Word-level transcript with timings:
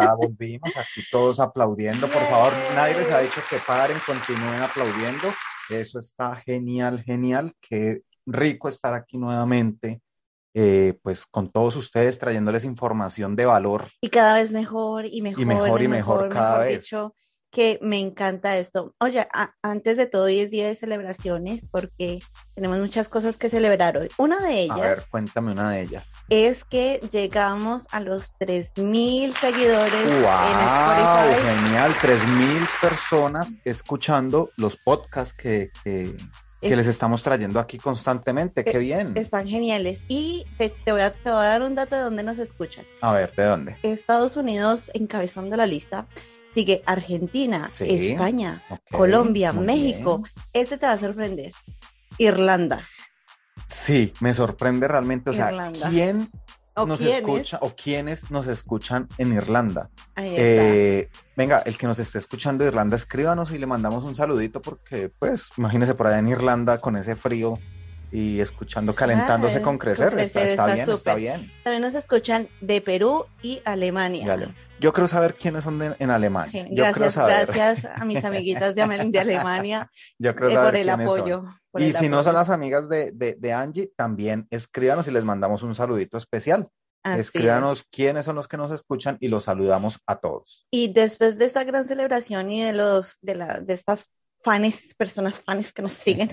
Ya 0.00 0.14
volvimos 0.14 0.76
aquí 0.76 1.02
todos 1.10 1.40
aplaudiendo. 1.40 2.08
Por 2.08 2.22
favor, 2.22 2.52
nadie 2.74 2.96
les 2.96 3.10
ha 3.10 3.20
dicho 3.20 3.40
que 3.48 3.58
paren, 3.66 3.98
continúen 4.06 4.60
aplaudiendo. 4.60 5.32
Eso 5.68 5.98
está 5.98 6.36
genial, 6.36 7.02
genial. 7.02 7.52
Qué 7.60 8.00
rico 8.26 8.68
estar 8.68 8.94
aquí 8.94 9.16
nuevamente, 9.18 10.00
eh, 10.54 10.98
pues 11.02 11.26
con 11.26 11.50
todos 11.50 11.76
ustedes 11.76 12.18
trayéndoles 12.18 12.64
información 12.64 13.36
de 13.36 13.46
valor. 13.46 13.86
Y 14.00 14.08
cada 14.08 14.34
vez 14.34 14.52
mejor 14.52 15.06
y 15.06 15.22
mejor. 15.22 15.42
Y 15.42 15.46
mejor 15.46 15.82
y 15.82 15.88
mejor, 15.88 16.28
cada 16.28 16.58
vez. 16.58 16.82
Dicho, 16.82 17.14
que 17.56 17.78
me 17.80 17.98
encanta 17.98 18.58
esto. 18.58 18.92
Oye, 19.00 19.26
antes 19.62 19.96
de 19.96 20.04
todo, 20.04 20.24
hoy 20.24 20.40
es 20.40 20.50
día 20.50 20.66
de 20.66 20.74
celebraciones 20.74 21.64
porque 21.70 22.18
tenemos 22.54 22.78
muchas 22.80 23.08
cosas 23.08 23.38
que 23.38 23.48
celebrar 23.48 23.96
hoy. 23.96 24.10
Una 24.18 24.40
de 24.40 24.60
ellas. 24.60 24.78
A 24.78 24.80
ver, 24.80 25.02
cuéntame 25.10 25.52
una 25.52 25.70
de 25.70 25.80
ellas. 25.80 26.04
Es 26.28 26.64
que 26.64 27.00
llegamos 27.10 27.86
a 27.92 28.00
los 28.00 28.34
3000 28.40 29.32
seguidores 29.36 30.04
wow, 30.04 30.32
en 30.50 30.58
Spotify. 30.68 31.48
Genial, 31.48 31.96
3000 31.98 32.68
personas 32.82 33.54
escuchando 33.64 34.50
los 34.58 34.76
podcasts 34.76 35.32
que, 35.32 35.70
que, 35.82 36.14
les 36.60 36.86
estamos 36.86 37.22
trayendo 37.22 37.58
aquí 37.58 37.78
constantemente. 37.78 38.64
Qué 38.64 38.76
bien. 38.76 39.14
Están 39.16 39.48
geniales. 39.48 40.04
Y 40.08 40.44
te, 40.58 40.74
voy 40.92 41.00
a, 41.00 41.10
te 41.10 41.30
voy 41.30 41.40
a 41.40 41.48
dar 41.48 41.62
un 41.62 41.74
dato 41.74 41.96
de 41.96 42.02
dónde 42.02 42.22
nos 42.22 42.36
escuchan. 42.36 42.84
A 43.00 43.14
ver, 43.14 43.34
¿de 43.34 43.44
dónde? 43.44 43.76
Estados 43.82 44.36
Unidos 44.36 44.90
encabezando 44.92 45.56
la 45.56 45.64
lista 45.64 46.06
sigue 46.56 46.82
Argentina, 46.86 47.68
España, 47.80 48.62
Colombia, 48.90 49.52
México. 49.52 50.22
Este 50.54 50.78
te 50.78 50.86
va 50.86 50.92
a 50.92 50.98
sorprender. 50.98 51.52
Irlanda. 52.16 52.80
Sí, 53.66 54.14
me 54.20 54.32
sorprende 54.32 54.88
realmente. 54.88 55.28
O 55.28 55.32
sea, 55.34 55.70
¿quién 55.90 56.30
nos 56.74 57.02
escucha 57.02 57.58
o 57.60 57.76
quiénes 57.76 58.30
nos 58.30 58.46
escuchan 58.46 59.06
en 59.18 59.34
Irlanda? 59.34 59.90
Eh, 60.16 61.10
venga, 61.36 61.58
el 61.58 61.76
que 61.76 61.86
nos 61.86 61.98
esté 61.98 62.16
escuchando 62.16 62.64
de 62.64 62.68
Irlanda, 62.68 62.96
escríbanos 62.96 63.52
y 63.52 63.58
le 63.58 63.66
mandamos 63.66 64.04
un 64.04 64.14
saludito 64.14 64.62
porque, 64.62 65.10
pues, 65.10 65.50
imagínese 65.58 65.94
por 65.94 66.06
allá 66.06 66.20
en 66.20 66.28
Irlanda 66.28 66.78
con 66.78 66.96
ese 66.96 67.16
frío 67.16 67.58
y 68.16 68.40
escuchando 68.40 68.94
calentándose 68.94 69.60
con 69.60 69.76
crecer, 69.76 70.18
está, 70.18 70.64
bien, 70.72 70.88
está 70.88 71.14
bien. 71.16 71.52
También 71.62 71.82
nos 71.82 71.94
escuchan 71.94 72.48
de 72.62 72.80
Perú 72.80 73.26
y 73.42 73.60
Alemania. 73.62 74.54
Yo 74.80 74.94
quiero 74.94 75.06
saber 75.06 75.34
quiénes 75.34 75.64
son 75.64 75.94
en 75.98 76.10
Alemania. 76.10 76.66
gracias, 76.70 77.14
gracias 77.14 77.84
a 77.84 78.06
mis 78.06 78.24
amiguitas 78.24 78.74
de, 78.74 78.80
Alemania 78.80 79.90
Yo 80.18 80.34
creo 80.34 80.48
eh, 80.48 80.56
por 80.56 80.76
el 80.76 80.88
apoyo. 80.88 81.44
y 81.76 81.92
si 81.92 82.08
no 82.08 82.22
son 82.22 82.32
las 82.32 82.48
amigas 82.48 82.88
de, 82.88 83.12
de, 83.12 83.52
Angie, 83.52 83.92
también 83.94 84.46
escríbanos 84.48 85.06
y 85.08 85.10
les 85.10 85.24
mandamos 85.24 85.62
un 85.62 85.74
saludito 85.74 86.16
especial. 86.16 86.70
Escríbanos 87.04 87.84
quiénes 87.90 88.24
son 88.24 88.36
los 88.36 88.48
que 88.48 88.56
nos 88.56 88.72
escuchan 88.72 89.18
y 89.20 89.28
los 89.28 89.44
saludamos 89.44 90.00
a 90.06 90.16
todos. 90.16 90.66
Y 90.70 90.90
después 90.90 91.36
de 91.36 91.44
esta 91.44 91.64
gran 91.64 91.84
celebración 91.84 92.50
y 92.50 92.62
de 92.62 92.72
los 92.72 93.18
de, 93.20 93.34
la, 93.34 93.60
de 93.60 93.74
estas 93.74 94.08
fans, 94.46 94.94
personas 94.94 95.42
fans 95.42 95.72
que 95.72 95.82
nos 95.82 95.92
siguen, 95.92 96.30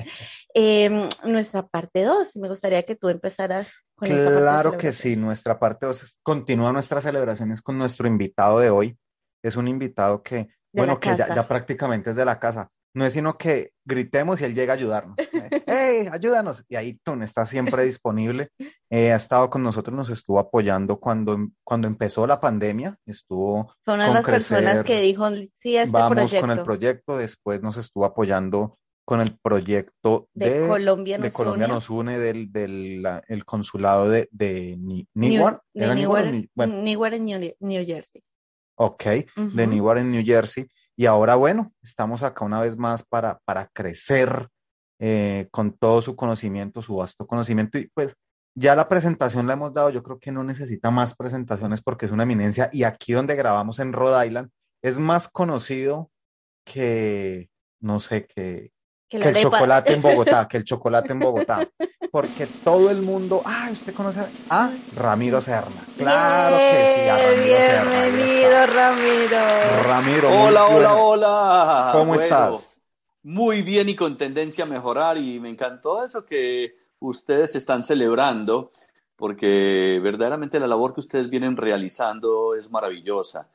em, 0.53 1.09
nuestra 1.23 1.65
parte 1.65 2.03
2. 2.03 2.35
Me 2.35 2.47
gustaría 2.47 2.83
que 2.83 2.95
tú 2.95 3.09
empezaras 3.09 3.73
con 3.95 4.07
claro 4.07 4.21
esta 4.21 4.39
Claro 4.39 4.77
que 4.77 4.93
sí, 4.93 5.15
nuestra 5.15 5.57
parte 5.57 5.87
2 5.87 6.17
continúa 6.21 6.71
nuestras 6.71 7.03
celebraciones 7.03 7.61
con 7.63 7.77
nuestro 7.77 8.07
invitado 8.07 8.59
de 8.59 8.69
hoy. 8.69 8.97
Es 9.41 9.55
un 9.55 9.67
invitado 9.67 10.21
que, 10.21 10.49
bueno, 10.71 10.99
que 10.99 11.09
ya, 11.17 11.33
ya, 11.33 11.47
prácticamente 11.47 12.11
es 12.11 12.15
de 12.15 12.25
la 12.25 12.39
casa 12.39 12.69
no 12.93 13.05
es 13.05 13.13
sino 13.13 13.37
que 13.37 13.73
gritemos 13.85 14.41
y 14.41 14.45
él 14.45 14.55
llega 14.55 14.73
a 14.73 14.75
ayudarnos. 14.75 15.15
¡Hey, 15.65 16.07
ayúdanos! 16.11 16.63
Y 16.67 16.75
ahí 16.75 16.99
Tun 17.03 17.23
está 17.23 17.45
siempre 17.45 17.83
disponible. 17.83 18.49
Eh, 18.89 19.11
ha 19.11 19.15
estado 19.15 19.49
con 19.49 19.63
nosotros, 19.63 19.95
nos 19.95 20.09
estuvo 20.09 20.39
apoyando 20.39 20.99
cuando, 20.99 21.37
cuando 21.63 21.87
empezó 21.87 22.25
la 22.27 22.39
pandemia. 22.39 22.97
Estuvo. 23.05 23.73
Fue 23.83 23.93
una 23.93 24.07
de 24.07 24.13
las 24.13 24.25
personas 24.25 24.83
que 24.83 25.01
dijo: 25.01 25.29
Sí, 25.53 25.77
este 25.77 25.91
vamos 25.91 26.33
con 26.33 26.51
el 26.51 26.63
proyecto. 26.63 27.17
Después 27.17 27.61
nos 27.61 27.77
estuvo 27.77 28.05
apoyando 28.05 28.77
con 29.05 29.21
el 29.21 29.37
proyecto 29.37 30.29
de, 30.33 30.65
Colombia, 30.67 31.17
nos 31.17 31.25
de 31.25 31.33
Colombia 31.33 31.65
une. 31.65 31.73
nos 31.73 31.89
une 31.89 32.19
del, 32.19 32.51
del 32.51 33.05
el 33.27 33.45
consulado 33.45 34.09
de, 34.09 34.29
de 34.31 34.77
Newark. 35.13 35.61
De 35.73 35.93
Newark, 35.93 37.13
en 37.13 37.25
New, 37.59 37.85
Jersey. 37.85 38.23
Ok, 38.75 39.03
de 39.35 39.67
Newark 39.67 39.99
en 39.99 40.11
New 40.11 40.23
Jersey. 40.25 40.67
Y 40.95 41.05
ahora, 41.05 41.35
bueno, 41.35 41.73
estamos 41.81 42.23
acá 42.23 42.45
una 42.45 42.61
vez 42.61 42.77
más 42.77 43.03
para, 43.03 43.39
para 43.45 43.67
crecer 43.73 44.47
eh, 44.99 45.47
con 45.51 45.73
todo 45.73 46.01
su 46.01 46.15
conocimiento, 46.15 46.81
su 46.81 46.97
vasto 46.97 47.25
conocimiento. 47.27 47.77
Y 47.77 47.87
pues 47.93 48.15
ya 48.55 48.75
la 48.75 48.87
presentación 48.87 49.47
la 49.47 49.53
hemos 49.53 49.73
dado, 49.73 49.89
yo 49.89 50.03
creo 50.03 50.19
que 50.19 50.31
no 50.31 50.43
necesita 50.43 50.91
más 50.91 51.15
presentaciones 51.15 51.81
porque 51.81 52.05
es 52.05 52.11
una 52.11 52.23
eminencia. 52.23 52.69
Y 52.71 52.83
aquí 52.83 53.13
donde 53.13 53.35
grabamos 53.35 53.79
en 53.79 53.93
Rhode 53.93 54.27
Island 54.27 54.49
es 54.81 54.99
más 54.99 55.27
conocido 55.27 56.11
que, 56.63 57.49
no 57.79 57.99
sé, 57.99 58.25
que, 58.25 58.71
que, 59.09 59.17
el 59.17 59.35
chocolate 59.35 59.93
en 59.93 60.01
Bogotá, 60.01 60.47
que 60.49 60.57
el 60.57 60.63
chocolate 60.63 61.13
en 61.13 61.19
Bogotá. 61.19 61.67
Porque 62.11 62.45
todo 62.45 62.91
el 62.91 63.01
mundo, 63.01 63.41
ah, 63.43 63.69
usted 63.71 63.93
conoce 63.93 64.21
a 64.49 64.71
Ramiro 64.95 65.41
Serna. 65.41 65.87
Claro 65.97 66.57
que 66.57 66.93
sí, 66.95 67.09
a 67.09 67.17
Ramiro 67.17 68.11
Bienvenido, 68.11 68.67
Ramiro. 68.67 69.83
Ramiro. 69.83 70.43
Hola, 70.43 70.65
hola, 70.65 70.93
hola. 70.95 71.89
¿Cómo 71.91 72.13
estás? 72.13 72.79
Muy 73.23 73.61
bien 73.61 73.87
y 73.87 73.95
con 73.95 74.17
tendencia 74.17 74.65
a 74.65 74.67
mejorar 74.67 75.17
y 75.17 75.39
me 75.39 75.47
encantó 75.47 76.03
eso 76.03 76.25
que 76.25 76.75
ustedes 76.99 77.55
están 77.55 77.81
celebrando 77.81 78.69
porque 79.15 79.99
verdaderamente 80.03 80.59
la 80.59 80.67
labor 80.67 80.93
que 80.93 80.99
ustedes 80.99 81.29
vienen 81.29 81.55
realizando 81.55 82.53
es 82.53 82.69
maravillosa 82.69 83.47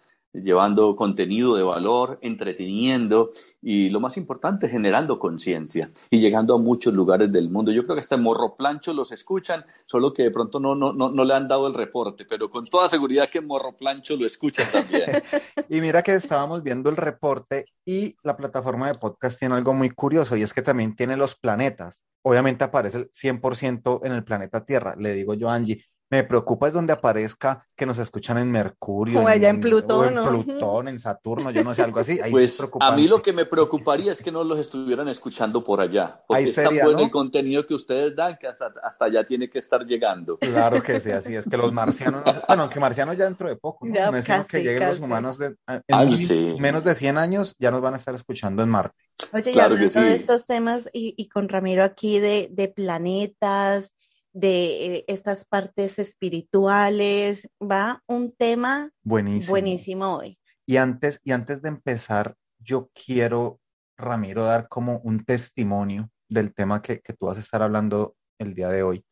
llevando 0.43 0.95
contenido 0.95 1.57
de 1.57 1.63
valor, 1.63 2.19
entreteniendo 2.23 3.31
y 3.63 3.91
lo 3.91 4.01
más 4.01 4.17
importante, 4.17 4.69
generando 4.69 5.19
conciencia 5.19 5.91
y 6.11 6.21
llegando 6.21 6.55
a 6.55 6.59
muchos 6.59 6.95
lugares 6.95 7.31
del 7.33 7.51
mundo. 7.51 7.73
Yo 7.73 7.85
creo 7.85 7.97
que 7.97 8.01
hasta 8.01 8.15
en 8.15 8.23
Morro 8.23 8.55
Plancho 8.57 8.95
los 8.95 9.13
escuchan, 9.13 9.65
solo 9.85 10.13
que 10.13 10.25
de 10.25 10.31
pronto 10.31 10.61
no, 10.61 10.75
no, 10.75 10.93
no, 10.93 11.11
no 11.11 11.25
le 11.25 11.35
han 11.35 11.49
dado 11.49 11.67
el 11.67 11.75
reporte, 11.75 12.25
pero 12.29 12.51
con 12.51 12.65
toda 12.65 12.89
seguridad 12.89 13.29
que 13.29 13.41
Morro 13.41 13.77
Plancho 13.77 14.17
lo 14.17 14.27
escuchan 14.27 14.67
también. 14.71 15.07
y 15.69 15.81
mira 15.81 16.03
que 16.03 16.15
estábamos 16.15 16.63
viendo 16.63 16.91
el 16.91 16.97
reporte 16.97 17.67
y 17.85 18.17
la 18.23 18.37
plataforma 18.37 18.89
de 18.89 18.99
podcast 18.99 19.39
tiene 19.39 19.55
algo 19.55 19.75
muy 19.75 19.91
curioso 19.91 20.37
y 20.37 20.43
es 20.43 20.53
que 20.53 20.63
también 20.63 20.95
tiene 20.95 21.17
los 21.17 21.35
planetas. 21.35 22.05
Obviamente 22.23 22.65
aparece 22.65 22.99
el 22.99 23.11
100% 23.11 24.01
en 24.05 24.13
el 24.13 24.25
planeta 24.25 24.65
Tierra, 24.65 24.95
le 24.99 25.15
digo 25.15 25.35
yo 25.35 25.49
Angie 25.49 25.83
me 26.11 26.25
preocupa 26.25 26.69
es 26.69 26.73
donde 26.73 26.93
aparezca 26.93 27.67
que 27.77 27.85
nos 27.85 27.99
escuchan 27.99 28.39
en 28.39 28.51
Mercurio. 28.51 29.21
O 29.21 29.29
allá 29.29 29.51
en, 29.51 29.61
Plutón. 29.61 30.17
en 30.17 30.25
Plutón, 30.45 30.89
en 30.89 30.99
Saturno, 30.99 31.51
yo 31.51 31.63
no 31.63 31.75
sé, 31.75 31.83
algo 31.83 32.01
así. 32.01 32.19
pues 32.31 32.63
a 32.81 32.93
mí 32.93 33.07
lo 33.07 33.23
que 33.23 33.33
me 33.33 33.45
preocuparía 33.45 34.13
es 34.13 34.23
que 34.23 34.33
no 34.33 34.43
los 34.43 34.59
estuvieran 34.59 35.09
escuchando 35.09 35.63
por 35.63 35.81
allá. 35.81 36.23
Porque 36.27 36.45
Ahí 36.45 36.51
sería, 36.51 36.71
es 36.71 36.77
tan 36.79 36.87
bueno 36.87 37.01
el 37.05 37.11
contenido 37.11 37.67
que 37.67 37.75
ustedes 37.75 38.17
dan 38.17 38.39
que 38.39 38.47
hasta, 38.47 38.73
allá 39.01 39.25
tiene 39.25 39.51
que 39.51 39.59
estar 39.59 39.85
llegando. 39.85 40.39
Claro 40.39 40.83
que 40.83 40.99
sí, 41.01 41.11
así 41.11 41.35
es 41.35 41.47
que 41.49 41.57
los 41.57 41.73
marcianos, 41.73 42.23
bueno, 42.47 42.69
que 42.71 42.81
marcianos 42.81 43.17
ya 43.17 43.27
dentro 43.27 43.49
de 43.49 43.57
poco, 43.57 43.87
¿no? 43.87 43.95
Ya, 43.95 44.45
que 44.45 44.63
lleguen 44.63 44.89
los 44.89 45.01
humanos 45.01 45.39
de, 45.39 45.57
en 45.67 46.61
menos 46.61 46.85
de 46.85 46.95
100 46.95 47.19
años 47.19 47.55
ya 47.59 47.71
nos 47.71 47.83
van 47.83 47.95
a 47.95 47.97
estar 47.97 48.15
escuchando 48.15 48.63
en 48.63 48.69
Marte. 48.69 48.97
Oye, 49.33 49.53
claro 49.53 49.75
y 49.75 49.85
hablando 49.85 50.01
de 50.01 50.15
estos 50.15 50.47
temas 50.47 50.89
y, 50.93 51.15
y, 51.17 51.29
con 51.29 51.49
Ramiro 51.49 51.85
aquí 51.85 52.19
de, 52.19 52.49
de 52.51 52.69
planetas, 52.69 53.95
de 54.33 54.97
eh, 54.97 55.05
estas 55.09 55.45
partes 55.45 55.99
espirituales. 55.99 57.49
Va 57.61 58.03
un 58.07 58.33
tema 58.33 58.91
buenísimo, 59.03 59.51
buenísimo 59.51 60.17
hoy. 60.17 60.39
Y 60.67 60.77
antes, 60.77 61.21
y 61.25 61.33
antes 61.33 61.63
de 61.63 61.71
empezar, 61.71 62.35
yo 62.59 62.91
quiero, 62.93 63.61
Ramiro, 63.97 64.45
dar 64.45 64.69
como 64.69 64.99
un 64.99 65.25
testimonio 65.25 66.11
del 66.29 66.53
tema 66.53 66.83
que, 66.83 67.01
que 67.01 67.15
tú 67.15 67.27
vas 67.27 67.39
a 67.39 67.41
estar 67.41 67.63
hablando 67.63 68.17
el 68.39 68.55
día 68.55 68.69
de 68.69 68.83
hoy. 68.83 69.05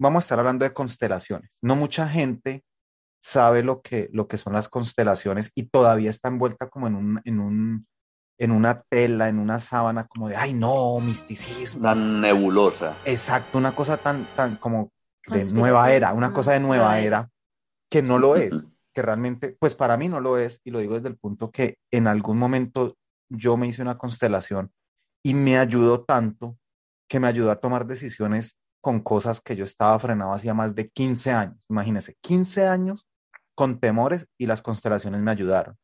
Vamos 0.00 0.22
a 0.22 0.24
estar 0.24 0.38
hablando 0.38 0.64
de 0.64 0.72
constelaciones. 0.72 1.58
No 1.60 1.76
mucha 1.76 2.08
gente 2.08 2.64
sabe 3.22 3.62
lo 3.62 3.82
que, 3.82 4.08
lo 4.12 4.26
que 4.26 4.36
son 4.36 4.52
las 4.52 4.68
constelaciones 4.68 5.52
y 5.54 5.68
todavía 5.68 6.10
está 6.10 6.28
envuelta 6.28 6.68
como 6.68 6.88
en 6.88 6.96
un, 6.96 7.20
en 7.24 7.40
un, 7.40 7.86
en 8.42 8.50
una 8.50 8.82
tela, 8.82 9.28
en 9.28 9.38
una 9.38 9.60
sábana, 9.60 10.08
como 10.08 10.28
de, 10.28 10.34
ay, 10.34 10.52
no, 10.52 10.98
misticismo. 10.98 11.82
Tan 11.82 12.20
nebulosa. 12.20 12.96
Exacto, 13.04 13.56
una 13.56 13.72
cosa 13.72 13.98
tan, 13.98 14.24
tan 14.34 14.56
como 14.56 14.90
de 15.28 15.44
nueva 15.52 15.92
era, 15.92 16.12
una 16.12 16.32
cosa 16.32 16.50
de 16.50 16.58
nueva 16.58 16.98
era, 16.98 17.30
que 17.88 18.02
no 18.02 18.18
lo 18.18 18.34
es. 18.34 18.50
que 18.92 19.00
realmente, 19.00 19.56
pues 19.60 19.76
para 19.76 19.96
mí 19.96 20.08
no 20.08 20.18
lo 20.18 20.38
es, 20.38 20.60
y 20.64 20.72
lo 20.72 20.80
digo 20.80 20.94
desde 20.94 21.08
el 21.08 21.16
punto 21.16 21.52
que 21.52 21.78
en 21.92 22.08
algún 22.08 22.36
momento 22.36 22.96
yo 23.28 23.56
me 23.56 23.68
hice 23.68 23.80
una 23.80 23.96
constelación 23.96 24.72
y 25.22 25.34
me 25.34 25.56
ayudó 25.56 26.02
tanto 26.02 26.58
que 27.08 27.20
me 27.20 27.28
ayudó 27.28 27.52
a 27.52 27.60
tomar 27.60 27.86
decisiones 27.86 28.58
con 28.80 29.02
cosas 29.02 29.40
que 29.40 29.54
yo 29.54 29.62
estaba 29.62 29.96
frenado 30.00 30.32
hacía 30.32 30.52
más 30.52 30.74
de 30.74 30.90
15 30.90 31.30
años. 31.30 31.58
Imagínense, 31.68 32.16
15 32.20 32.66
años 32.66 33.06
con 33.54 33.78
temores 33.78 34.26
y 34.36 34.46
las 34.46 34.62
constelaciones 34.62 35.20
me 35.20 35.30
ayudaron. 35.30 35.76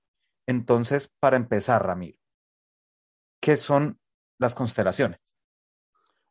Entonces, 0.48 1.08
para 1.20 1.36
empezar, 1.36 1.86
Ramiro, 1.86 2.17
¿qué 3.48 3.56
son 3.56 3.98
las 4.38 4.54
constelaciones? 4.54 5.20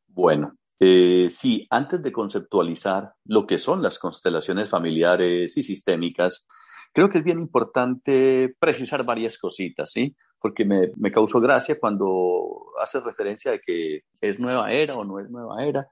Bueno, 0.05 0.53
eh, 0.79 1.29
sí, 1.31 1.65
antes 1.71 2.03
de 2.03 2.11
conceptualizar 2.11 3.11
lo 3.25 3.47
que 3.47 3.57
son 3.57 3.81
las 3.81 3.97
constelaciones 3.97 4.69
familiares 4.69 5.57
y 5.57 5.63
sistémicas, 5.63 6.45
creo 6.93 7.09
que 7.09 7.17
es 7.17 7.23
bien 7.23 7.39
importante 7.39 8.55
precisar 8.59 9.03
varias 9.03 9.39
cositas, 9.39 9.93
¿sí? 9.93 10.15
Porque 10.39 10.63
me, 10.63 11.11
causó 11.11 11.39
gracia 11.39 11.79
cuando 11.79 12.67
hace 12.79 12.99
referencia 12.99 13.49
de 13.49 13.61
que 13.61 14.01
es 14.21 14.39
nueva 14.39 14.71
era 14.71 14.93
o 14.93 15.03
no 15.03 15.19
es 15.19 15.27
nueva 15.31 15.65
era. 15.65 15.87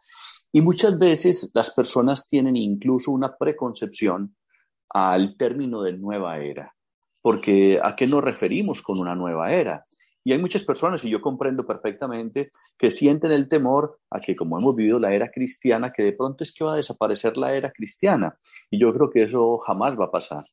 Y 0.52 0.62
muchas 0.62 1.00
veces 1.00 1.50
las 1.56 1.72
personas 1.74 2.28
tienen 2.28 2.56
incluso 2.56 3.10
una 3.10 3.36
preconcepción 3.36 4.36
al 4.90 5.38
término 5.38 5.82
de 5.82 5.94
nueva 5.94 6.38
era. 6.38 6.76
Porque 7.24 7.80
¿a 7.84 7.96
qué 7.96 8.06
nos 8.06 8.24
referimos 8.24 8.84
con 8.84 9.00
una 9.00 9.16
nueva 9.16 9.52
era? 9.52 9.88
Y 10.28 10.34
hay 10.34 10.40
muchas 10.40 10.64
personas, 10.64 11.06
y 11.06 11.12
yo 11.12 11.22
comprendo 11.22 11.68
perfectamente, 11.68 12.50
que 12.80 12.90
sienten 12.90 13.32
el 13.32 13.48
temor 13.48 14.00
a 14.10 14.20
que 14.20 14.36
como 14.36 14.58
hemos 14.58 14.76
vivido 14.76 14.98
la 14.98 15.14
era 15.14 15.30
cristiana, 15.30 15.94
que 15.94 16.02
de 16.02 16.14
pronto 16.14 16.44
es 16.44 16.52
que 16.52 16.64
va 16.64 16.74
a 16.74 16.78
desaparecer 16.78 17.38
la 17.38 17.56
era 17.56 17.70
cristiana. 17.70 18.36
Y 18.72 18.80
yo 18.80 18.92
creo 18.92 19.12
que 19.12 19.22
eso 19.22 19.60
jamás 19.60 19.94
va 19.98 20.06
a 20.06 20.12
pasar, 20.12 20.44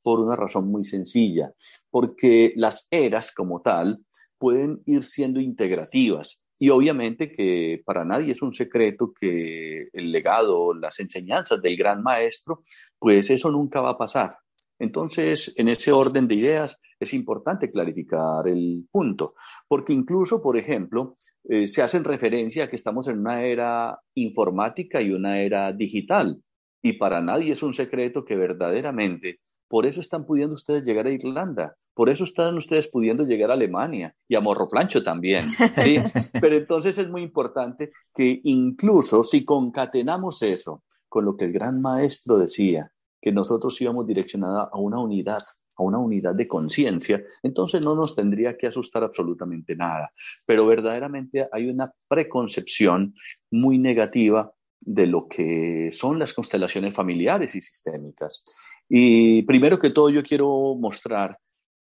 por 0.00 0.20
una 0.20 0.36
razón 0.36 0.70
muy 0.70 0.84
sencilla, 0.84 1.52
porque 1.90 2.52
las 2.54 2.86
eras 2.92 3.32
como 3.32 3.62
tal 3.62 3.98
pueden 4.38 4.80
ir 4.86 5.02
siendo 5.02 5.40
integrativas. 5.40 6.40
Y 6.60 6.70
obviamente 6.70 7.32
que 7.32 7.82
para 7.84 8.04
nadie 8.04 8.30
es 8.30 8.42
un 8.42 8.52
secreto 8.52 9.12
que 9.12 9.88
el 9.92 10.12
legado, 10.12 10.72
las 10.72 11.00
enseñanzas 11.00 11.60
del 11.60 11.76
gran 11.76 12.00
maestro, 12.00 12.62
pues 12.96 13.28
eso 13.30 13.50
nunca 13.50 13.80
va 13.80 13.90
a 13.90 13.98
pasar. 13.98 14.38
Entonces, 14.78 15.52
en 15.56 15.68
ese 15.68 15.92
orden 15.92 16.28
de 16.28 16.34
ideas, 16.34 16.80
es 16.98 17.14
importante 17.14 17.70
clarificar 17.70 18.46
el 18.48 18.86
punto, 18.90 19.34
porque 19.68 19.92
incluso, 19.92 20.42
por 20.42 20.56
ejemplo, 20.56 21.16
eh, 21.44 21.66
se 21.66 21.82
hacen 21.82 22.04
referencia 22.04 22.64
a 22.64 22.68
que 22.68 22.76
estamos 22.76 23.08
en 23.08 23.20
una 23.20 23.44
era 23.44 23.98
informática 24.14 25.00
y 25.00 25.10
una 25.10 25.40
era 25.40 25.72
digital, 25.72 26.42
y 26.82 26.94
para 26.94 27.20
nadie 27.20 27.52
es 27.52 27.62
un 27.62 27.74
secreto 27.74 28.24
que 28.24 28.36
verdaderamente 28.36 29.40
por 29.68 29.86
eso 29.86 30.00
están 30.00 30.24
pudiendo 30.24 30.54
ustedes 30.54 30.84
llegar 30.84 31.06
a 31.06 31.10
Irlanda, 31.10 31.76
por 31.94 32.08
eso 32.08 32.24
están 32.24 32.56
ustedes 32.56 32.88
pudiendo 32.88 33.24
llegar 33.24 33.50
a 33.50 33.54
Alemania 33.54 34.14
y 34.28 34.36
a 34.36 34.40
Morroplancho 34.40 35.02
también. 35.02 35.48
¿sí? 35.82 35.98
Pero 36.40 36.56
entonces 36.56 36.98
es 36.98 37.08
muy 37.08 37.22
importante 37.22 37.90
que 38.14 38.40
incluso 38.44 39.24
si 39.24 39.44
concatenamos 39.44 40.42
eso 40.42 40.84
con 41.08 41.24
lo 41.24 41.36
que 41.36 41.46
el 41.46 41.52
gran 41.52 41.80
maestro 41.80 42.38
decía, 42.38 42.92
que 43.20 43.32
nosotros 43.32 43.80
íbamos 43.80 44.06
direccionados 44.06 44.68
a 44.72 44.78
una 44.78 44.98
unidad, 44.98 45.42
a 45.76 45.82
una 45.82 45.98
unidad 45.98 46.34
de 46.34 46.46
conciencia, 46.46 47.22
entonces 47.42 47.84
no 47.84 47.94
nos 47.94 48.14
tendría 48.14 48.56
que 48.56 48.66
asustar 48.66 49.04
absolutamente 49.04 49.76
nada. 49.76 50.12
Pero 50.46 50.66
verdaderamente 50.66 51.48
hay 51.52 51.68
una 51.68 51.92
preconcepción 52.08 53.14
muy 53.50 53.78
negativa 53.78 54.52
de 54.80 55.06
lo 55.06 55.26
que 55.28 55.90
son 55.92 56.18
las 56.18 56.34
constelaciones 56.34 56.94
familiares 56.94 57.54
y 57.54 57.60
sistémicas. 57.60 58.44
Y 58.88 59.42
primero 59.42 59.78
que 59.78 59.90
todo 59.90 60.10
yo 60.10 60.22
quiero 60.22 60.76
mostrar 60.78 61.38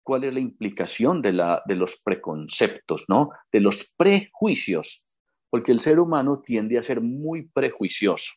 cuál 0.03 0.23
es 0.23 0.33
la 0.33 0.39
implicación 0.39 1.21
de, 1.21 1.33
la, 1.33 1.61
de 1.65 1.75
los 1.75 1.97
preconceptos, 1.97 3.05
¿no? 3.07 3.29
De 3.51 3.59
los 3.59 3.91
prejuicios, 3.95 5.05
porque 5.49 5.71
el 5.71 5.79
ser 5.79 5.99
humano 5.99 6.41
tiende 6.45 6.77
a 6.77 6.83
ser 6.83 7.01
muy 7.01 7.47
prejuicioso. 7.49 8.33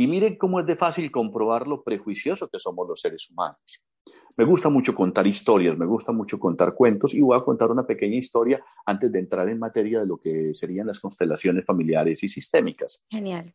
Y 0.00 0.06
miren 0.06 0.36
cómo 0.36 0.60
es 0.60 0.66
de 0.66 0.76
fácil 0.76 1.10
comprobar 1.10 1.66
lo 1.66 1.82
prejuicioso 1.82 2.48
que 2.48 2.60
somos 2.60 2.86
los 2.88 3.00
seres 3.00 3.28
humanos. 3.28 3.82
Me 4.36 4.44
gusta 4.44 4.68
mucho 4.68 4.94
contar 4.94 5.26
historias, 5.26 5.76
me 5.76 5.86
gusta 5.86 6.12
mucho 6.12 6.38
contar 6.38 6.72
cuentos 6.74 7.14
y 7.14 7.20
voy 7.20 7.36
a 7.36 7.42
contar 7.42 7.72
una 7.72 7.84
pequeña 7.84 8.16
historia 8.16 8.64
antes 8.86 9.10
de 9.10 9.18
entrar 9.18 9.48
en 9.50 9.58
materia 9.58 9.98
de 9.98 10.06
lo 10.06 10.16
que 10.18 10.54
serían 10.54 10.86
las 10.86 11.00
constelaciones 11.00 11.64
familiares 11.64 12.22
y 12.22 12.28
sistémicas. 12.28 13.04
Genial. 13.10 13.52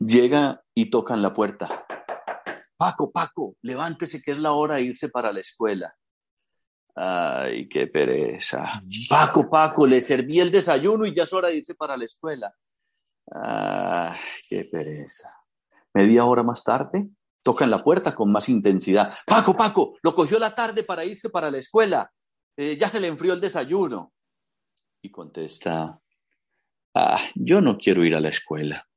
Llega 0.00 0.64
y 0.74 0.90
tocan 0.90 1.22
la 1.22 1.32
puerta. 1.32 1.86
Paco, 2.76 3.12
Paco, 3.12 3.54
levántese 3.62 4.20
que 4.20 4.32
es 4.32 4.38
la 4.40 4.52
hora 4.52 4.74
de 4.74 4.82
irse 4.82 5.08
para 5.08 5.32
la 5.32 5.38
escuela. 5.38 5.94
Ay, 6.96 7.68
qué 7.68 7.86
pereza. 7.86 8.82
Paco, 9.08 9.48
Paco, 9.48 9.86
le 9.86 10.00
serví 10.00 10.40
el 10.40 10.50
desayuno 10.50 11.06
y 11.06 11.14
ya 11.14 11.22
es 11.22 11.32
hora 11.32 11.48
de 11.48 11.58
irse 11.58 11.76
para 11.76 11.96
la 11.96 12.04
escuela. 12.04 12.52
Ay, 13.30 14.18
qué 14.48 14.64
pereza. 14.64 15.43
Media 15.94 16.24
hora 16.24 16.42
más 16.42 16.64
tarde, 16.64 17.08
tocan 17.42 17.70
la 17.70 17.78
puerta 17.78 18.14
con 18.14 18.32
más 18.32 18.48
intensidad. 18.48 19.14
Paco, 19.26 19.56
Paco, 19.56 19.96
lo 20.02 20.14
cogió 20.14 20.38
la 20.38 20.54
tarde 20.54 20.82
para 20.82 21.04
irse 21.04 21.30
para 21.30 21.50
la 21.50 21.58
escuela. 21.58 22.12
Eh, 22.56 22.76
ya 22.78 22.88
se 22.88 23.00
le 23.00 23.06
enfrió 23.06 23.32
el 23.32 23.40
desayuno. 23.40 24.12
Y 25.02 25.10
contesta, 25.10 26.00
ah, 26.94 27.20
yo 27.34 27.60
no 27.60 27.78
quiero 27.78 28.04
ir 28.04 28.16
a 28.16 28.20
la 28.20 28.30
escuela. 28.30 28.88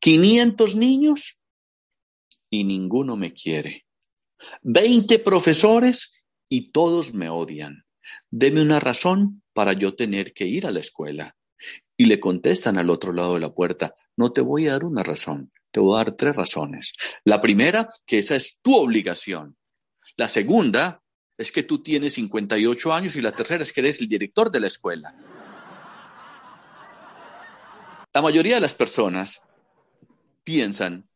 500 0.00 0.74
niños 0.74 1.40
y 2.50 2.64
ninguno 2.64 3.16
me 3.16 3.32
quiere. 3.32 3.86
20 4.62 5.18
profesores 5.20 6.12
y 6.48 6.72
todos 6.72 7.14
me 7.14 7.28
odian. 7.28 7.84
Deme 8.30 8.62
una 8.62 8.80
razón 8.80 9.42
para 9.52 9.72
yo 9.72 9.94
tener 9.94 10.32
que 10.32 10.46
ir 10.46 10.66
a 10.66 10.72
la 10.72 10.80
escuela. 10.80 11.36
Y 11.96 12.06
le 12.06 12.18
contestan 12.18 12.78
al 12.78 12.90
otro 12.90 13.12
lado 13.12 13.34
de 13.34 13.40
la 13.40 13.52
puerta, 13.52 13.94
no 14.16 14.32
te 14.32 14.40
voy 14.40 14.66
a 14.66 14.72
dar 14.72 14.84
una 14.84 15.02
razón, 15.02 15.52
te 15.70 15.80
voy 15.80 15.94
a 15.94 16.04
dar 16.04 16.12
tres 16.12 16.36
razones. 16.36 16.92
La 17.24 17.40
primera, 17.40 17.88
que 18.06 18.18
esa 18.18 18.36
es 18.36 18.60
tu 18.62 18.76
obligación. 18.76 19.56
La 20.16 20.28
segunda 20.28 21.02
es 21.38 21.52
que 21.52 21.62
tú 21.62 21.82
tienes 21.82 22.14
58 22.14 22.92
años 22.92 23.16
y 23.16 23.22
la 23.22 23.32
tercera 23.32 23.64
es 23.64 23.72
que 23.72 23.80
eres 23.80 24.00
el 24.00 24.08
director 24.08 24.50
de 24.50 24.60
la 24.60 24.66
escuela. 24.66 25.14
La 28.12 28.22
mayoría 28.22 28.56
de 28.56 28.60
las 28.60 28.74
personas 28.74 29.40
piensan 30.44 31.08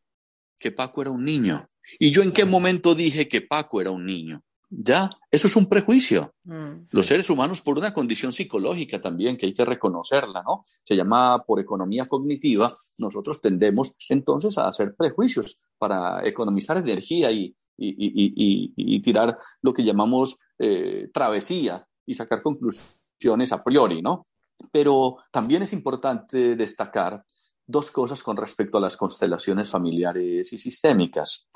que 0.58 0.70
Paco 0.70 1.02
era 1.02 1.10
un 1.10 1.24
niño. 1.24 1.68
¿Y 1.98 2.10
yo 2.10 2.22
en 2.22 2.32
qué 2.32 2.44
momento 2.44 2.94
dije 2.94 3.28
que 3.28 3.42
Paco 3.42 3.80
era 3.80 3.90
un 3.90 4.06
niño? 4.06 4.42
Ya, 4.76 5.10
eso 5.30 5.46
es 5.46 5.56
un 5.56 5.66
prejuicio. 5.66 6.34
Mm, 6.44 6.86
Los 6.90 7.06
seres 7.06 7.30
humanos, 7.30 7.60
por 7.60 7.78
una 7.78 7.94
condición 7.94 8.32
psicológica 8.32 9.00
también, 9.00 9.36
que 9.36 9.46
hay 9.46 9.54
que 9.54 9.64
reconocerla, 9.64 10.42
¿no? 10.42 10.64
Se 10.82 10.96
llama 10.96 11.44
por 11.44 11.60
economía 11.60 12.06
cognitiva, 12.06 12.76
nosotros 12.98 13.40
tendemos 13.40 13.94
entonces 14.08 14.58
a 14.58 14.66
hacer 14.66 14.94
prejuicios 14.96 15.60
para 15.78 16.26
economizar 16.26 16.76
energía 16.76 17.30
y, 17.30 17.54
y, 17.76 19.02
tirar 19.02 19.38
lo 19.62 19.72
que 19.72 19.84
llamamos 19.84 20.38
eh, 20.58 21.08
travesía 21.12 21.86
y 22.06 22.14
sacar 22.14 22.42
conclusiones 22.42 23.52
a 23.52 23.62
priori, 23.62 24.02
¿no? 24.02 24.26
Pero 24.72 25.18
también 25.30 25.62
es 25.62 25.72
importante 25.72 26.56
destacar 26.56 27.24
dos 27.66 27.90
cosas 27.90 28.22
con 28.22 28.36
respecto 28.36 28.78
a 28.78 28.80
las 28.80 28.96
constelaciones 28.96 29.70
familiares 29.70 30.52
y 30.52 30.58
sistémicas. 30.58 31.46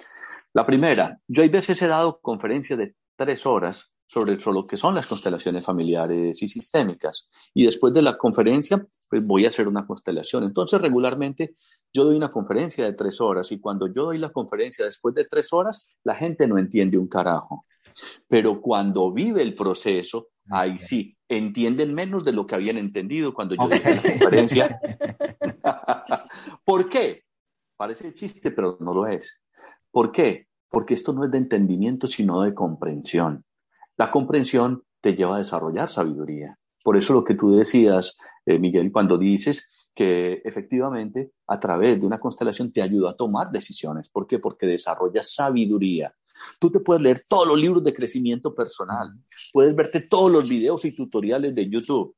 La 0.54 0.64
primera, 0.64 1.18
yo 1.26 1.42
hay 1.42 1.48
veces 1.48 1.80
he 1.82 1.86
dado 1.86 2.20
conferencias 2.20 2.78
de 2.78 2.94
tres 3.18 3.44
horas 3.46 3.92
sobre, 4.06 4.36
lo 4.36 4.66
que 4.66 4.78
son 4.78 4.94
las 4.94 5.06
constelaciones 5.06 5.66
familiares 5.66 6.42
y 6.42 6.48
sistémicas. 6.48 7.28
Y 7.52 7.64
después 7.66 7.92
de 7.92 8.00
la 8.00 8.16
conferencia, 8.16 8.86
pues 9.10 9.26
voy 9.26 9.44
a 9.44 9.48
hacer 9.48 9.68
una 9.68 9.86
constelación. 9.86 10.44
Entonces, 10.44 10.80
regularmente 10.80 11.54
yo 11.92 12.04
doy 12.04 12.16
una 12.16 12.30
conferencia 12.30 12.84
de 12.84 12.94
tres 12.94 13.20
horas 13.20 13.52
y 13.52 13.60
cuando 13.60 13.86
yo 13.88 14.04
doy 14.04 14.18
la 14.18 14.30
conferencia 14.30 14.86
después 14.86 15.14
de 15.14 15.26
tres 15.26 15.52
horas, 15.52 15.96
la 16.04 16.14
gente 16.14 16.46
no 16.46 16.58
entiende 16.58 16.96
un 16.96 17.08
carajo. 17.08 17.66
Pero 18.28 18.62
cuando 18.62 19.12
vive 19.12 19.42
el 19.42 19.54
proceso, 19.54 20.28
ahí 20.50 20.78
sí, 20.78 21.16
entienden 21.28 21.94
menos 21.94 22.24
de 22.24 22.32
lo 22.32 22.46
que 22.46 22.54
habían 22.54 22.78
entendido 22.78 23.34
cuando 23.34 23.56
yo 23.56 23.68
di 23.68 23.78
la 23.78 24.02
conferencia. 24.02 24.80
¿Por 26.64 26.88
qué? 26.88 27.24
Parece 27.76 28.14
chiste, 28.14 28.50
pero 28.52 28.78
no 28.80 28.94
lo 28.94 29.06
es. 29.06 29.40
¿Por 29.90 30.12
qué? 30.12 30.47
Porque 30.70 30.94
esto 30.94 31.12
no 31.12 31.24
es 31.24 31.30
de 31.30 31.38
entendimiento, 31.38 32.06
sino 32.06 32.42
de 32.42 32.54
comprensión. 32.54 33.44
La 33.96 34.10
comprensión 34.10 34.84
te 35.00 35.14
lleva 35.14 35.36
a 35.36 35.38
desarrollar 35.38 35.88
sabiduría. 35.88 36.58
Por 36.84 36.96
eso 36.96 37.12
lo 37.12 37.24
que 37.24 37.34
tú 37.34 37.56
decías, 37.56 38.16
eh, 38.46 38.58
Miguel, 38.58 38.92
cuando 38.92 39.18
dices 39.18 39.90
que 39.94 40.40
efectivamente 40.44 41.32
a 41.46 41.58
través 41.58 41.98
de 42.00 42.06
una 42.06 42.20
constelación 42.20 42.72
te 42.72 42.82
ayuda 42.82 43.10
a 43.10 43.16
tomar 43.16 43.50
decisiones. 43.50 44.08
¿Por 44.08 44.26
qué? 44.26 44.38
Porque 44.38 44.66
desarrollas 44.66 45.34
sabiduría. 45.34 46.14
Tú 46.60 46.70
te 46.70 46.80
puedes 46.80 47.02
leer 47.02 47.22
todos 47.28 47.48
los 47.48 47.58
libros 47.58 47.82
de 47.82 47.92
crecimiento 47.92 48.54
personal, 48.54 49.12
puedes 49.52 49.74
verte 49.74 50.06
todos 50.08 50.30
los 50.30 50.48
videos 50.48 50.84
y 50.84 50.94
tutoriales 50.94 51.54
de 51.54 51.68
YouTube, 51.68 52.14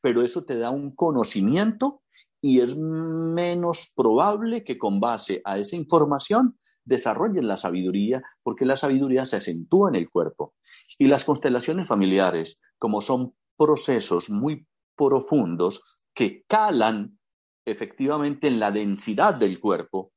pero 0.00 0.22
eso 0.22 0.44
te 0.44 0.58
da 0.58 0.70
un 0.70 0.94
conocimiento 0.94 2.02
y 2.40 2.60
es 2.60 2.76
menos 2.76 3.92
probable 3.94 4.64
que 4.64 4.76
con 4.76 4.98
base 4.98 5.40
a 5.44 5.58
esa 5.58 5.76
información 5.76 6.58
desarrollen 6.90 7.46
la 7.46 7.56
sabiduría, 7.56 8.20
porque 8.42 8.66
la 8.66 8.76
sabiduría 8.76 9.24
se 9.24 9.36
acentúa 9.36 9.88
en 9.88 9.94
el 9.94 10.10
cuerpo. 10.10 10.54
Y 10.98 11.06
las 11.06 11.24
constelaciones 11.24 11.86
familiares, 11.86 12.60
como 12.78 13.00
son 13.00 13.34
procesos 13.56 14.28
muy 14.28 14.66
profundos 14.96 15.96
que 16.12 16.44
calan 16.48 17.18
efectivamente 17.64 18.48
en 18.48 18.58
la 18.58 18.72
densidad 18.72 19.36
del 19.36 19.60
cuerpo, 19.60 20.12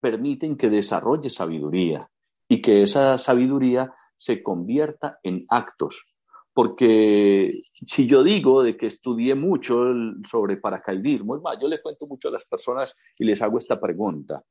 permiten 0.00 0.56
que 0.56 0.70
desarrolle 0.70 1.28
sabiduría 1.28 2.08
y 2.48 2.62
que 2.62 2.84
esa 2.84 3.18
sabiduría 3.18 3.92
se 4.14 4.44
convierta 4.44 5.18
en 5.24 5.44
actos. 5.48 6.14
Porque 6.54 7.62
si 7.84 8.06
yo 8.06 8.22
digo 8.22 8.62
de 8.62 8.76
que 8.76 8.86
estudié 8.86 9.34
mucho 9.34 9.82
sobre 10.24 10.56
paracaidismo, 10.56 11.36
es 11.36 11.42
más, 11.42 11.58
yo 11.60 11.66
le 11.66 11.82
cuento 11.82 12.06
mucho 12.06 12.28
a 12.28 12.30
las 12.30 12.46
personas 12.46 12.96
y 13.18 13.24
les 13.24 13.42
hago 13.42 13.58
esta 13.58 13.80
pregunta. 13.80 14.42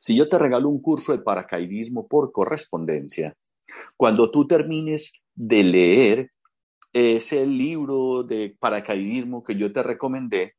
Si 0.00 0.16
yo 0.16 0.28
te 0.28 0.38
regalo 0.38 0.68
un 0.68 0.80
curso 0.80 1.12
de 1.12 1.22
paracaidismo 1.22 2.08
por 2.08 2.32
correspondencia, 2.32 3.36
cuando 3.96 4.30
tú 4.30 4.46
termines 4.46 5.12
de 5.34 5.62
leer 5.62 6.32
ese 6.92 7.46
libro 7.46 8.22
de 8.22 8.56
paracaidismo 8.58 9.44
que 9.44 9.54
yo 9.56 9.72
te 9.72 9.82
recomendé, 9.82 10.54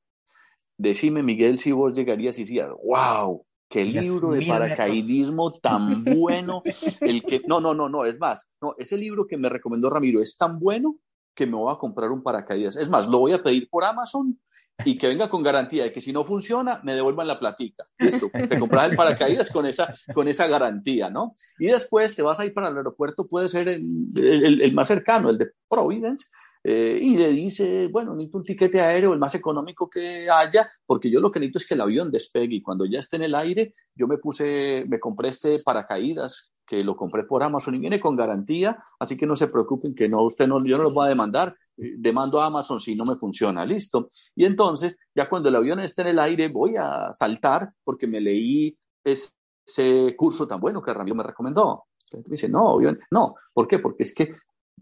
decime, 0.77 1.23
Miguel, 1.23 1.59
si 1.59 1.71
vos 1.71 1.93
llegarías 1.93 2.37
y 2.37 2.43
decías, 2.43 2.69
wow, 2.83 3.43
qué 3.67 3.83
libro 3.83 4.31
de 4.31 4.45
paracaidismo 4.45 5.51
tan 5.51 6.03
bueno, 6.03 6.61
el 7.01 7.23
que, 7.23 7.41
no, 7.47 7.59
no, 7.59 7.73
no, 7.73 7.89
no, 7.89 8.05
es 8.05 8.19
más, 8.19 8.47
no, 8.61 8.75
ese 8.77 8.95
libro 8.95 9.25
que 9.25 9.37
me 9.37 9.49
recomendó 9.49 9.89
Ramiro 9.89 10.21
es 10.21 10.37
tan 10.37 10.59
bueno 10.59 10.93
que 11.33 11.47
me 11.47 11.55
voy 11.55 11.73
a 11.73 11.77
comprar 11.77 12.11
un 12.11 12.21
paracaídas. 12.21 12.75
Es 12.75 12.89
más, 12.89 13.07
lo 13.07 13.19
voy 13.19 13.33
a 13.33 13.41
pedir 13.41 13.69
por 13.69 13.83
Amazon 13.83 14.39
y 14.83 14.97
que 14.97 15.07
venga 15.07 15.29
con 15.29 15.43
garantía 15.43 15.83
de 15.83 15.91
que 15.91 16.01
si 16.01 16.11
no 16.11 16.23
funciona, 16.23 16.81
me 16.83 16.95
devuelvan 16.95 17.27
la 17.27 17.39
platica. 17.39 17.85
Listo, 17.99 18.29
te 18.31 18.59
compras 18.59 18.89
el 18.89 18.95
paracaídas 18.95 19.49
con 19.51 19.65
esa, 19.65 19.95
con 20.13 20.27
esa 20.27 20.47
garantía, 20.47 21.09
¿no? 21.09 21.35
Y 21.59 21.67
después 21.67 22.15
te 22.15 22.21
vas 22.21 22.39
a 22.39 22.45
ir 22.45 22.53
para 22.53 22.69
el 22.69 22.77
aeropuerto, 22.77 23.27
puede 23.27 23.49
ser 23.49 23.67
el, 23.67 24.61
el 24.61 24.73
más 24.73 24.87
cercano, 24.87 25.29
el 25.29 25.37
de 25.37 25.51
Providence, 25.69 26.27
eh, 26.63 26.99
y 27.01 27.17
le 27.17 27.29
dice, 27.29 27.87
bueno, 27.87 28.13
necesito 28.13 28.37
un 28.37 28.43
tiquete 28.43 28.81
aéreo 28.81 29.13
el 29.13 29.19
más 29.19 29.33
económico 29.33 29.89
que 29.89 30.29
haya, 30.29 30.69
porque 30.85 31.09
yo 31.09 31.19
lo 31.19 31.31
que 31.31 31.39
necesito 31.39 31.57
es 31.57 31.67
que 31.67 31.73
el 31.73 31.81
avión 31.81 32.11
despegue 32.11 32.55
y 32.55 32.61
cuando 32.61 32.85
ya 32.85 32.99
esté 32.99 33.15
en 33.15 33.23
el 33.23 33.35
aire, 33.35 33.73
yo 33.95 34.07
me 34.07 34.17
puse, 34.17 34.85
me 34.87 34.99
compré 34.99 35.29
este 35.29 35.57
paracaídas 35.65 36.51
que 36.67 36.83
lo 36.83 36.95
compré 36.95 37.23
por 37.23 37.41
Amazon 37.41 37.75
y 37.75 37.79
viene 37.79 37.99
con 37.99 38.15
garantía, 38.15 38.77
así 38.99 39.17
que 39.17 39.25
no 39.25 39.35
se 39.35 39.47
preocupen 39.47 39.95
que 39.95 40.07
no, 40.07 40.21
usted 40.21 40.47
no, 40.47 40.63
yo 40.63 40.77
no 40.77 40.83
lo 40.83 40.93
voy 40.93 41.07
a 41.07 41.09
demandar, 41.09 41.55
demando 41.75 42.41
a 42.41 42.47
Amazon 42.47 42.79
si 42.79 42.95
no 42.95 43.05
me 43.05 43.15
funciona, 43.15 43.65
listo. 43.65 44.09
Y 44.35 44.45
entonces, 44.45 44.97
ya 45.15 45.29
cuando 45.29 45.49
el 45.49 45.55
avión 45.55 45.79
esté 45.79 46.03
en 46.03 46.09
el 46.09 46.19
aire, 46.19 46.49
voy 46.49 46.75
a 46.77 47.11
saltar 47.13 47.73
porque 47.83 48.07
me 48.07 48.21
leí 48.21 48.77
ese 49.03 50.15
curso 50.15 50.47
tan 50.47 50.59
bueno 50.59 50.81
que 50.81 50.93
Ramiro 50.93 51.15
me 51.15 51.23
recomendó. 51.23 51.85
Me 52.13 52.23
dice, 52.25 52.49
no, 52.49 52.77
no, 53.11 53.35
¿por 53.53 53.67
qué? 53.67 53.79
Porque 53.79 54.03
es 54.03 54.13
que 54.13 54.35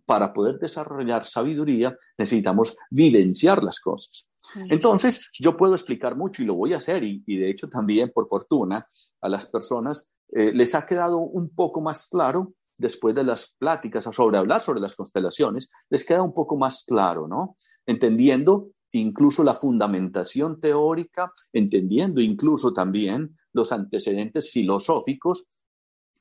para 0.06 0.34
poder 0.34 0.58
desarrollar 0.58 1.26
sabiduría 1.26 1.96
necesitamos 2.18 2.76
vivenciar 2.90 3.64
las 3.64 3.80
cosas. 3.80 4.28
Entonces, 4.70 5.30
yo 5.40 5.56
puedo 5.56 5.76
explicar 5.76 6.16
mucho 6.16 6.42
y 6.42 6.46
lo 6.46 6.56
voy 6.56 6.74
a 6.74 6.78
hacer 6.78 7.04
y, 7.04 7.22
de 7.26 7.50
hecho 7.50 7.70
también, 7.70 8.12
por 8.12 8.28
fortuna, 8.28 8.88
a 9.22 9.30
las 9.30 9.46
personas 9.46 10.08
eh, 10.32 10.52
les 10.54 10.74
ha 10.74 10.86
quedado 10.86 11.20
un 11.20 11.50
poco 11.50 11.82
más 11.82 12.08
claro 12.08 12.54
después 12.80 13.14
de 13.14 13.24
las 13.24 13.54
pláticas 13.60 14.06
sobre 14.06 14.38
hablar 14.38 14.62
sobre 14.62 14.80
las 14.80 14.96
constelaciones, 14.96 15.70
les 15.90 16.06
queda 16.06 16.24
un 16.24 16.34
poco 16.34 16.58
más 16.58 16.86
claro, 16.88 17.28
¿no? 17.28 17.58
Entendiendo 17.86 18.70
incluso 18.92 19.44
la 19.44 19.54
fundamentación 19.54 20.60
teórica, 20.60 21.32
entendiendo 21.54 22.22
incluso 22.22 22.74
también 22.74 23.38
los 23.54 23.72
antecedentes 23.72 24.52
filosóficos 24.52 25.48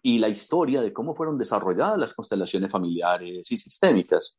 y 0.03 0.19
la 0.19 0.29
historia 0.29 0.83
de 0.83 0.93
cómo 0.93 1.15
fueron 1.15 1.39
desarrolladas 1.39 1.97
las 1.97 2.13
constelaciones 2.13 2.71
familiares 2.71 3.51
y 3.51 3.57
sistémicas. 3.57 4.37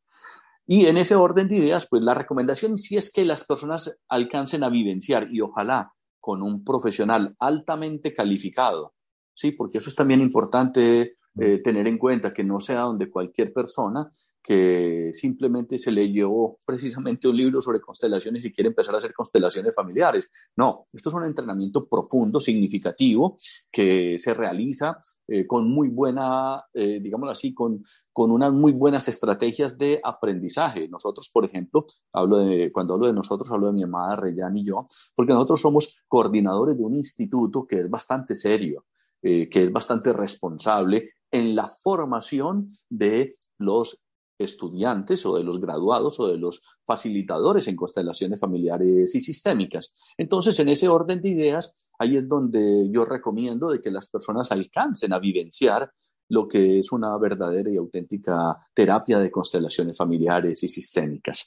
Y 0.66 0.86
en 0.86 0.98
ese 0.98 1.14
orden 1.14 1.48
de 1.48 1.56
ideas, 1.56 1.88
pues 1.88 2.02
la 2.02 2.14
recomendación 2.14 2.76
sí 2.76 2.96
es 2.96 3.10
que 3.12 3.24
las 3.24 3.44
personas 3.44 3.98
alcancen 4.08 4.62
a 4.62 4.68
vivenciar 4.68 5.26
y 5.32 5.40
ojalá 5.40 5.92
con 6.20 6.42
un 6.42 6.64
profesional 6.64 7.34
altamente 7.38 8.12
calificado, 8.12 8.94
¿sí? 9.34 9.52
Porque 9.52 9.78
eso 9.78 9.88
es 9.88 9.96
también 9.96 10.20
importante 10.20 11.16
eh, 11.38 11.58
tener 11.62 11.86
en 11.86 11.96
cuenta 11.96 12.34
que 12.34 12.42
no 12.42 12.60
sea 12.60 12.80
donde 12.80 13.08
cualquier 13.08 13.52
persona 13.52 14.10
que 14.42 15.10
simplemente 15.12 15.78
se 15.78 15.92
le 15.92 16.10
llevó 16.10 16.58
precisamente 16.66 17.28
un 17.28 17.36
libro 17.36 17.60
sobre 17.60 17.80
constelaciones 17.80 18.44
y 18.44 18.52
quiere 18.52 18.68
empezar 18.68 18.94
a 18.94 18.98
hacer 18.98 19.12
constelaciones 19.12 19.72
familiares. 19.74 20.28
No, 20.56 20.88
esto 20.92 21.10
es 21.10 21.14
un 21.14 21.24
entrenamiento 21.24 21.86
profundo, 21.86 22.40
significativo, 22.40 23.38
que 23.70 24.16
se 24.18 24.34
realiza 24.34 25.00
eh, 25.28 25.46
con 25.46 25.70
muy 25.70 25.88
buena, 25.88 26.64
eh, 26.72 26.98
digámoslo 27.00 27.30
así, 27.30 27.54
con, 27.54 27.84
con 28.12 28.32
unas 28.32 28.52
muy 28.52 28.72
buenas 28.72 29.06
estrategias 29.06 29.78
de 29.78 30.00
aprendizaje. 30.02 30.88
Nosotros, 30.88 31.30
por 31.32 31.44
ejemplo, 31.44 31.86
hablo 32.12 32.38
de, 32.38 32.72
cuando 32.72 32.94
hablo 32.94 33.06
de 33.06 33.12
nosotros, 33.12 33.50
hablo 33.52 33.68
de 33.68 33.74
mi 33.74 33.84
amada 33.84 34.16
Reyán 34.16 34.56
y 34.56 34.64
yo, 34.64 34.86
porque 35.14 35.32
nosotros 35.32 35.60
somos 35.60 36.02
coordinadores 36.08 36.76
de 36.76 36.82
un 36.82 36.96
instituto 36.96 37.66
que 37.66 37.80
es 37.80 37.90
bastante 37.90 38.34
serio. 38.34 38.84
que 39.22 39.48
es 39.52 39.70
bastante 39.70 40.14
responsable 40.14 41.10
en 41.30 41.54
la 41.54 41.68
formación 41.68 42.68
de 42.88 43.36
los 43.58 44.00
estudiantes 44.38 45.24
o 45.26 45.36
de 45.36 45.44
los 45.44 45.60
graduados 45.60 46.18
o 46.18 46.28
de 46.28 46.38
los 46.38 46.62
facilitadores 46.84 47.68
en 47.68 47.76
constelaciones 47.76 48.40
familiares 48.40 49.14
y 49.14 49.20
sistémicas. 49.20 49.92
Entonces, 50.16 50.58
en 50.58 50.68
ese 50.68 50.88
orden 50.88 51.20
de 51.20 51.28
ideas, 51.28 51.72
ahí 51.98 52.16
es 52.16 52.26
donde 52.26 52.88
yo 52.90 53.04
recomiendo 53.04 53.70
de 53.70 53.80
que 53.80 53.90
las 53.90 54.08
personas 54.08 54.50
alcancen 54.50 55.12
a 55.12 55.18
vivenciar 55.18 55.92
lo 56.30 56.48
que 56.48 56.78
es 56.78 56.92
una 56.92 57.16
verdadera 57.18 57.70
y 57.70 57.76
auténtica 57.76 58.56
terapia 58.72 59.18
de 59.18 59.30
constelaciones 59.30 59.96
familiares 59.96 60.62
y 60.62 60.68
sistémicas. 60.68 61.46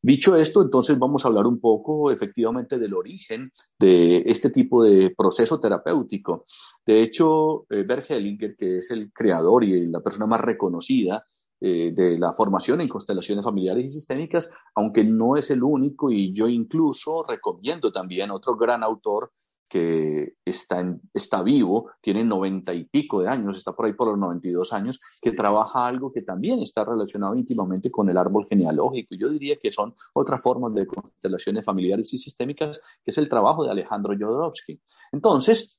Dicho 0.00 0.36
esto, 0.36 0.62
entonces 0.62 0.98
vamos 0.98 1.24
a 1.24 1.28
hablar 1.28 1.46
un 1.46 1.60
poco 1.60 2.10
efectivamente 2.10 2.78
del 2.78 2.94
origen 2.94 3.50
de 3.78 4.22
este 4.26 4.50
tipo 4.50 4.84
de 4.84 5.14
proceso 5.16 5.58
terapéutico. 5.58 6.44
De 6.84 7.02
hecho, 7.02 7.66
eh, 7.70 7.84
Bert 7.84 8.10
Hellinger, 8.10 8.54
que 8.56 8.76
es 8.76 8.90
el 8.90 9.10
creador 9.12 9.64
y 9.64 9.86
la 9.86 10.00
persona 10.00 10.26
más 10.26 10.40
reconocida 10.40 11.24
eh, 11.60 11.92
de 11.92 12.18
la 12.18 12.32
formación 12.32 12.80
en 12.82 12.88
constelaciones 12.88 13.44
familiares 13.44 13.86
y 13.86 13.88
sistémicas, 13.88 14.50
aunque 14.74 15.02
no 15.02 15.36
es 15.36 15.50
el 15.50 15.62
único 15.62 16.10
y 16.10 16.32
yo 16.32 16.48
incluso 16.48 17.24
recomiendo 17.24 17.90
también 17.90 18.30
otro 18.30 18.56
gran 18.56 18.84
autor 18.84 19.32
que 19.68 20.34
está, 20.44 20.98
está 21.12 21.42
vivo, 21.42 21.90
tiene 22.00 22.24
noventa 22.24 22.72
y 22.72 22.84
pico 22.84 23.20
de 23.20 23.28
años, 23.28 23.56
está 23.56 23.72
por 23.72 23.86
ahí 23.86 23.92
por 23.92 24.08
los 24.08 24.18
92 24.18 24.72
años, 24.72 25.00
que 25.20 25.32
trabaja 25.32 25.86
algo 25.86 26.10
que 26.10 26.22
también 26.22 26.60
está 26.60 26.84
relacionado 26.84 27.34
íntimamente 27.34 27.90
con 27.90 28.08
el 28.08 28.16
árbol 28.16 28.46
genealógico. 28.48 29.14
Yo 29.14 29.28
diría 29.28 29.56
que 29.56 29.70
son 29.70 29.94
otras 30.14 30.42
formas 30.42 30.74
de 30.74 30.86
constelaciones 30.86 31.64
familiares 31.64 32.12
y 32.14 32.18
sistémicas, 32.18 32.80
que 33.04 33.10
es 33.10 33.18
el 33.18 33.28
trabajo 33.28 33.64
de 33.64 33.70
Alejandro 33.70 34.14
Jodorowsky. 34.18 34.80
Entonces, 35.12 35.77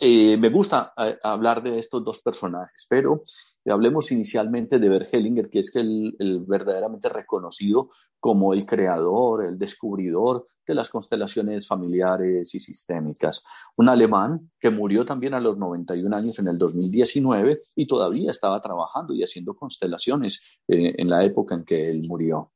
eh, 0.00 0.36
me 0.36 0.50
gusta 0.50 0.92
eh, 0.96 1.16
hablar 1.22 1.62
de 1.62 1.78
estos 1.78 2.04
dos 2.04 2.20
personajes, 2.20 2.86
pero 2.88 3.22
hablemos 3.66 4.12
inicialmente 4.12 4.78
de 4.78 4.88
Bert 4.88 5.14
Hellinger, 5.14 5.48
que 5.48 5.60
es 5.60 5.74
el, 5.76 6.14
el, 6.18 6.40
verdaderamente 6.40 7.08
reconocido 7.08 7.90
como 8.20 8.52
el 8.52 8.66
creador, 8.66 9.44
el 9.44 9.58
descubridor 9.58 10.46
de 10.66 10.74
las 10.74 10.90
constelaciones 10.90 11.66
familiares 11.66 12.54
y 12.54 12.60
sistémicas. 12.60 13.42
Un 13.76 13.88
alemán 13.88 14.52
que 14.60 14.70
murió 14.70 15.04
también 15.04 15.34
a 15.34 15.40
los 15.40 15.58
91 15.58 16.16
años 16.16 16.38
en 16.38 16.48
el 16.48 16.58
2019 16.58 17.62
y 17.74 17.86
todavía 17.86 18.30
estaba 18.30 18.60
trabajando 18.60 19.14
y 19.14 19.22
haciendo 19.22 19.54
constelaciones 19.54 20.42
eh, 20.68 20.94
en 20.96 21.08
la 21.08 21.24
época 21.24 21.54
en 21.54 21.64
que 21.64 21.90
él 21.90 22.02
murió. 22.08 22.52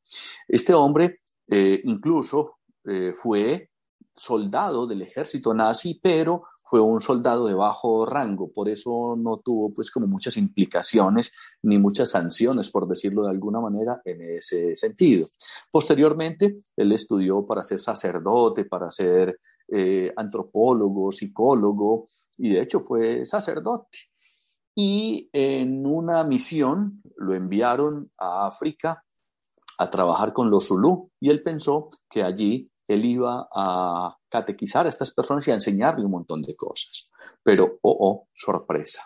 Este 0.47 0.75
hombre 0.75 1.21
incluso 1.49 2.59
fue 3.23 3.71
soldado 4.17 4.87
del 4.87 5.03
ejército 5.03 5.55
nazi, 5.55 6.01
pero 6.03 6.45
fue 6.69 6.81
un 6.81 7.01
soldado 7.01 7.47
de 7.47 7.55
bajo 7.55 8.05
rango, 8.05 8.51
por 8.51 8.69
eso 8.69 9.15
no 9.17 9.39
tuvo 9.39 9.73
pues 9.73 9.91
como 9.91 10.09
muchas 10.09 10.37
implicaciones 10.37 11.31
ni 11.63 11.79
muchas 11.79 12.11
sanciones, 12.11 12.71
por 12.71 12.89
decirlo 12.89 13.23
de 13.25 13.31
alguna 13.31 13.61
manera, 13.61 14.01
en 14.05 14.37
ese 14.37 14.75
sentido. 14.75 15.27
Posteriormente, 15.71 16.59
él 16.77 16.93
estudió 16.93 17.47
para 17.47 17.63
ser 17.63 17.79
sacerdote, 17.79 18.65
para 18.65 18.91
ser 18.91 19.39
eh, 19.69 20.13
antropólogo, 20.17 21.13
psicólogo, 21.13 22.09
y 22.37 22.51
de 22.51 22.63
hecho 22.63 22.81
fue 22.81 23.25
sacerdote. 23.25 23.99
Y 24.75 25.31
en 25.33 25.87
una 25.87 26.25
misión 26.25 27.01
lo 27.17 27.35
enviaron 27.35 28.11
a 28.19 28.47
África 28.47 29.05
a 29.79 29.91
trabajar 29.91 30.33
con 30.33 30.51
los 30.51 30.67
Zulú, 30.67 31.11
y 31.21 31.31
él 31.31 31.45
pensó 31.45 31.91
que 32.11 32.25
allí 32.25 32.69
él 32.89 33.05
iba 33.05 33.49
a 33.55 34.17
catequizar 34.37 34.87
a 34.87 34.91
estas 34.91 35.13
personas 35.13 35.47
y 35.47 35.51
a 35.51 35.55
enseñarle 35.55 36.05
un 36.05 36.11
montón 36.13 36.43
de 36.43 36.55
cosas. 36.55 37.09
Pero, 37.43 37.79
oh, 37.83 37.97
oh, 38.01 38.29
sorpresa. 38.35 39.03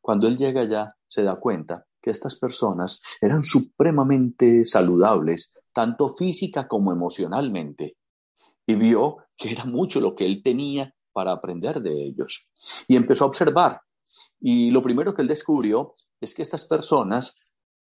Cuando 0.00 0.28
él 0.28 0.36
llega 0.36 0.62
allá, 0.62 0.94
se 1.06 1.22
da 1.22 1.36
cuenta 1.36 1.86
que 2.00 2.10
estas 2.10 2.36
personas 2.38 3.00
eran 3.20 3.42
supremamente 3.42 4.64
saludables, 4.64 5.52
tanto 5.72 6.14
física 6.14 6.68
como 6.68 6.92
emocionalmente, 6.92 7.96
y 8.66 8.74
vio 8.74 9.16
que 9.36 9.50
era 9.50 9.64
mucho 9.64 10.00
lo 10.00 10.14
que 10.14 10.26
él 10.26 10.42
tenía 10.42 10.94
para 11.12 11.32
aprender 11.32 11.80
de 11.80 12.06
ellos. 12.06 12.48
Y 12.86 12.96
empezó 12.96 13.24
a 13.24 13.28
observar 13.28 13.80
Y 14.40 14.70
lo 14.70 14.82
primero 14.82 15.14
que 15.14 15.22
él 15.22 15.28
descubrió 15.28 15.96
es 16.20 16.32
que 16.32 16.42
estas 16.42 16.64
personas 16.64 17.52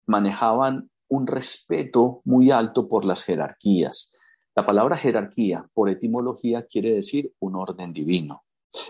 manejaban 0.08 0.90
un 1.08 1.28
respeto 1.28 2.22
muy 2.26 2.50
alto 2.50 2.88
por 2.88 3.06
las 3.06 3.24
jerarquías. 3.24 4.11
La 4.56 4.66
palabra 4.66 4.98
jerarquía, 4.98 5.66
por 5.74 5.90
etimología, 5.90 6.66
quiere 6.66 6.94
decir 6.94 7.34
un 7.40 7.56
orden 7.56 7.94
divino. 7.94 8.44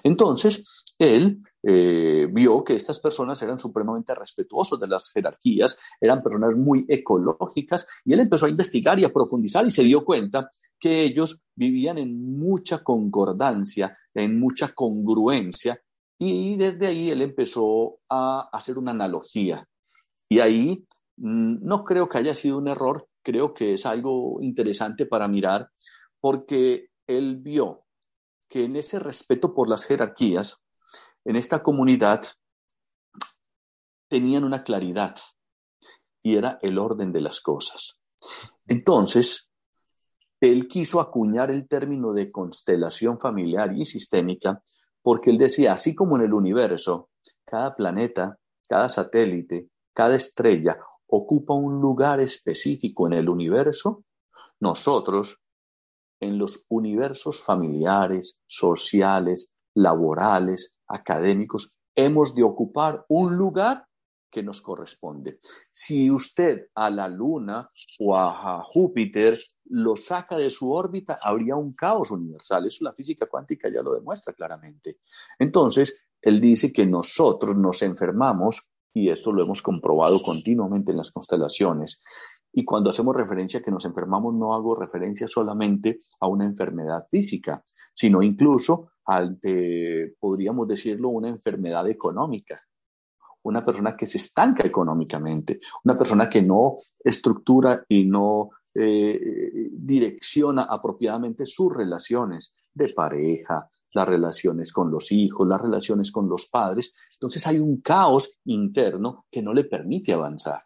Entonces, 0.03 0.83
él 0.97 1.43
eh, 1.63 2.27
vio 2.31 2.63
que 2.63 2.75
estas 2.75 2.99
personas 2.99 3.41
eran 3.41 3.59
supremamente 3.59 4.13
respetuosos 4.15 4.79
de 4.79 4.87
las 4.87 5.11
jerarquías, 5.11 5.77
eran 5.99 6.21
personas 6.21 6.55
muy 6.55 6.85
ecológicas, 6.87 7.87
y 8.05 8.13
él 8.13 8.21
empezó 8.21 8.45
a 8.45 8.49
investigar 8.49 8.99
y 8.99 9.03
a 9.03 9.13
profundizar 9.13 9.65
y 9.65 9.71
se 9.71 9.83
dio 9.83 10.03
cuenta 10.05 10.49
que 10.79 11.03
ellos 11.03 11.41
vivían 11.55 11.97
en 11.97 12.39
mucha 12.39 12.83
concordancia, 12.83 13.97
en 14.13 14.39
mucha 14.39 14.73
congruencia, 14.73 15.81
y 16.19 16.55
desde 16.57 16.87
ahí 16.87 17.09
él 17.09 17.21
empezó 17.21 17.99
a 18.09 18.49
hacer 18.51 18.77
una 18.77 18.91
analogía. 18.91 19.67
Y 20.29 20.39
ahí 20.39 20.85
mm, 21.17 21.57
no 21.61 21.83
creo 21.83 22.07
que 22.07 22.19
haya 22.19 22.35
sido 22.35 22.57
un 22.57 22.67
error, 22.67 23.07
creo 23.23 23.53
que 23.53 23.73
es 23.73 23.85
algo 23.85 24.41
interesante 24.41 25.05
para 25.05 25.27
mirar, 25.27 25.69
porque 26.19 26.89
él 27.07 27.37
vio 27.37 27.85
que 28.49 28.65
en 28.65 28.75
ese 28.75 28.99
respeto 28.99 29.53
por 29.53 29.69
las 29.69 29.85
jerarquías, 29.85 30.57
en 31.23 31.35
esta 31.35 31.63
comunidad, 31.63 32.25
tenían 34.07 34.43
una 34.43 34.63
claridad 34.63 35.15
y 36.21 36.35
era 36.35 36.59
el 36.61 36.77
orden 36.77 37.11
de 37.11 37.21
las 37.21 37.39
cosas. 37.39 37.97
Entonces, 38.67 39.49
él 40.41 40.67
quiso 40.67 40.99
acuñar 40.99 41.51
el 41.51 41.67
término 41.67 42.13
de 42.13 42.31
constelación 42.31 43.19
familiar 43.19 43.73
y 43.73 43.85
sistémica 43.85 44.61
porque 45.01 45.29
él 45.29 45.37
decía, 45.37 45.73
así 45.73 45.95
como 45.95 46.17
en 46.17 46.23
el 46.23 46.33
universo, 46.33 47.09
cada 47.45 47.75
planeta, 47.75 48.37
cada 48.67 48.89
satélite, 48.89 49.69
cada 49.93 50.15
estrella 50.15 50.79
ocupa 51.11 51.53
un 51.53 51.81
lugar 51.81 52.19
específico 52.21 53.05
en 53.07 53.13
el 53.13 53.29
universo, 53.29 54.05
nosotros 54.59 55.39
en 56.21 56.37
los 56.37 56.65
universos 56.69 57.43
familiares, 57.43 58.37
sociales, 58.45 59.51
laborales, 59.73 60.73
académicos, 60.87 61.73
hemos 61.95 62.33
de 62.33 62.43
ocupar 62.43 63.05
un 63.09 63.35
lugar 63.35 63.85
que 64.31 64.41
nos 64.41 64.61
corresponde. 64.61 65.39
Si 65.71 66.09
usted 66.09 66.69
a 66.75 66.89
la 66.89 67.09
Luna 67.09 67.69
o 67.99 68.15
a 68.15 68.63
Júpiter 68.63 69.37
lo 69.65 69.97
saca 69.97 70.37
de 70.37 70.49
su 70.49 70.71
órbita, 70.71 71.17
habría 71.21 71.57
un 71.57 71.73
caos 71.73 72.11
universal. 72.11 72.65
Eso 72.65 72.85
la 72.85 72.93
física 72.93 73.27
cuántica 73.27 73.69
ya 73.69 73.81
lo 73.81 73.93
demuestra 73.93 74.33
claramente. 74.33 74.99
Entonces, 75.37 75.93
él 76.21 76.39
dice 76.39 76.71
que 76.71 76.85
nosotros 76.85 77.57
nos 77.57 77.81
enfermamos, 77.81 78.70
y 78.93 79.09
esto 79.09 79.31
lo 79.31 79.43
hemos 79.43 79.61
comprobado 79.61 80.21
continuamente 80.21 80.91
en 80.91 80.97
las 80.97 81.11
constelaciones, 81.11 82.01
y 82.53 82.65
cuando 82.65 82.89
hacemos 82.89 83.15
referencia 83.15 83.59
a 83.59 83.63
que 83.63 83.71
nos 83.71 83.85
enfermamos, 83.85 84.33
no 84.33 84.53
hago 84.53 84.75
referencia 84.75 85.27
solamente 85.27 85.99
a 86.19 86.27
una 86.27 86.45
enfermedad 86.45 87.07
física, 87.09 87.63
sino 87.93 88.21
incluso 88.21 88.91
al 89.05 89.39
de, 89.39 90.15
podríamos 90.19 90.67
decirlo, 90.67 91.09
una 91.09 91.29
enfermedad 91.29 91.87
económica. 91.87 92.61
Una 93.43 93.65
persona 93.65 93.95
que 93.95 94.05
se 94.05 94.17
estanca 94.17 94.63
económicamente, 94.63 95.61
una 95.83 95.97
persona 95.97 96.29
que 96.29 96.41
no 96.41 96.77
estructura 97.03 97.83
y 97.87 98.03
no 98.05 98.49
eh, 98.75 99.69
direcciona 99.71 100.63
apropiadamente 100.63 101.45
sus 101.45 101.75
relaciones 101.75 102.53
de 102.73 102.89
pareja, 102.89 103.67
las 103.93 104.07
relaciones 104.07 104.71
con 104.71 104.91
los 104.91 105.11
hijos, 105.11 105.47
las 105.47 105.61
relaciones 105.61 106.11
con 106.11 106.27
los 106.29 106.47
padres. 106.47 106.93
Entonces 107.13 107.45
hay 107.47 107.59
un 107.59 107.81
caos 107.81 108.37
interno 108.45 109.25
que 109.29 109.41
no 109.41 109.53
le 109.53 109.65
permite 109.65 110.13
avanzar. 110.13 110.61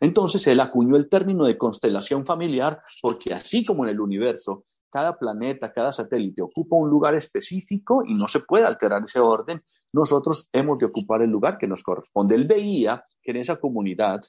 Entonces 0.00 0.46
él 0.46 0.60
acuñó 0.60 0.96
el 0.96 1.08
término 1.08 1.44
de 1.44 1.56
constelación 1.56 2.26
familiar 2.26 2.80
porque 3.00 3.32
así 3.32 3.64
como 3.64 3.84
en 3.84 3.90
el 3.90 4.00
universo, 4.00 4.64
cada 4.90 5.18
planeta, 5.18 5.72
cada 5.72 5.92
satélite 5.92 6.42
ocupa 6.42 6.76
un 6.76 6.90
lugar 6.90 7.14
específico 7.14 8.02
y 8.04 8.14
no 8.14 8.28
se 8.28 8.40
puede 8.40 8.66
alterar 8.66 9.02
ese 9.04 9.20
orden, 9.20 9.62
nosotros 9.92 10.48
hemos 10.52 10.78
de 10.78 10.86
ocupar 10.86 11.22
el 11.22 11.30
lugar 11.30 11.56
que 11.56 11.66
nos 11.66 11.82
corresponde. 11.82 12.34
Él 12.34 12.46
veía 12.46 13.04
que 13.22 13.30
en 13.30 13.38
esa 13.38 13.56
comunidad 13.56 14.20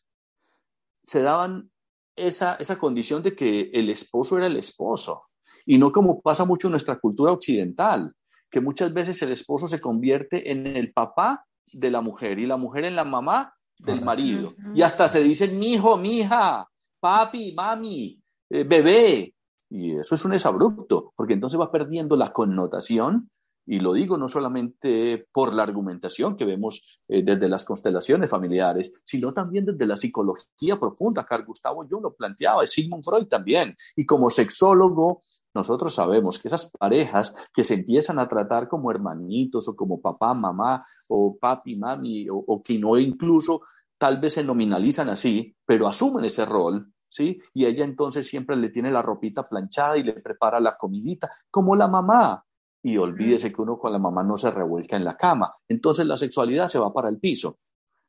se 1.04 1.22
daban 1.22 1.72
esa, 2.16 2.56
esa 2.56 2.78
condición 2.78 3.24
de 3.24 3.36
que 3.36 3.72
el 3.74 3.90
esposo 3.90 4.38
era 4.38 4.48
el 4.48 4.58
esposo 4.58 5.24
y 5.66 5.78
no 5.78 5.92
como 5.92 6.22
pasa 6.22 6.46
mucho 6.46 6.68
en 6.68 6.72
nuestra 6.72 7.00
cultura 7.00 7.32
occidental, 7.32 8.14
que 8.54 8.62
muchas 8.62 8.94
veces 8.94 9.20
el 9.24 9.32
esposo 9.32 9.68
se 9.68 9.82
convierte 9.82 10.52
en 10.52 10.68
el 10.68 10.94
papá 10.94 11.48
de 11.72 11.90
la 11.90 12.02
mujer 12.02 12.38
y 12.38 12.46
la 12.46 12.56
mujer 12.56 12.86
en 12.86 12.96
la 12.96 13.04
mamá 13.04 13.56
del 13.80 14.04
marido. 14.04 14.54
Y 14.76 14.84
hasta 14.84 15.10
se 15.10 15.24
dicen 15.24 15.58
mi 15.58 15.74
hijo, 15.74 15.98
mi 15.98 16.20
hija, 16.20 16.70
papi, 17.00 17.54
mami, 17.54 18.22
eh, 18.52 18.64
bebé. 18.64 19.34
Y 19.72 19.98
eso 19.98 20.14
es 20.14 20.24
un 20.24 20.36
exabrupto, 20.36 21.14
porque 21.16 21.34
entonces 21.34 21.60
va 21.60 21.72
perdiendo 21.72 22.16
la 22.16 22.32
connotación 22.32 23.32
y 23.66 23.80
lo 23.80 23.94
digo 23.94 24.18
no 24.18 24.30
solamente 24.30 25.28
por 25.32 25.56
la 25.56 25.64
argumentación 25.64 26.38
que 26.38 26.46
vemos 26.46 27.00
eh, 27.08 27.24
desde 27.24 27.50
las 27.50 27.66
constelaciones 27.66 28.30
familiares, 28.30 28.92
sino 29.04 29.34
también 29.34 29.66
desde 29.66 29.88
la 29.88 29.98
psicología 29.98 30.80
profunda. 30.80 31.26
Carl 31.26 31.44
Gustavo 31.44 31.88
yo 31.90 32.00
lo 32.00 32.14
planteaba, 32.14 32.68
Sigmund 32.68 33.04
Freud 33.04 33.26
también. 33.26 33.76
Y 33.96 34.06
como 34.06 34.30
sexólogo, 34.30 35.24
nosotros 35.54 35.96
sabemos 35.96 36.40
que 36.40 36.48
esas 36.48 36.72
parejas 36.72 37.34
que 37.54 37.64
se 37.64 37.76
empiezan 37.76 38.20
a 38.20 38.28
tratar 38.28 38.68
como 38.68 38.92
hermanitos 38.92 39.68
o 39.68 39.76
como 39.76 40.02
papá, 40.02 40.34
mamá 40.34 40.84
o 41.10 41.38
papi, 41.40 41.78
mami, 41.78 42.30
o, 42.30 42.36
o 42.36 42.64
que 42.64 42.80
no 42.80 42.98
incluso 42.98 43.62
tal 43.98 44.20
vez 44.20 44.34
se 44.34 44.44
nominalizan 44.44 45.10
así, 45.10 45.56
pero 45.66 45.88
asumen 45.88 46.26
ese 46.26 46.46
rol, 46.46 46.92
¿sí? 47.10 47.40
Y 47.54 47.66
ella 47.66 47.86
entonces 47.86 48.28
siempre 48.28 48.58
le 48.58 48.70
tiene 48.70 48.92
la 48.92 49.02
ropita 49.02 49.48
planchada 49.48 49.98
y 49.98 50.04
le 50.04 50.14
prepara 50.14 50.60
la 50.60 50.76
comidita, 50.76 51.32
como 51.50 51.76
la 51.76 51.88
mamá. 51.88 52.44
Y 52.82 52.98
olvídese 52.98 53.54
que 53.54 53.62
uno 53.62 53.78
con 53.78 53.94
la 53.94 54.00
mamá 54.00 54.24
no 54.24 54.38
se 54.38 54.52
revuelca 54.52 54.98
en 54.98 55.06
la 55.06 55.16
cama. 55.16 55.56
Entonces 55.70 56.06
la 56.06 56.18
sexualidad 56.18 56.68
se 56.68 56.80
va 56.80 56.92
para 56.92 57.08
el 57.08 57.20
piso. 57.20 57.60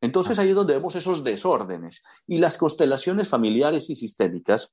Entonces 0.00 0.38
ahí 0.38 0.48
es 0.48 0.56
donde 0.56 0.74
vemos 0.74 0.96
esos 0.96 1.22
desórdenes. 1.22 2.02
Y 2.26 2.38
las 2.38 2.58
constelaciones 2.58 3.28
familiares 3.28 3.88
y 3.88 3.94
sistémicas 3.94 4.72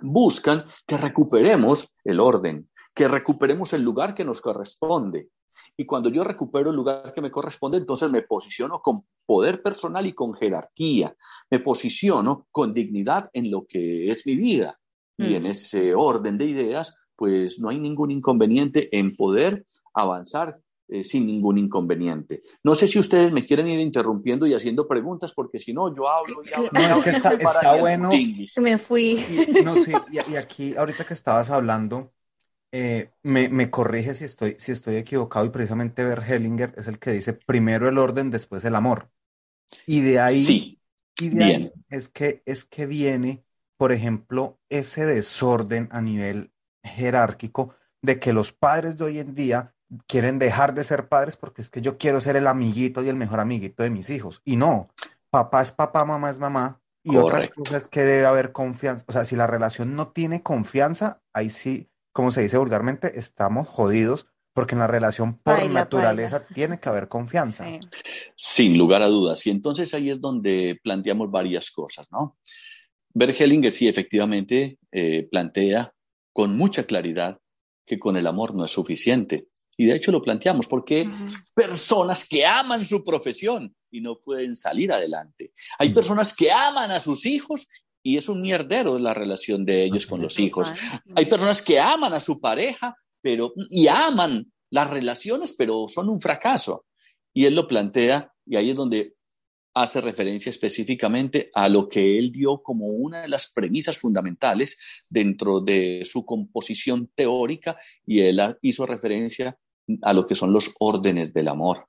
buscan 0.00 0.64
que 0.86 0.96
recuperemos 0.96 1.92
el 2.04 2.20
orden, 2.20 2.68
que 2.94 3.08
recuperemos 3.08 3.72
el 3.72 3.82
lugar 3.82 4.14
que 4.14 4.24
nos 4.24 4.40
corresponde, 4.40 5.30
y 5.76 5.84
cuando 5.84 6.08
yo 6.10 6.24
recupero 6.24 6.70
el 6.70 6.76
lugar 6.76 7.12
que 7.14 7.20
me 7.20 7.30
corresponde, 7.30 7.78
entonces 7.78 8.10
me 8.10 8.22
posiciono 8.22 8.80
con 8.80 9.04
poder 9.24 9.62
personal 9.62 10.06
y 10.06 10.14
con 10.14 10.34
jerarquía. 10.34 11.14
Me 11.50 11.60
posiciono 11.60 12.46
con 12.50 12.72
dignidad 12.72 13.30
en 13.32 13.50
lo 13.50 13.66
que 13.66 14.10
es 14.10 14.26
mi 14.26 14.36
vida. 14.36 14.78
Y 15.18 15.34
en 15.34 15.46
ese 15.46 15.94
orden 15.94 16.36
de 16.36 16.44
ideas, 16.44 16.94
pues 17.16 17.58
no 17.58 17.70
hay 17.70 17.78
ningún 17.78 18.10
inconveniente 18.10 18.94
en 18.96 19.16
poder 19.16 19.64
avanzar 19.94 20.58
eh, 20.88 21.02
sin 21.02 21.26
ningún 21.26 21.58
inconveniente. 21.58 22.42
No 22.62 22.76
sé 22.76 22.86
si 22.86 23.00
ustedes 23.00 23.32
me 23.32 23.44
quieren 23.44 23.68
ir 23.68 23.80
interrumpiendo 23.80 24.46
y 24.46 24.54
haciendo 24.54 24.86
preguntas, 24.86 25.32
porque 25.32 25.58
si 25.58 25.72
no, 25.72 25.92
yo 25.92 26.08
hablo 26.08 26.42
y 26.44 26.54
hablo. 26.54 26.70
No, 26.72 26.80
es 26.80 27.00
que 27.00 27.10
está, 27.10 27.76
bueno. 27.80 28.10
Me 28.60 28.78
fui. 28.78 29.24
no, 29.64 29.76
sí, 29.76 29.92
y, 30.12 30.36
aquí, 30.36 30.76
ahorita 30.76 31.04
que 31.04 31.14
estabas 31.14 31.50
hablando, 31.50 32.12
eh, 32.70 33.10
me, 33.22 33.70
corrige 33.70 34.14
si 34.14 34.24
estoy, 34.24 34.54
si 34.58 34.70
estoy 34.70 34.96
equivocado 34.96 35.44
y 35.46 35.50
precisamente 35.50 36.04
Bert 36.04 36.22
Hellinger 36.28 36.74
es 36.76 36.86
el 36.86 36.98
que 36.98 37.10
dice 37.10 37.32
primero 37.32 37.88
el 37.88 37.98
orden, 37.98 38.30
después 38.30 38.64
el 38.64 38.76
amor. 38.76 39.10
Y 39.86 40.02
de 40.02 40.20
ahí, 40.20 40.80
es, 41.90 42.08
que, 42.08 42.42
es 42.46 42.64
que 42.64 42.86
viene, 42.86 43.44
por 43.76 43.90
ejemplo, 43.90 44.60
ese 44.68 45.04
desorden 45.04 45.88
a 45.90 46.00
nivel 46.00 46.52
jerárquico 46.82 47.74
de 48.02 48.20
que 48.20 48.32
los 48.32 48.52
padres 48.52 48.96
de 48.96 49.04
hoy 49.04 49.18
en 49.18 49.34
día 49.34 49.74
quieren 50.06 50.38
dejar 50.38 50.74
de 50.74 50.84
ser 50.84 51.08
padres 51.08 51.36
porque 51.36 51.62
es 51.62 51.70
que 51.70 51.82
yo 51.82 51.98
quiero 51.98 52.20
ser 52.20 52.36
el 52.36 52.46
amiguito 52.46 53.02
y 53.02 53.08
el 53.08 53.16
mejor 53.16 53.40
amiguito 53.40 53.82
de 53.82 53.90
mis 53.90 54.10
hijos. 54.10 54.42
Y 54.44 54.56
no, 54.56 54.88
papá 55.30 55.62
es 55.62 55.72
papá, 55.72 56.04
mamá 56.04 56.30
es 56.30 56.38
mamá. 56.38 56.80
Y 57.02 57.16
otra 57.16 57.48
cosa 57.50 57.76
es 57.76 57.86
que 57.86 58.02
debe 58.02 58.26
haber 58.26 58.50
confianza. 58.50 59.04
O 59.06 59.12
sea, 59.12 59.24
si 59.24 59.36
la 59.36 59.46
relación 59.46 59.94
no 59.94 60.08
tiene 60.08 60.42
confianza, 60.42 61.22
ahí 61.32 61.50
sí 61.50 61.88
como 62.16 62.30
se 62.30 62.40
dice 62.40 62.56
vulgarmente, 62.56 63.18
estamos 63.18 63.68
jodidos 63.68 64.26
porque 64.54 64.74
en 64.74 64.78
la 64.78 64.86
relación 64.86 65.36
por 65.36 65.62
naturaleza 65.70 66.46
tiene 66.46 66.80
que 66.80 66.88
haber 66.88 67.08
confianza. 67.08 67.66
Sin 68.34 68.78
lugar 68.78 69.02
a 69.02 69.08
dudas. 69.08 69.46
Y 69.46 69.50
entonces 69.50 69.92
ahí 69.92 70.08
es 70.08 70.18
donde 70.18 70.80
planteamos 70.82 71.30
varias 71.30 71.70
cosas, 71.70 72.06
¿no? 72.10 72.38
Bergelinger 73.12 73.70
sí 73.70 73.86
efectivamente 73.86 74.78
eh, 74.90 75.28
plantea 75.30 75.92
con 76.32 76.56
mucha 76.56 76.84
claridad 76.84 77.38
que 77.84 77.98
con 77.98 78.16
el 78.16 78.26
amor 78.26 78.54
no 78.54 78.64
es 78.64 78.70
suficiente. 78.70 79.48
Y 79.76 79.86
de 79.86 79.96
hecho 79.96 80.10
lo 80.10 80.22
planteamos 80.22 80.66
porque 80.66 81.08
personas 81.54 82.26
que 82.26 82.46
aman 82.46 82.86
su 82.86 83.04
profesión 83.04 83.74
y 83.90 84.00
no 84.00 84.18
pueden 84.20 84.56
salir 84.56 84.92
adelante. 84.92 85.52
Hay 85.78 85.92
personas 85.92 86.34
que 86.34 86.50
aman 86.50 86.90
a 86.90 87.00
sus 87.00 87.26
hijos 87.26 87.68
y 88.02 88.16
es 88.16 88.28
un 88.28 88.40
mierdero 88.40 88.98
la 88.98 89.12
relación 89.12 89.64
de 89.64 89.84
ellos 89.84 90.06
con 90.06 90.22
los 90.22 90.38
hijos. 90.38 90.72
Hay 91.14 91.26
personas 91.26 91.60
que 91.60 91.78
aman 91.80 92.14
a 92.14 92.20
su 92.20 92.40
pareja 92.40 92.96
pero, 93.20 93.52
y 93.70 93.88
aman 93.88 94.52
las 94.70 94.90
relaciones, 94.90 95.54
pero 95.58 95.86
son 95.88 96.08
un 96.08 96.20
fracaso. 96.20 96.86
Y 97.34 97.44
él 97.44 97.54
lo 97.54 97.66
plantea 97.66 98.32
Y 98.46 98.56
ahí 98.56 98.70
es 98.70 98.76
donde 98.76 99.16
hace 99.74 100.00
referencia 100.00 100.48
específicamente 100.48 101.50
a 101.52 101.68
lo 101.68 101.88
que 101.88 102.18
él 102.18 102.32
dio 102.32 102.62
como 102.62 102.86
una 102.86 103.22
de 103.22 103.28
las 103.28 103.52
premisas 103.52 103.98
fundamentales 103.98 104.78
dentro 105.10 105.60
de 105.60 106.02
su 106.06 106.24
composición 106.24 107.10
teórica 107.14 107.76
y 108.06 108.20
él 108.20 108.40
hizo 108.62 108.86
referencia 108.86 109.58
a 110.02 110.12
lo 110.12 110.26
que 110.26 110.34
son 110.34 110.52
los 110.52 110.74
órdenes 110.78 111.32
del 111.32 111.48
amor. 111.48 111.86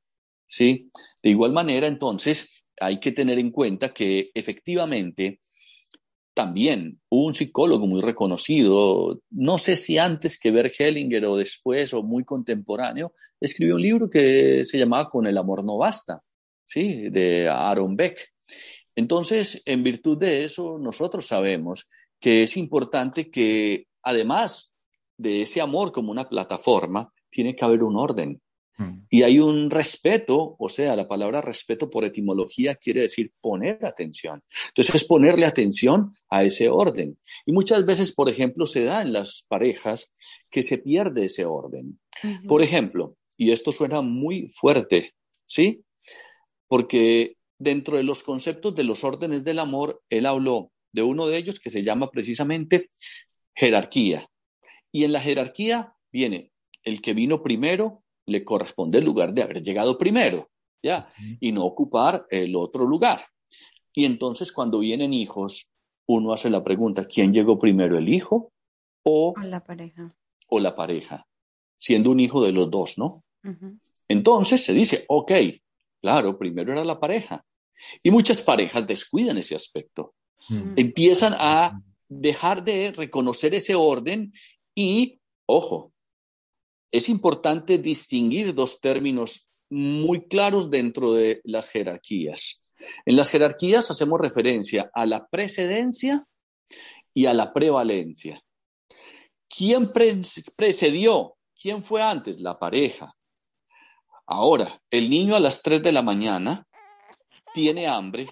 ¿sí? 0.48 0.92
De 1.22 1.30
igual 1.30 1.52
manera, 1.52 1.88
entonces, 1.88 2.64
hay 2.80 3.00
que 3.00 3.12
tener 3.12 3.40
en 3.40 3.52
cuenta 3.52 3.94
que 3.94 4.32
efectivamente 4.34 5.42
también 6.34 7.02
un 7.10 7.34
psicólogo 7.34 7.88
muy 7.88 8.02
reconocido, 8.02 9.20
no 9.32 9.58
sé 9.58 9.76
si 9.76 9.98
antes 9.98 10.40
que 10.40 10.52
Bert 10.52 10.74
Hellinger 10.78 11.26
o 11.26 11.36
después 11.36 11.94
o 11.94 12.04
muy 12.04 12.24
contemporáneo, 12.24 13.14
escribió 13.42 13.76
un 13.76 13.82
libro 13.82 14.10
que 14.10 14.64
se 14.66 14.78
llamaba 14.78 15.10
Con 15.10 15.26
el 15.26 15.38
amor 15.38 15.64
no 15.64 15.78
basta. 15.78 16.22
¿sí? 16.68 17.10
de 17.10 17.50
Aaron 17.50 17.96
Beck. 17.96 18.34
Entonces, 18.96 19.62
en 19.66 19.84
virtud 19.84 20.18
de 20.18 20.44
eso, 20.44 20.78
nosotros 20.80 21.26
sabemos 21.26 21.88
que 22.20 22.44
es 22.44 22.58
importante 22.58 23.32
que, 23.32 23.88
además 24.04 24.72
de 25.18 25.42
ese 25.44 25.62
amor 25.62 25.92
como 25.92 26.12
una 26.12 26.28
plataforma, 26.30 27.12
tiene 27.30 27.56
que 27.56 27.66
haber 27.66 27.84
un 27.84 27.96
orden. 27.96 28.42
Hmm. 28.78 29.06
Y 29.10 29.24
hay 29.24 29.40
un 29.40 29.70
respeto, 29.70 30.56
o 30.60 30.70
sea, 30.70 30.96
la 30.96 31.08
palabra 31.08 31.42
respeto 31.42 31.90
por 31.90 32.06
etimología 32.06 32.76
quiere 32.76 33.02
decir 33.02 33.32
poner 33.42 33.84
atención. 33.86 34.44
Entonces 34.70 34.96
es 34.96 35.04
ponerle 35.06 35.46
atención 35.46 36.14
a 36.30 36.44
ese 36.44 36.70
orden. 36.70 37.18
Y 37.46 37.52
muchas 37.52 37.86
veces, 37.86 38.14
por 38.14 38.30
ejemplo, 38.30 38.68
se 38.68 38.84
da 38.84 39.02
en 39.02 39.14
las 39.14 39.46
parejas 39.48 40.12
que 40.52 40.64
se 40.64 40.78
pierde 40.78 41.26
ese 41.26 41.46
orden. 41.46 42.00
Por 42.48 42.64
ejemplo, 42.64 43.16
y 43.36 43.52
esto 43.52 43.72
suena 43.72 44.02
muy 44.02 44.50
fuerte, 44.50 45.14
¿sí? 45.46 45.84
porque 46.68 47.38
dentro 47.58 47.98
de 47.98 48.04
los 48.04 48.24
conceptos 48.24 48.76
de 48.76 48.84
los 48.84 49.04
órdenes 49.04 49.44
del 49.44 49.60
amor, 49.60 50.04
él 50.10 50.26
habló 50.26 50.72
de 50.92 51.04
uno 51.04 51.28
de 51.28 51.38
ellos 51.38 51.60
que 51.60 51.72
se 51.72 51.84
llama 51.84 52.12
precisamente 52.12 52.92
jerarquía. 53.56 54.30
Y 54.92 55.04
en 55.04 55.12
la 55.12 55.22
jerarquía 55.22 55.94
viene 56.12 56.52
el 56.88 57.02
que 57.02 57.14
vino 57.14 57.42
primero, 57.42 58.04
le 58.26 58.44
corresponde 58.44 59.00
el 59.00 59.06
lugar 59.06 59.34
de 59.34 59.44
haber 59.44 59.62
llegado 59.62 59.98
primero, 59.98 60.50
¿ya? 60.84 61.10
Y 61.40 61.52
no 61.52 61.66
ocupar 61.66 62.26
el 62.30 62.56
otro 62.56 62.86
lugar. 62.86 63.22
Y 63.94 64.06
entonces 64.06 64.52
cuando 64.52 64.80
vienen 64.80 65.14
hijos, 65.14 65.70
uno 66.08 66.34
hace 66.34 66.50
la 66.50 66.64
pregunta, 66.64 67.06
¿quién 67.06 67.34
llegó 67.34 67.58
primero, 67.58 67.98
el 67.98 68.10
hijo 68.10 68.52
o, 69.04 69.34
la 69.42 69.64
pareja? 69.64 70.16
O 70.48 70.60
la 70.60 70.76
pareja, 70.76 71.26
siendo 71.78 72.12
un 72.12 72.20
hijo 72.20 72.44
de 72.44 72.52
los 72.52 72.70
dos, 72.70 72.98
¿no? 72.98 73.24
Entonces 74.10 74.64
se 74.64 74.74
dice, 74.74 75.06
ok, 75.08 75.32
Claro, 76.02 76.38
primero 76.38 76.72
era 76.72 76.86
la 76.86 77.00
pareja. 77.00 77.44
Y 78.04 78.12
muchas 78.12 78.42
parejas 78.42 78.88
descuidan 78.88 79.38
ese 79.38 79.56
aspecto. 79.56 80.14
Hmm. 80.48 80.74
Empiezan 80.76 81.34
a 81.38 81.82
dejar 82.08 82.64
de 82.64 82.92
reconocer 82.92 83.54
ese 83.54 83.76
orden 83.76 84.32
y, 84.74 85.20
ojo, 85.46 85.92
es 86.92 87.10
importante 87.10 87.78
distinguir 87.78 88.54
dos 88.54 88.80
términos 88.80 89.48
muy 89.70 90.28
claros 90.28 90.70
dentro 90.70 91.14
de 91.14 91.42
las 91.44 91.70
jerarquías. 91.70 92.64
En 93.06 93.16
las 93.16 93.30
jerarquías 93.30 93.90
hacemos 93.92 94.20
referencia 94.20 94.90
a 94.94 95.06
la 95.06 95.28
precedencia 95.28 96.26
y 97.14 97.26
a 97.26 97.34
la 97.34 97.54
prevalencia. 97.54 98.42
¿Quién 99.50 99.92
precedió? 99.92 101.36
¿Quién 101.60 101.84
fue 101.84 102.02
antes? 102.02 102.40
La 102.40 102.60
pareja. 102.60 103.14
Ahora, 104.26 104.82
el 104.92 105.10
niño 105.10 105.36
a 105.36 105.40
las 105.40 105.62
3 105.62 105.82
de 105.82 105.92
la 105.92 106.02
mañana 106.02 106.68
tiene 107.54 107.88
hambre, 107.88 108.28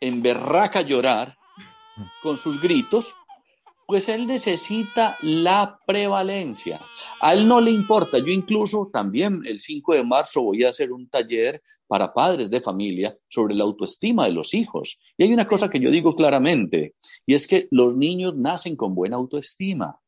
emberraca 0.00 0.82
llorar 0.82 1.38
con 2.22 2.36
sus 2.36 2.60
gritos, 2.60 3.14
pues 3.90 4.08
él 4.08 4.28
necesita 4.28 5.18
la 5.20 5.80
prevalencia. 5.84 6.80
A 7.20 7.32
él 7.32 7.48
no 7.48 7.60
le 7.60 7.72
importa. 7.72 8.18
Yo 8.18 8.28
incluso 8.28 8.88
también 8.92 9.42
el 9.44 9.60
5 9.60 9.96
de 9.96 10.04
marzo 10.04 10.42
voy 10.42 10.62
a 10.62 10.68
hacer 10.68 10.92
un 10.92 11.08
taller 11.08 11.60
para 11.88 12.14
padres 12.14 12.48
de 12.52 12.60
familia 12.60 13.18
sobre 13.26 13.52
la 13.52 13.64
autoestima 13.64 14.26
de 14.26 14.32
los 14.32 14.54
hijos. 14.54 15.00
Y 15.18 15.24
hay 15.24 15.32
una 15.32 15.48
cosa 15.48 15.68
que 15.68 15.80
yo 15.80 15.90
digo 15.90 16.14
claramente, 16.14 16.94
y 17.26 17.34
es 17.34 17.48
que 17.48 17.66
los 17.72 17.96
niños 17.96 18.36
nacen 18.36 18.76
con 18.76 18.94
buena 18.94 19.16
autoestima. 19.16 19.98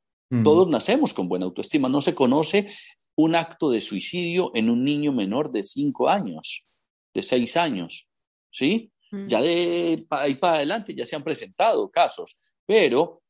Todos 0.45 0.69
nacemos 0.69 1.13
con 1.13 1.29
buena 1.29 1.47
autoestima. 1.47 1.89
No 1.89 2.01
se 2.03 2.15
conoce 2.15 2.69
un 3.17 3.35
acto 3.35 3.69
de 3.69 3.81
suicidio 3.81 4.53
en 4.55 4.71
un 4.71 4.85
niño 4.85 5.13
menor 5.13 5.51
de 5.51 5.65
cinco 5.65 6.09
años, 6.09 6.65
de 7.13 7.25
seis 7.25 7.57
años, 7.57 8.07
¿sí? 8.53 8.93
Ya 9.27 9.43
de 9.43 10.07
ahí 10.11 10.37
para 10.37 10.55
adelante 10.55 10.95
ya 10.95 11.05
se 11.05 11.17
han 11.17 11.25
presentado 11.25 11.91
casos, 11.91 12.39
pero 12.65 13.22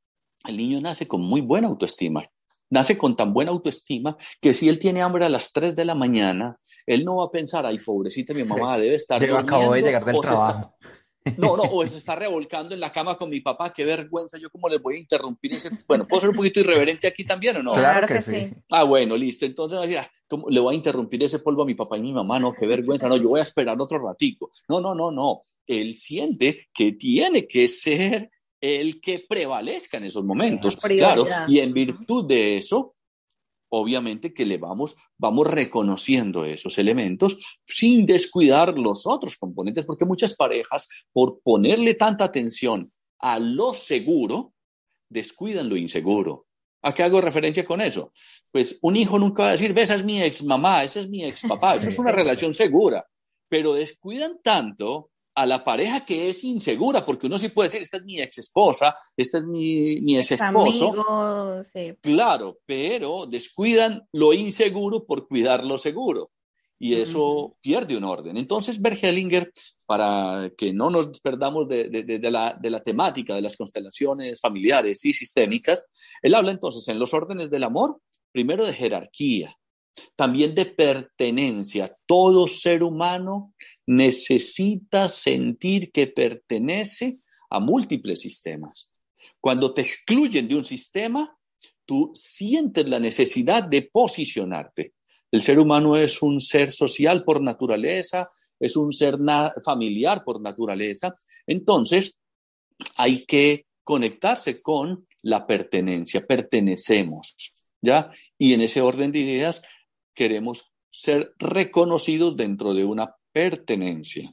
el 0.46 0.56
niño 0.56 0.80
nace 0.80 1.06
con 1.06 1.22
muy 1.22 1.40
buena 1.40 1.68
autoestima. 1.68 2.24
Nace 2.70 2.96
con 2.96 3.16
tan 3.16 3.34
buena 3.34 3.50
autoestima 3.50 4.16
que 4.40 4.54
si 4.54 4.68
él 4.68 4.78
tiene 4.78 5.02
hambre 5.02 5.26
a 5.26 5.28
las 5.28 5.52
3 5.52 5.76
de 5.76 5.84
la 5.84 5.94
mañana, 5.94 6.58
él 6.86 7.04
no 7.04 7.16
va 7.16 7.26
a 7.26 7.30
pensar, 7.30 7.66
ay, 7.66 7.78
pobrecita, 7.78 8.32
mi 8.32 8.44
mamá 8.44 8.78
debe 8.78 8.94
estar. 8.94 9.22
acabo 9.22 9.74
de 9.74 9.82
llegar 9.82 10.04
del 10.04 10.20
trabajo. 10.20 10.74
No, 11.38 11.56
no, 11.56 11.62
o 11.62 11.86
se 11.86 11.98
está 11.98 12.16
revolcando 12.16 12.74
en 12.74 12.80
la 12.80 12.92
cama 12.92 13.16
con 13.16 13.30
mi 13.30 13.40
papá, 13.40 13.72
qué 13.72 13.84
vergüenza, 13.84 14.38
yo 14.38 14.50
cómo 14.50 14.68
les 14.68 14.82
voy 14.82 14.96
a 14.96 14.98
interrumpir 14.98 15.54
ese... 15.54 15.70
Bueno, 15.86 16.04
¿puedo 16.04 16.20
ser 16.20 16.30
un 16.30 16.34
poquito 16.34 16.58
irreverente 16.58 17.06
aquí 17.06 17.24
también 17.24 17.56
o 17.58 17.62
no? 17.62 17.74
Claro 17.74 18.08
que 18.08 18.20
sí. 18.20 18.52
Ah, 18.72 18.82
bueno, 18.82 19.16
listo, 19.16 19.46
entonces 19.46 19.96
ah, 19.96 20.10
¿cómo 20.26 20.50
le 20.50 20.58
voy 20.58 20.74
a 20.74 20.76
interrumpir 20.76 21.22
ese 21.22 21.38
polvo 21.38 21.62
a 21.62 21.66
mi 21.66 21.74
papá 21.74 21.96
y 21.96 22.02
mi 22.02 22.12
mamá? 22.12 22.40
No, 22.40 22.52
qué 22.52 22.66
vergüenza, 22.66 23.08
no, 23.08 23.16
yo 23.16 23.28
voy 23.28 23.38
a 23.38 23.44
esperar 23.44 23.80
otro 23.80 24.04
ratico. 24.04 24.50
No, 24.68 24.80
no, 24.80 24.96
no, 24.96 25.12
no, 25.12 25.44
él 25.64 25.94
siente 25.94 26.68
que 26.74 26.90
tiene 26.90 27.46
que 27.46 27.68
ser 27.68 28.31
el 28.62 29.00
que 29.00 29.18
prevalezca 29.28 29.98
en 29.98 30.04
esos 30.04 30.24
momentos. 30.24 30.76
Claro, 30.76 31.26
y 31.48 31.58
en 31.58 31.74
virtud 31.74 32.26
de 32.26 32.56
eso, 32.56 32.94
obviamente 33.68 34.32
que 34.32 34.46
le 34.46 34.56
vamos, 34.56 34.96
vamos 35.18 35.48
reconociendo 35.48 36.44
esos 36.44 36.78
elementos 36.78 37.38
sin 37.66 38.06
descuidar 38.06 38.78
los 38.78 39.06
otros 39.06 39.36
componentes, 39.36 39.84
porque 39.84 40.04
muchas 40.04 40.34
parejas, 40.36 40.88
por 41.12 41.40
ponerle 41.42 41.94
tanta 41.94 42.24
atención 42.24 42.92
a 43.18 43.40
lo 43.40 43.74
seguro, 43.74 44.54
descuidan 45.10 45.68
lo 45.68 45.76
inseguro. 45.76 46.46
¿A 46.82 46.94
qué 46.94 47.02
hago 47.02 47.20
referencia 47.20 47.64
con 47.64 47.80
eso? 47.80 48.12
Pues 48.52 48.78
un 48.82 48.96
hijo 48.96 49.18
nunca 49.18 49.44
va 49.44 49.48
a 49.50 49.52
decir, 49.52 49.76
esa 49.76 49.96
es 49.96 50.04
mi 50.04 50.22
ex 50.22 50.44
mamá, 50.44 50.84
esa 50.84 51.00
es 51.00 51.08
mi 51.08 51.24
ex 51.24 51.42
papá, 51.48 51.76
eso 51.76 51.88
es 51.88 51.98
una 51.98 52.12
relación 52.12 52.54
segura, 52.54 53.06
pero 53.48 53.74
descuidan 53.74 54.40
tanto 54.42 55.11
a 55.34 55.46
la 55.46 55.64
pareja 55.64 56.04
que 56.04 56.28
es 56.28 56.44
insegura, 56.44 57.04
porque 57.04 57.26
uno 57.26 57.38
sí 57.38 57.48
puede 57.48 57.68
decir, 57.68 57.82
esta 57.82 57.96
es 57.96 58.04
mi 58.04 58.20
ex 58.20 58.38
esposa, 58.38 58.96
esta 59.16 59.38
es 59.38 59.44
mi, 59.44 60.00
mi 60.02 60.18
ex 60.18 60.32
esposo. 60.32 60.92
Claro, 62.00 62.58
pero 62.66 63.26
descuidan 63.26 64.06
lo 64.12 64.32
inseguro 64.32 65.04
por 65.04 65.26
cuidar 65.26 65.64
lo 65.64 65.78
seguro. 65.78 66.30
Y 66.78 66.94
eso 66.94 67.56
pierde 67.60 67.96
un 67.96 68.02
orden. 68.02 68.36
Entonces, 68.36 68.82
Bergelinger, 68.82 69.52
para 69.86 70.50
que 70.58 70.72
no 70.72 70.90
nos 70.90 71.20
perdamos 71.20 71.68
de, 71.68 71.88
de, 71.88 72.30
la, 72.30 72.58
de 72.60 72.70
la 72.70 72.82
temática 72.82 73.36
de 73.36 73.42
las 73.42 73.56
constelaciones 73.56 74.40
familiares 74.40 75.04
y 75.04 75.12
sistémicas, 75.12 75.86
él 76.22 76.34
habla 76.34 76.50
entonces 76.50 76.88
en 76.88 76.98
los 76.98 77.14
órdenes 77.14 77.50
del 77.50 77.62
amor, 77.62 78.00
primero 78.32 78.64
de 78.64 78.72
jerarquía, 78.72 79.56
también 80.16 80.56
de 80.56 80.66
pertenencia. 80.66 81.96
Todo 82.04 82.48
ser 82.48 82.82
humano 82.82 83.54
necesita 83.86 85.08
sentir 85.08 85.90
que 85.90 86.06
pertenece 86.06 87.18
a 87.50 87.60
múltiples 87.60 88.20
sistemas. 88.20 88.90
Cuando 89.40 89.74
te 89.74 89.82
excluyen 89.82 90.48
de 90.48 90.56
un 90.56 90.64
sistema, 90.64 91.36
tú 91.84 92.12
sientes 92.14 92.86
la 92.86 92.98
necesidad 92.98 93.64
de 93.64 93.82
posicionarte. 93.82 94.94
El 95.30 95.42
ser 95.42 95.58
humano 95.58 95.96
es 95.96 96.22
un 96.22 96.40
ser 96.40 96.70
social 96.70 97.24
por 97.24 97.40
naturaleza, 97.40 98.30
es 98.60 98.76
un 98.76 98.92
ser 98.92 99.16
familiar 99.64 100.22
por 100.24 100.40
naturaleza. 100.40 101.16
Entonces, 101.46 102.16
hay 102.96 103.24
que 103.26 103.66
conectarse 103.82 104.62
con 104.62 105.06
la 105.22 105.46
pertenencia, 105.46 106.26
pertenecemos, 106.26 107.36
¿ya? 107.80 108.10
Y 108.38 108.54
en 108.54 108.60
ese 108.60 108.80
orden 108.80 109.12
de 109.12 109.20
ideas 109.20 109.62
queremos 110.14 110.72
ser 110.90 111.34
reconocidos 111.38 112.36
dentro 112.36 112.74
de 112.74 112.84
una 112.84 113.14
pertenencia. 113.32 114.32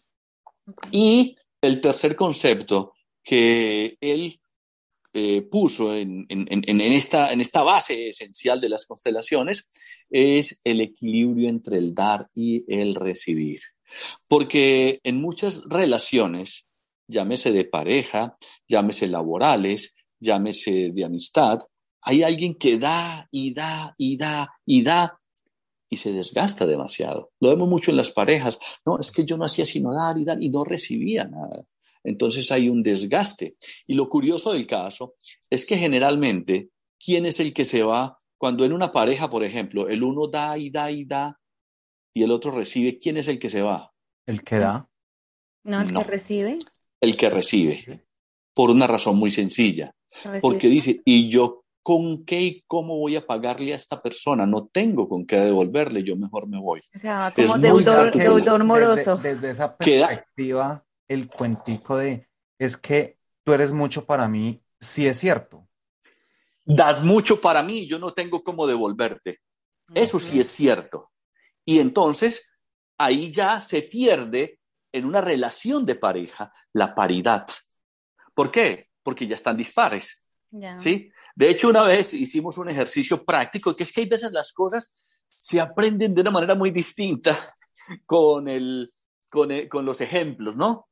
Y 0.92 1.36
el 1.62 1.82
tercer 1.82 2.16
concepto 2.16 2.94
que 3.24 3.98
él 4.02 4.40
eh, 5.14 5.42
puso 5.42 5.96
en, 5.96 6.28
esta, 6.30 7.34
en 7.34 7.42
esta 7.42 7.64
base 7.64 8.10
esencial 8.10 8.62
de 8.62 8.70
las 8.70 8.86
constelaciones 8.86 9.68
es 10.10 10.60
el 10.64 10.82
equilibrio 10.82 11.50
entre 11.50 11.78
el 11.78 11.96
dar 11.96 12.30
y 12.36 12.64
el 12.72 12.96
recibir. 12.96 13.62
Porque 14.28 15.00
en 15.04 15.20
muchas 15.20 15.62
relaciones, 15.66 16.68
llámese 17.08 17.52
de 17.52 17.66
pareja, 17.66 18.38
llámese 18.68 19.08
laborales, 19.08 19.96
llámese 20.20 20.92
de 20.94 21.06
amistad, 21.06 21.62
hay 22.02 22.24
alguien 22.24 22.56
que 22.56 22.78
da 22.78 23.28
y 23.32 23.54
da 23.54 23.94
y 23.98 24.18
da 24.18 24.54
y 24.66 24.84
da 24.84 25.19
y 25.90 25.98
se 25.98 26.12
desgasta 26.12 26.66
demasiado. 26.66 27.32
Lo 27.40 27.50
vemos 27.50 27.68
mucho 27.68 27.92
en 27.92 27.98
las 27.98 28.12
parejas. 28.12 28.60
No, 28.86 29.00
es 29.00 29.12
que 29.12 29.26
yo 29.26 29.38
no 29.38 29.46
hacía 29.46 29.66
sino 29.66 29.94
dar 29.94 30.18
y 30.18 30.26
dar 30.26 30.42
y 30.42 30.50
no 30.50 30.64
recibía 30.64 31.26
nada. 31.26 31.66
Entonces 32.04 32.52
hay 32.52 32.70
un 32.70 32.84
desgaste. 32.84 33.56
Y 33.88 33.96
lo 33.96 34.08
curioso 34.08 34.54
del 34.54 34.68
caso 34.68 35.16
es 35.50 35.66
que 35.66 35.78
generalmente, 35.78 36.70
¿quién 37.04 37.26
es 37.26 37.40
el 37.40 37.54
que 37.54 37.66
se 37.66 37.84
va? 37.84 38.20
Cuando 38.38 38.64
en 38.64 38.74
una 38.74 38.92
pareja, 38.92 39.30
por 39.30 39.44
ejemplo, 39.44 39.90
el 39.90 40.04
uno 40.04 40.28
da 40.28 40.58
y 40.58 40.70
da 40.70 40.92
y 40.92 41.06
da 41.06 41.40
y 42.14 42.24
el 42.24 42.32
otro 42.32 42.52
recibe, 42.52 42.98
¿quién 42.98 43.18
es 43.18 43.28
el 43.28 43.40
que 43.40 43.50
se 43.50 43.62
va? 43.62 43.92
El 44.26 44.44
que 44.44 44.58
da. 44.58 44.90
No, 45.64 45.82
el 45.82 45.94
que 45.94 46.04
recibe. 46.04 46.58
El 47.02 47.18
que 47.18 47.30
recibe. 47.30 48.06
Por 48.54 48.70
una 48.70 48.88
razón 48.88 49.18
muy 49.18 49.32
sencilla. 49.32 49.96
Porque 50.42 50.68
dice, 50.68 51.02
¿y 51.06 51.30
yo 51.30 51.59
con 51.84 52.26
qué 52.26 52.42
y 52.42 52.64
cómo 52.68 52.98
voy 52.98 53.16
a 53.16 53.26
pagarle 53.26 53.74
a 53.74 53.76
esta 53.76 54.02
persona? 54.02 54.46
No 54.46 54.68
tengo 54.68 55.08
con 55.08 55.26
qué 55.26 55.38
devolverle, 55.38 56.04
yo 56.04 56.16
mejor 56.16 56.48
me 56.48 56.60
voy. 56.60 56.82
O 56.96 57.00
sea, 57.00 57.34
como 57.36 57.58
deudor, 57.58 58.12
deudor, 58.12 58.64
moroso. 58.64 59.18
Desde, 59.18 59.52
esa 59.52 59.76
perspectiva, 59.76 60.84
el 61.08 61.28
cuentico 61.28 61.98
de, 61.98 62.28
es 62.58 62.78
que 62.78 63.18
tú 63.44 63.54
eres 63.54 63.74
mucho 63.74 64.06
para 64.06 64.28
mí, 64.28 64.62
sí 64.80 65.08
es 65.08 65.20
cierto. 65.20 65.68
Das 66.66 67.04
mucho 67.04 67.42
para 67.42 67.64
mí, 67.64 67.88
yo 67.88 67.98
no 67.98 68.14
tengo 68.14 68.44
cómo 68.44 68.68
devolverte. 68.68 69.40
Eso 69.96 70.20
sí 70.20 70.40
es 70.40 70.48
cierto. 70.48 71.12
Y 71.66 71.80
entonces, 71.80 72.46
ahí 72.98 73.32
ya 73.32 73.62
se 73.62 73.82
pierde 73.82 74.60
en 74.92 75.06
una 75.06 75.22
relación 75.22 75.86
de 75.86 75.96
pareja 75.96 76.52
la 76.74 76.94
paridad. 76.94 77.48
¿Por 78.36 78.52
qué? 78.52 78.90
Porque 79.02 79.28
ya 79.28 79.36
están 79.36 79.58
dispares. 79.58 80.22
¿sí? 80.78 81.12
De 81.40 81.50
hecho, 81.50 81.70
una 81.70 81.84
vez 81.84 82.14
hicimos 82.14 82.58
un 82.58 82.68
ejercicio 82.68 83.24
práctico, 83.24 83.74
que 83.74 83.84
es 83.84 83.94
que 83.94 84.02
hay 84.02 84.10
veces 84.10 84.30
las 84.34 84.52
cosas 84.52 84.92
se 85.26 85.62
aprenden 85.62 86.14
de 86.14 86.20
una 86.20 86.32
manera 86.32 86.54
muy 86.54 86.70
distinta 86.70 87.34
con, 88.06 88.50
el, 88.50 88.92
con, 89.32 89.50
con 89.70 89.86
los 89.86 90.02
ejemplos, 90.02 90.58
¿no? 90.58 90.90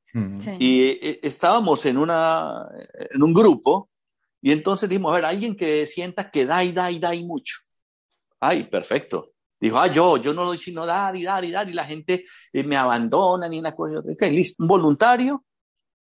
Y 0.58 0.84
eh, 1.02 1.20
estábamos 1.22 1.86
en, 1.86 1.98
una, 1.98 2.66
en 3.12 3.22
un 3.22 3.34
grupo 3.34 3.90
y 4.42 4.54
entonces 4.54 4.88
dijimos, 4.88 5.12
a 5.12 5.16
ver, 5.16 5.26
alguien 5.26 5.54
que 5.54 5.86
sienta 5.86 6.32
que 6.32 6.46
da 6.46 6.64
y 6.64 6.72
da 6.72 6.90
y 6.92 7.00
da 7.00 7.14
y 7.14 7.26
mucho. 7.26 7.58
Ay, 8.40 8.64
perfecto. 8.64 9.34
Dijo, 9.60 9.78
ah, 9.78 9.88
yo, 9.88 10.16
yo 10.16 10.34
no 10.34 10.46
doy 10.46 10.58
sino 10.58 10.86
dar 10.86 11.14
y 11.18 11.24
dar 11.24 11.44
y 11.44 11.52
dar 11.52 11.68
y 11.70 11.74
la 11.74 11.84
gente 11.84 12.24
eh, 12.54 12.64
me 12.64 12.78
abandona 12.78 13.50
ni 13.50 13.60
una 13.60 13.76
cosa. 13.76 14.00
Ok, 14.00 14.22
listo. 14.32 14.64
Un 14.64 14.70
voluntario, 14.70 15.44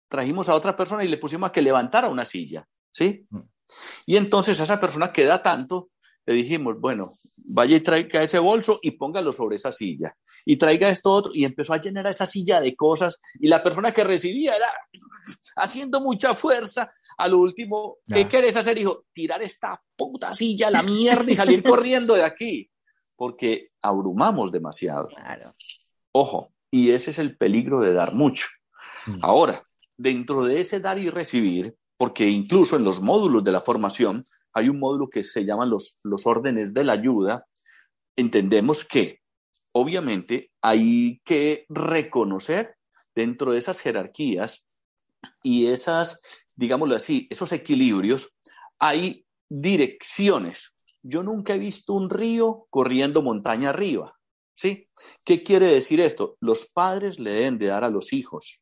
trajimos 0.08 0.48
a 0.48 0.56
otra 0.56 0.76
persona 0.76 1.04
y 1.04 1.08
le 1.08 1.18
pusimos 1.18 1.48
a 1.48 1.52
que 1.52 1.62
levantara 1.62 2.08
una 2.08 2.24
silla, 2.24 2.66
¿sí? 2.90 3.24
Y 4.06 4.16
entonces 4.16 4.60
a 4.60 4.64
esa 4.64 4.80
persona 4.80 5.12
que 5.12 5.24
da 5.24 5.42
tanto, 5.42 5.90
le 6.26 6.34
dijimos, 6.34 6.80
bueno, 6.80 7.12
vaya 7.36 7.76
y 7.76 7.80
traiga 7.80 8.22
ese 8.22 8.38
bolso 8.38 8.78
y 8.82 8.92
póngalo 8.92 9.32
sobre 9.32 9.56
esa 9.56 9.72
silla. 9.72 10.16
Y 10.44 10.56
traiga 10.56 10.88
esto 10.88 11.10
otro. 11.10 11.32
Y 11.34 11.44
empezó 11.44 11.72
a 11.72 11.80
llenar 11.80 12.06
esa 12.06 12.26
silla 12.26 12.60
de 12.60 12.74
cosas. 12.76 13.20
Y 13.40 13.48
la 13.48 13.62
persona 13.62 13.92
que 13.92 14.04
recibía 14.04 14.56
era 14.56 14.68
haciendo 15.56 16.00
mucha 16.00 16.34
fuerza. 16.34 16.92
A 17.18 17.28
lo 17.28 17.38
último, 17.38 17.98
¿qué 18.08 18.26
querés 18.28 18.56
hacer? 18.56 18.76
Dijo, 18.76 19.04
tirar 19.12 19.42
esta 19.42 19.80
puta 19.96 20.34
silla 20.34 20.68
a 20.68 20.70
la 20.70 20.82
mierda 20.82 21.30
y 21.30 21.36
salir 21.36 21.62
corriendo 21.62 22.14
de 22.14 22.24
aquí. 22.24 22.70
Porque 23.16 23.70
abrumamos 23.80 24.50
demasiado. 24.50 25.08
Claro. 25.08 25.54
Ojo, 26.12 26.52
y 26.70 26.90
ese 26.90 27.10
es 27.10 27.18
el 27.18 27.36
peligro 27.36 27.80
de 27.80 27.92
dar 27.92 28.14
mucho. 28.14 28.46
Mm. 29.06 29.18
Ahora, 29.22 29.66
dentro 29.96 30.44
de 30.44 30.60
ese 30.60 30.80
dar 30.80 30.98
y 30.98 31.10
recibir, 31.10 31.76
porque 32.02 32.28
incluso 32.28 32.74
en 32.74 32.82
los 32.82 33.00
módulos 33.00 33.44
de 33.44 33.52
la 33.52 33.60
formación 33.60 34.24
hay 34.52 34.68
un 34.68 34.80
módulo 34.80 35.08
que 35.08 35.22
se 35.22 35.44
llama 35.44 35.66
los, 35.66 36.00
los 36.02 36.26
órdenes 36.26 36.74
de 36.74 36.82
la 36.82 36.94
ayuda, 36.94 37.46
entendemos 38.16 38.84
que 38.84 39.20
obviamente 39.70 40.50
hay 40.60 41.20
que 41.24 41.64
reconocer 41.68 42.74
dentro 43.14 43.52
de 43.52 43.60
esas 43.60 43.80
jerarquías 43.80 44.64
y 45.44 45.68
esas, 45.68 46.20
digámoslo 46.56 46.96
así, 46.96 47.28
esos 47.30 47.52
equilibrios, 47.52 48.34
hay 48.80 49.24
direcciones. 49.48 50.72
Yo 51.04 51.22
nunca 51.22 51.54
he 51.54 51.58
visto 51.60 51.92
un 51.92 52.10
río 52.10 52.66
corriendo 52.70 53.22
montaña 53.22 53.68
arriba. 53.68 54.18
¿Sí? 54.54 54.88
¿Qué 55.22 55.44
quiere 55.44 55.68
decir 55.68 56.00
esto? 56.00 56.36
Los 56.40 56.66
padres 56.66 57.20
le 57.20 57.30
deben 57.30 57.58
de 57.58 57.66
dar 57.66 57.84
a 57.84 57.90
los 57.90 58.12
hijos 58.12 58.60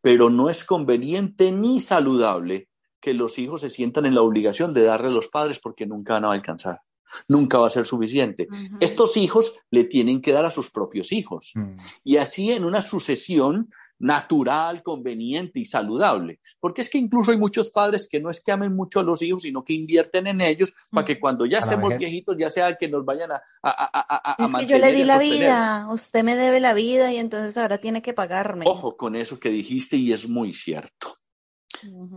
pero 0.00 0.30
no 0.30 0.50
es 0.50 0.64
conveniente 0.64 1.52
ni 1.52 1.80
saludable 1.80 2.68
que 3.00 3.14
los 3.14 3.38
hijos 3.38 3.60
se 3.60 3.70
sientan 3.70 4.06
en 4.06 4.14
la 4.14 4.22
obligación 4.22 4.74
de 4.74 4.82
darle 4.82 5.08
a 5.08 5.12
los 5.12 5.28
padres 5.28 5.60
porque 5.60 5.86
nunca 5.86 6.14
van 6.14 6.24
a 6.24 6.32
alcanzar, 6.32 6.80
nunca 7.28 7.58
va 7.58 7.68
a 7.68 7.70
ser 7.70 7.86
suficiente. 7.86 8.48
Estos 8.80 9.16
hijos 9.16 9.54
le 9.70 9.84
tienen 9.84 10.20
que 10.20 10.32
dar 10.32 10.44
a 10.44 10.50
sus 10.50 10.70
propios 10.70 11.12
hijos 11.12 11.52
mm. 11.54 11.76
y 12.04 12.16
así 12.16 12.52
en 12.52 12.64
una 12.64 12.82
sucesión 12.82 13.70
natural, 13.98 14.82
conveniente 14.82 15.60
y 15.60 15.64
saludable. 15.64 16.40
Porque 16.60 16.82
es 16.82 16.90
que 16.90 16.98
incluso 16.98 17.32
hay 17.32 17.38
muchos 17.38 17.70
padres 17.70 18.08
que 18.08 18.20
no 18.20 18.30
es 18.30 18.40
que 18.40 18.52
amen 18.52 18.74
mucho 18.74 19.00
a 19.00 19.02
los 19.02 19.22
hijos, 19.22 19.42
sino 19.42 19.64
que 19.64 19.72
invierten 19.72 20.26
en 20.26 20.40
ellos 20.40 20.72
para 20.90 21.06
que 21.06 21.18
cuando 21.18 21.46
ya 21.46 21.58
estemos 21.58 21.96
viejitos, 21.98 22.36
ya 22.38 22.50
sea 22.50 22.74
que 22.76 22.88
nos 22.88 23.04
vayan 23.04 23.32
a, 23.32 23.42
a, 23.62 24.34
a, 24.34 24.46
es 24.46 24.54
que 24.54 24.66
yo 24.66 24.78
le 24.78 24.92
di 24.92 25.04
la 25.04 25.18
vida, 25.18 25.88
usted 25.90 26.22
me 26.22 26.36
debe 26.36 26.60
la 26.60 26.74
vida 26.74 27.12
y 27.12 27.16
entonces 27.16 27.56
ahora 27.56 27.78
tiene 27.78 28.02
que 28.02 28.14
pagarme. 28.14 28.64
Ojo 28.66 28.96
con 28.96 29.16
eso 29.16 29.38
que 29.38 29.50
dijiste 29.50 29.96
y 29.96 30.12
es 30.12 30.28
muy 30.28 30.54
cierto. 30.54 31.18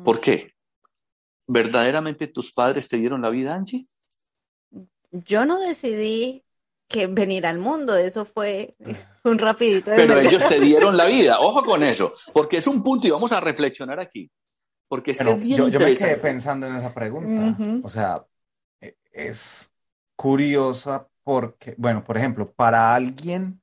¿Por 0.03 0.19
qué? 0.21 0.53
¿Verdaderamente 1.47 2.27
tus 2.27 2.51
padres 2.51 2.87
te 2.87 2.97
dieron 2.97 3.21
la 3.21 3.29
vida, 3.29 3.53
Angie? 3.53 3.87
Yo 5.11 5.45
no 5.45 5.59
decidí 5.59 6.45
que 6.91 7.07
venir 7.07 7.45
al 7.45 7.59
mundo. 7.59 7.95
Eso 7.95 8.25
fue 8.25 8.75
un 9.23 9.39
rapidito. 9.39 9.91
Pero 9.95 10.19
ellos 10.19 10.47
te 10.47 10.59
dieron 10.59 10.97
la 10.97 11.05
vida. 11.05 11.39
Ojo 11.39 11.63
con 11.63 11.83
eso, 11.83 12.11
porque 12.33 12.57
es 12.57 12.67
un 12.67 12.83
punto 12.83 13.07
y 13.07 13.11
vamos 13.11 13.31
a 13.31 13.39
reflexionar 13.39 13.99
aquí. 13.99 14.29
Porque 14.87 15.11
es 15.11 15.19
que 15.19 15.47
yo, 15.47 15.69
yo, 15.69 15.79
me 15.79 15.95
quedé 15.95 16.17
pensando 16.17 16.67
en 16.67 16.75
esa 16.75 16.93
pregunta. 16.93 17.55
O 17.81 17.87
sea, 17.87 18.25
e, 18.81 18.97
es 19.11 19.71
curiosa 20.17 21.07
porque, 21.23 21.75
bueno, 21.77 22.03
por 22.03 22.17
ejemplo, 22.17 22.51
para 22.51 22.93
alguien 22.93 23.61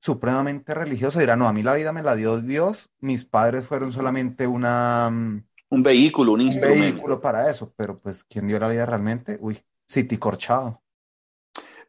supremamente 0.00 0.74
religioso 0.74 1.18
dirá, 1.18 1.34
no, 1.34 1.48
a 1.48 1.52
mí 1.52 1.62
la 1.62 1.74
vida 1.74 1.92
me 1.92 2.02
la 2.02 2.14
dio 2.14 2.40
Dios, 2.40 2.90
mis 3.00 3.24
padres 3.24 3.66
fueron 3.66 3.92
solamente 3.92 4.46
una... 4.46 5.10
Mm, 5.10 5.44
un 5.70 5.82
vehículo, 5.82 6.32
un 6.32 6.42
instrumento. 6.42 6.84
Un 6.84 6.92
vehículo 6.92 7.20
para 7.20 7.50
eso, 7.50 7.72
pero 7.76 7.98
pues, 7.98 8.22
¿quién 8.22 8.46
dio 8.46 8.58
la 8.58 8.68
vida 8.68 8.86
realmente? 8.86 9.36
Uy, 9.40 9.58
City 9.88 10.16
Corchado. 10.16 10.82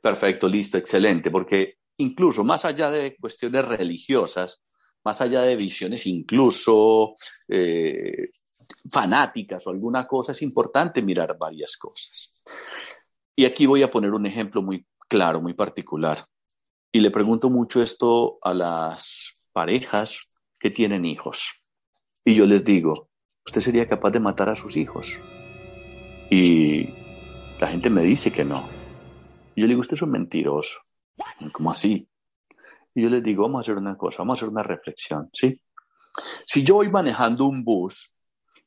Perfecto, 0.01 0.47
listo, 0.47 0.77
excelente, 0.77 1.31
porque 1.31 1.77
incluso 1.97 2.43
más 2.43 2.65
allá 2.65 2.89
de 2.91 3.15
cuestiones 3.19 3.67
religiosas, 3.67 4.61
más 5.03 5.21
allá 5.21 5.41
de 5.41 5.55
visiones 5.55 6.05
incluso 6.05 7.15
eh, 7.47 8.29
fanáticas 8.91 9.65
o 9.65 9.69
alguna 9.69 10.05
cosa, 10.05 10.31
es 10.31 10.41
importante 10.41 11.01
mirar 11.01 11.37
varias 11.37 11.77
cosas. 11.77 12.43
Y 13.35 13.45
aquí 13.45 13.65
voy 13.65 13.83
a 13.83 13.91
poner 13.91 14.11
un 14.11 14.25
ejemplo 14.25 14.61
muy 14.61 14.85
claro, 15.07 15.41
muy 15.41 15.53
particular. 15.53 16.25
Y 16.91 16.99
le 16.99 17.11
pregunto 17.11 17.49
mucho 17.49 17.81
esto 17.81 18.39
a 18.41 18.53
las 18.53 19.47
parejas 19.51 20.19
que 20.59 20.69
tienen 20.69 21.05
hijos. 21.05 21.51
Y 22.25 22.35
yo 22.35 22.45
les 22.45 22.63
digo, 22.63 23.09
¿usted 23.45 23.61
sería 23.61 23.87
capaz 23.87 24.11
de 24.11 24.19
matar 24.19 24.49
a 24.49 24.55
sus 24.55 24.75
hijos? 24.75 25.19
Y 26.29 26.89
la 27.59 27.67
gente 27.67 27.89
me 27.89 28.01
dice 28.01 28.31
que 28.31 28.43
no. 28.43 28.67
Y 29.57 29.61
yo 29.61 29.65
le 29.65 29.71
digo, 29.71 29.81
usted 29.81 29.95
es 29.95 30.03
un 30.03 30.11
mentiroso. 30.11 30.81
¿Cómo 31.51 31.71
así? 31.71 32.07
Y 32.93 33.01
yo 33.01 33.09
les 33.09 33.23
digo, 33.23 33.41
vamos 33.41 33.57
a 33.57 33.61
hacer 33.61 33.77
una 33.77 33.97
cosa, 33.97 34.19
vamos 34.19 34.37
a 34.37 34.39
hacer 34.39 34.49
una 34.49 34.61
reflexión, 34.61 35.31
¿sí? 35.33 35.59
Si 36.45 36.63
yo 36.63 36.75
voy 36.75 36.89
manejando 36.89 37.45
un 37.45 37.63
bus 37.63 38.11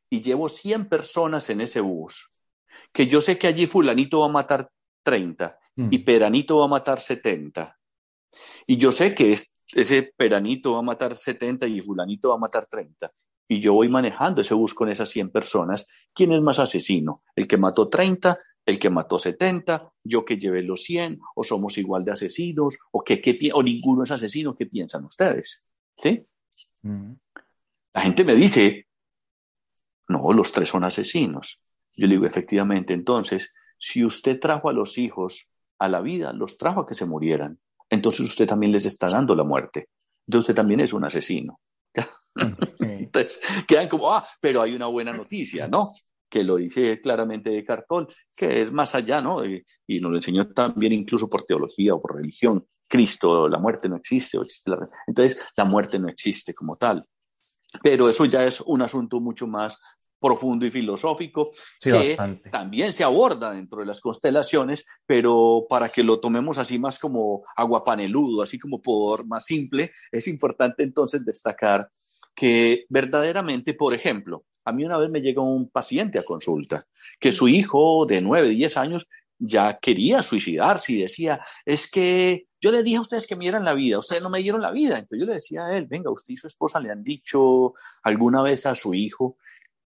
y 0.08 0.20
llevo 0.20 0.48
100 0.48 0.88
personas 0.88 1.48
en 1.48 1.60
ese 1.60 1.80
bus, 1.80 2.28
que 2.92 3.06
yo 3.06 3.20
sé 3.20 3.38
que 3.38 3.46
allí 3.46 3.66
fulanito 3.66 4.18
va 4.18 4.26
a 4.26 4.30
matar 4.30 4.68
30 5.04 5.56
y 5.76 5.98
mm. 5.98 6.04
peranito 6.04 6.58
va 6.58 6.64
a 6.64 6.68
matar 6.68 7.00
70, 7.00 7.78
y 8.66 8.76
yo 8.76 8.90
sé 8.90 9.14
que 9.14 9.32
ese 9.32 10.12
peranito 10.16 10.72
va 10.72 10.80
a 10.80 10.82
matar 10.82 11.16
70 11.16 11.68
y 11.68 11.80
fulanito 11.80 12.30
va 12.30 12.34
a 12.34 12.38
matar 12.38 12.66
30, 12.68 13.12
y 13.46 13.60
yo 13.60 13.74
voy 13.74 13.88
manejando 13.88 14.40
ese 14.40 14.54
bus 14.54 14.74
con 14.74 14.88
esas 14.88 15.08
100 15.08 15.30
personas, 15.30 15.86
¿quién 16.12 16.32
es 16.32 16.42
más 16.42 16.58
asesino? 16.58 17.22
¿El 17.36 17.46
que 17.46 17.56
mató 17.56 17.88
30 17.88 18.36
el 18.66 18.78
que 18.78 18.90
mató 18.90 19.18
70, 19.18 19.92
yo 20.04 20.24
que 20.24 20.36
llevé 20.36 20.62
los 20.62 20.82
100, 20.82 21.20
o 21.34 21.44
somos 21.44 21.78
igual 21.78 22.04
de 22.04 22.12
asesinos, 22.12 22.78
o, 22.92 23.02
que, 23.02 23.50
o 23.52 23.62
ninguno 23.62 24.04
es 24.04 24.10
asesino, 24.10 24.54
¿qué 24.54 24.66
piensan 24.66 25.04
ustedes? 25.04 25.68
¿Sí? 25.96 26.26
Mm. 26.82 27.12
La 27.94 28.00
gente 28.02 28.24
me 28.24 28.34
dice, 28.34 28.86
no, 30.08 30.32
los 30.32 30.52
tres 30.52 30.68
son 30.68 30.84
asesinos. 30.84 31.60
Yo 31.94 32.06
le 32.06 32.14
digo, 32.14 32.26
efectivamente, 32.26 32.94
entonces, 32.94 33.52
si 33.78 34.04
usted 34.04 34.38
trajo 34.38 34.68
a 34.68 34.72
los 34.72 34.98
hijos 34.98 35.48
a 35.78 35.88
la 35.88 36.00
vida, 36.00 36.32
los 36.32 36.56
trajo 36.56 36.80
a 36.80 36.86
que 36.86 36.94
se 36.94 37.06
murieran, 37.06 37.58
entonces 37.88 38.20
usted 38.20 38.46
también 38.46 38.72
les 38.72 38.86
está 38.86 39.08
dando 39.08 39.34
la 39.34 39.44
muerte. 39.44 39.88
Entonces 40.26 40.50
usted 40.50 40.54
también 40.54 40.80
es 40.80 40.92
un 40.92 41.04
asesino. 41.04 41.60
Entonces 42.80 43.40
quedan 43.66 43.88
como, 43.88 44.12
ah, 44.12 44.26
pero 44.40 44.62
hay 44.62 44.74
una 44.74 44.86
buena 44.86 45.12
noticia, 45.12 45.66
¿no? 45.66 45.88
Que 46.30 46.44
lo 46.44 46.56
dice 46.56 47.00
claramente 47.00 47.50
de 47.50 47.64
Cartol, 47.64 48.06
que 48.34 48.62
es 48.62 48.72
más 48.72 48.94
allá, 48.94 49.20
¿no? 49.20 49.44
Y, 49.44 49.64
nos 50.00 50.10
lo 50.12 50.16
enseñó 50.16 50.48
también 50.48 50.92
incluso 50.92 51.28
por 51.28 51.44
teología 51.44 51.94
o 51.94 52.00
por 52.00 52.16
religión. 52.16 52.64
Cristo, 52.88 53.48
la 53.48 53.58
muerte 53.58 53.88
no 53.88 53.96
existe, 53.96 54.38
o 54.38 54.42
existe 54.42 54.70
la... 54.70 54.88
entonces 55.06 55.36
la 55.56 55.64
muerte 55.64 55.98
no 55.98 56.08
existe 56.08 56.54
como 56.54 56.76
tal. 56.76 57.04
Pero 57.82 58.08
eso 58.08 58.24
ya 58.24 58.44
es 58.44 58.60
un 58.60 58.82
asunto 58.82 59.20
mucho 59.20 59.46
más 59.46 59.76
profundo 60.20 60.66
y 60.66 60.70
filosófico 60.70 61.50
que 61.80 62.16
también 62.52 62.92
se 62.92 63.02
aborda 63.02 63.52
dentro 63.52 63.80
de 63.80 63.86
las 63.86 64.00
constelaciones, 64.00 64.84
pero 65.06 65.66
para 65.68 65.88
que 65.88 66.04
lo 66.04 66.20
tomemos 66.20 66.58
así 66.58 66.78
más 66.78 66.98
como 66.98 67.42
aguapaneludo, 67.56 68.42
así 68.42 68.58
como 68.58 68.80
por 68.82 69.26
más 69.26 69.46
simple, 69.46 69.92
es 70.12 70.28
importante 70.28 70.82
entonces 70.82 71.24
destacar 71.24 71.90
que 72.34 72.84
verdaderamente, 72.90 73.74
por 73.74 73.94
ejemplo, 73.94 74.44
a 74.64 74.72
mí 74.72 74.84
una 74.84 74.98
vez 74.98 75.10
me 75.10 75.20
llegó 75.20 75.42
un 75.44 75.68
paciente 75.68 76.18
a 76.18 76.24
consulta 76.24 76.86
que 77.18 77.32
su 77.32 77.48
hijo 77.48 78.06
de 78.06 78.20
9, 78.20 78.50
10 78.50 78.76
años 78.76 79.08
ya 79.38 79.78
quería 79.78 80.22
suicidarse 80.22 80.92
y 80.92 81.02
decía, 81.02 81.40
es 81.64 81.90
que 81.90 82.46
yo 82.60 82.70
le 82.70 82.82
dije 82.82 82.98
a 82.98 83.00
ustedes 83.00 83.26
que 83.26 83.36
me 83.36 83.44
dieran 83.44 83.64
la 83.64 83.72
vida, 83.72 83.98
ustedes 83.98 84.22
no 84.22 84.28
me 84.28 84.40
dieron 84.40 84.60
la 84.60 84.70
vida. 84.70 84.98
Entonces 84.98 85.20
yo 85.20 85.26
le 85.26 85.34
decía 85.34 85.64
a 85.64 85.76
él, 85.76 85.86
venga, 85.86 86.10
usted 86.10 86.34
y 86.34 86.36
su 86.36 86.46
esposa 86.46 86.78
le 86.78 86.90
han 86.90 87.02
dicho 87.02 87.72
alguna 88.02 88.42
vez 88.42 88.66
a 88.66 88.74
su 88.74 88.92
hijo 88.92 89.38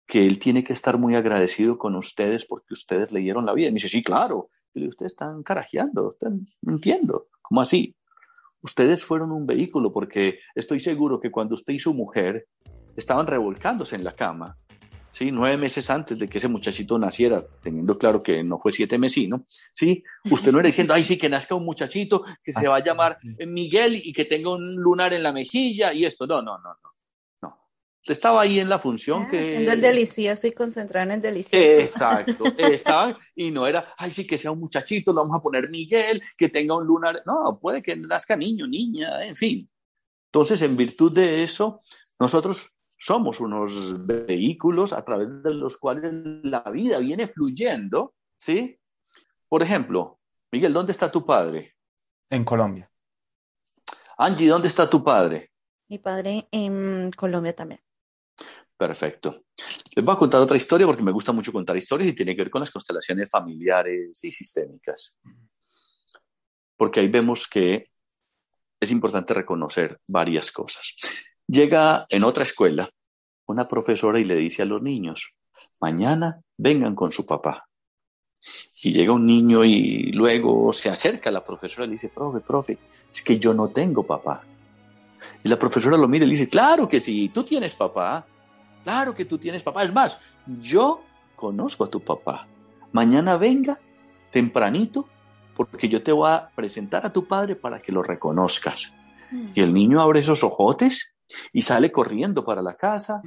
que 0.07 0.27
él 0.27 0.38
tiene 0.38 0.62
que 0.62 0.72
estar 0.72 0.96
muy 0.96 1.16
agradecido 1.16 1.77
con 1.77 1.96
ustedes 1.96 2.46
porque 2.46 2.72
ustedes 2.72 3.11
le 3.11 3.20
dieron 3.20 3.44
la 3.44 3.53
vida. 3.53 3.68
Y 3.68 3.72
me 3.72 3.77
dice, 3.77 3.88
sí, 3.88 4.03
claro. 4.03 4.51
Y 4.75 4.81
le 4.81 4.88
ustedes 4.88 5.12
están 5.12 5.42
carajeando, 5.42 6.12
están 6.12 6.46
mintiendo. 6.61 7.27
¿Cómo 7.40 7.62
así? 7.62 7.96
Ustedes 8.62 9.05
fueron 9.05 9.33
un 9.33 9.44
vehículo 9.44 9.90
porque 9.90 10.38
estoy 10.55 10.79
seguro 10.79 11.18
que 11.18 11.33
cuando 11.33 11.55
usted 11.55 11.72
y 11.72 11.81
su 11.81 11.94
mujer 11.94 12.46
estaban 12.97 13.27
revolcándose 13.27 13.97
en 13.97 14.05
la 14.05 14.13
cama, 14.13 14.57
¿sí? 15.13 15.31
nueve 15.31 15.57
meses 15.57 15.89
antes 15.91 16.19
de 16.19 16.29
que 16.29 16.39
ese 16.39 16.49
muchachito 16.49 16.99
naciera, 16.99 17.43
teniendo 17.63 17.97
claro 17.97 18.23
que 18.23 18.43
no 18.43 18.59
fue 18.59 18.73
siete 18.73 18.99
mesino, 18.99 19.47
¿sí? 19.73 20.03
usted 20.31 20.51
no 20.51 20.59
era 20.59 20.67
diciendo, 20.67 20.95
ay, 20.95 21.05
sí, 21.05 21.17
que 21.17 21.29
nazca 21.29 21.55
un 21.55 21.65
muchachito 21.65 22.25
que 22.43 22.53
se 22.53 22.67
va 22.67 22.77
a 22.77 22.85
llamar 22.85 23.19
Miguel 23.47 24.01
y 24.03 24.13
que 24.13 24.25
tenga 24.25 24.51
un 24.51 24.75
lunar 24.77 25.13
en 25.13 25.23
la 25.23 25.33
mejilla 25.33 25.93
y 25.93 26.05
esto. 26.05 26.27
No, 26.27 26.43
no, 26.43 26.59
no, 26.59 26.71
no. 26.83 26.91
no. 27.43 27.59
Estaba 28.05 28.41
ahí 28.41 28.59
en 28.59 28.69
la 28.69 28.79
función 28.79 29.25
ah, 29.27 29.29
que... 29.31 29.39
Haciendo 29.39 29.73
el 29.73 29.81
delicioso 29.81 30.47
y 30.47 30.53
concentrado 30.53 31.05
en 31.05 31.13
el 31.13 31.21
delicioso. 31.21 31.65
Exacto. 31.65 32.45
Estaba, 32.59 33.19
y 33.37 33.51
no 33.51 33.67
era, 33.67 33.95
ay, 33.97 34.11
sí, 34.11 34.27
que 34.27 34.39
sea 34.39 34.51
un 34.51 34.61
muchachito, 34.61 35.13
lo 35.13 35.23
vamos 35.23 35.37
a 35.37 35.43
poner 35.43 35.69
Miguel, 35.69 36.23
que 36.37 36.49
tenga 36.49 36.77
un 36.77 36.87
lunar. 36.87 37.23
No, 37.27 37.59
puede 37.61 37.83
que 37.83 37.95
nazca 37.97 38.35
niño, 38.35 38.67
niña, 38.67 39.25
en 39.25 39.37
fin. 39.37 39.69
Entonces, 40.33 40.63
en 40.63 40.77
virtud 40.77 41.15
de 41.15 41.43
eso, 41.43 41.83
nosotros 42.19 42.73
somos 43.03 43.41
unos 43.41 44.07
vehículos 44.07 44.93
a 44.93 45.05
través 45.05 45.43
de 45.43 45.53
los 45.53 45.77
cuales 45.77 46.12
la 46.45 46.61
vida 46.71 47.01
viene 47.01 47.27
fluyendo, 47.27 48.15
¿sí? 48.37 48.79
Por 49.49 49.61
ejemplo, 49.61 50.21
Miguel, 50.53 50.73
¿dónde 50.73 50.93
está 50.93 51.11
tu 51.11 51.27
padre? 51.27 51.75
En 52.31 52.45
Colombia. 52.45 52.88
Angie, 54.19 54.47
¿dónde 54.47 54.69
está 54.69 54.88
tu 54.88 55.03
padre? 55.03 55.51
Mi 55.88 55.99
padre 55.99 56.47
en 56.53 57.11
Colombia 57.11 57.57
también. 57.57 57.81
Perfecto. 58.77 59.47
Les 59.97 60.05
voy 60.05 60.15
a 60.15 60.19
contar 60.19 60.41
otra 60.41 60.57
historia 60.57 60.87
porque 60.87 61.03
me 61.03 61.11
gusta 61.11 61.33
mucho 61.33 61.53
contar 61.53 61.77
historias 61.77 62.11
y 62.11 62.15
tiene 62.15 62.37
que 62.37 62.43
ver 62.43 62.51
con 62.53 62.61
las 62.61 62.71
constelaciones 62.71 63.29
familiares 63.29 64.23
y 64.23 64.31
sistémicas. 64.31 65.17
Porque 66.77 67.01
ahí 67.01 67.09
vemos 67.09 67.49
que 67.49 67.91
es 68.79 68.91
importante 68.93 69.35
reconocer 69.35 70.01
varias 70.07 70.53
cosas. 70.53 70.95
Llega 71.53 72.07
en 72.09 72.25
otra 72.25 72.45
escuela 72.45 72.88
una 73.45 73.69
profesora 73.69 74.19
y 74.19 74.25
le 74.25 74.37
dice 74.37 74.62
a 74.62 74.65
los 74.65 74.81
niños, 74.81 75.35
mañana 75.81 76.41
vengan 76.57 76.95
con 76.95 77.12
su 77.12 77.27
papá. 77.27 77.69
Y 78.83 78.95
llega 78.95 79.12
un 79.12 79.27
niño 79.27 79.62
y 79.62 80.12
luego 80.12 80.73
se 80.73 80.88
acerca 80.88 81.29
a 81.29 81.33
la 81.33 81.45
profesora 81.45 81.85
y 81.85 81.88
le 81.88 81.93
dice, 81.93 82.09
profe, 82.09 82.41
profe, 82.41 82.79
es 83.12 83.21
que 83.21 83.38
yo 83.38 83.53
no 83.53 83.69
tengo 83.69 84.03
papá. 84.03 84.43
Y 85.45 85.51
la 85.51 85.59
profesora 85.59 85.99
lo 85.99 86.09
mira 86.09 86.25
y 86.25 86.29
le 86.29 86.33
dice, 86.33 86.49
claro 86.49 86.88
que 86.88 87.01
sí, 87.03 87.29
tú 87.29 87.45
tienes 87.45 87.75
papá, 87.75 88.25
claro 88.83 89.15
que 89.15 89.27
tú 89.27 89.37
tienes 89.37 89.62
papá. 89.62 89.85
Es 89.85 89.93
más, 89.93 90.19
yo 90.47 91.03
conozco 91.37 91.85
a 91.85 91.91
tu 91.91 92.01
papá. 92.01 92.49
Mañana 92.93 93.37
venga 93.37 93.79
tempranito 94.31 95.07
porque 95.55 95.87
yo 95.87 96.03
te 96.03 96.12
voy 96.12 96.31
a 96.31 96.49
presentar 96.49 97.05
a 97.05 97.12
tu 97.12 97.27
padre 97.27 97.57
para 97.57 97.83
que 97.83 97.93
lo 97.93 98.03
reconozcas. 98.03 98.91
Mm. 99.31 99.49
Y 99.55 99.61
el 99.61 99.75
niño 99.75 100.01
abre 100.01 100.21
esos 100.21 100.43
ojotes 100.43 101.12
y 101.53 101.63
sale 101.63 101.91
corriendo 101.91 102.45
para 102.45 102.63
la 102.63 102.75
casa. 102.77 103.23